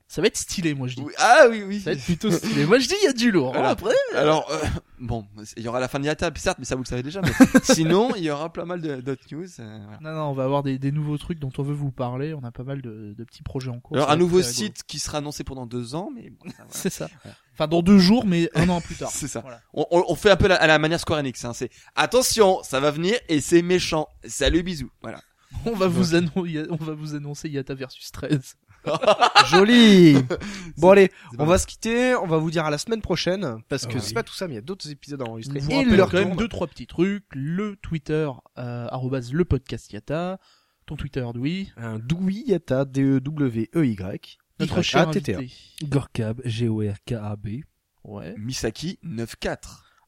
[0.08, 1.02] ça va être stylé, moi je dis.
[1.02, 1.80] Oui, Ah oui, oui.
[1.80, 2.66] Ça va être plutôt stylé.
[2.66, 3.54] moi je dis, il y a du lourd.
[3.54, 3.70] Voilà.
[3.70, 4.60] Après, Alors, euh,
[5.00, 5.26] bon,
[5.58, 7.22] il y aura la fin de table, certes, mais ça vous le savez déjà.
[7.22, 7.32] Mais
[7.64, 9.48] sinon, il y aura pas mal d'autres news.
[9.60, 9.98] euh, voilà.
[10.02, 12.34] non, non, on va avoir des, des nouveaux trucs dont on veut vous parler.
[12.34, 13.98] On a pas mal de, de petits projets en cours.
[13.98, 16.70] Alors, un nouveau site qui sera annoncé pendant deux ans, mais bon, ça, voilà.
[16.72, 17.10] C'est ça.
[17.54, 19.10] Enfin, dans deux jours, mais un an plus tard.
[19.14, 19.44] c'est ça.
[19.74, 21.44] On, fait un peu la- à la manière Square Enix.
[21.46, 21.54] Hein.
[21.54, 24.08] C'est attention, ça va venir et c'est méchant.
[24.26, 24.92] Salut, bisous.
[25.02, 25.20] Voilà.
[25.66, 28.56] On va vous on va vous annoncer Yata versus 13.
[29.52, 30.18] Joli.
[30.78, 32.16] Bon allez, on va se quitter.
[32.16, 34.02] On va vous dire à la semaine prochaine parce que Ah oui.
[34.02, 35.60] c'est pas tout ça, mais il y a d'autres épisodes à enregistrer.
[35.60, 37.24] vous Et rappelle leur quand même deux trois petits trucs.
[37.34, 40.40] Le Twitter euh, arrobase le podcast Yata.
[40.86, 41.72] Ton Twitter, Louis.
[41.78, 44.38] Un Doui Yata D E W E Y.
[44.60, 45.38] Notre cher Y-A-T-T-A.
[45.40, 45.56] invité.
[45.84, 47.48] Gorkab, G-O-R-K-A-B.
[48.04, 48.36] Ouais.
[48.38, 49.58] Misaki 9-4.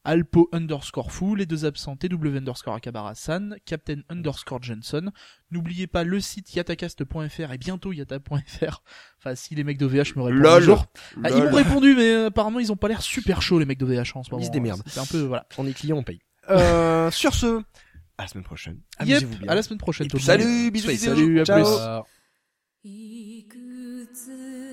[0.08, 5.12] Alpo underscore fou, les deux absentés, W underscore Akabarasan, Captain underscore Jensen.
[5.50, 8.82] N'oubliez pas le site yatacast.fr et bientôt yata.fr.
[9.18, 10.86] Enfin, si les mecs d'OVH me répondent un jour.
[11.22, 13.76] Ah, ils m'ont répondu, mais euh, apparemment ils ont pas l'air super chauds les mecs
[13.76, 14.42] d'OVH en ce moment.
[14.42, 14.82] Ils se démerdent.
[14.86, 15.46] C'est un peu, voilà.
[15.58, 16.20] On est client, on paye.
[16.48, 17.60] Euh, sur ce,
[18.16, 18.80] à la semaine prochaine.
[19.04, 19.48] Yep, bien.
[19.50, 20.08] à la semaine prochaine.
[20.08, 22.04] Tout le salut, bisous, salut, salut, à Ciao.
[22.82, 24.67] plus.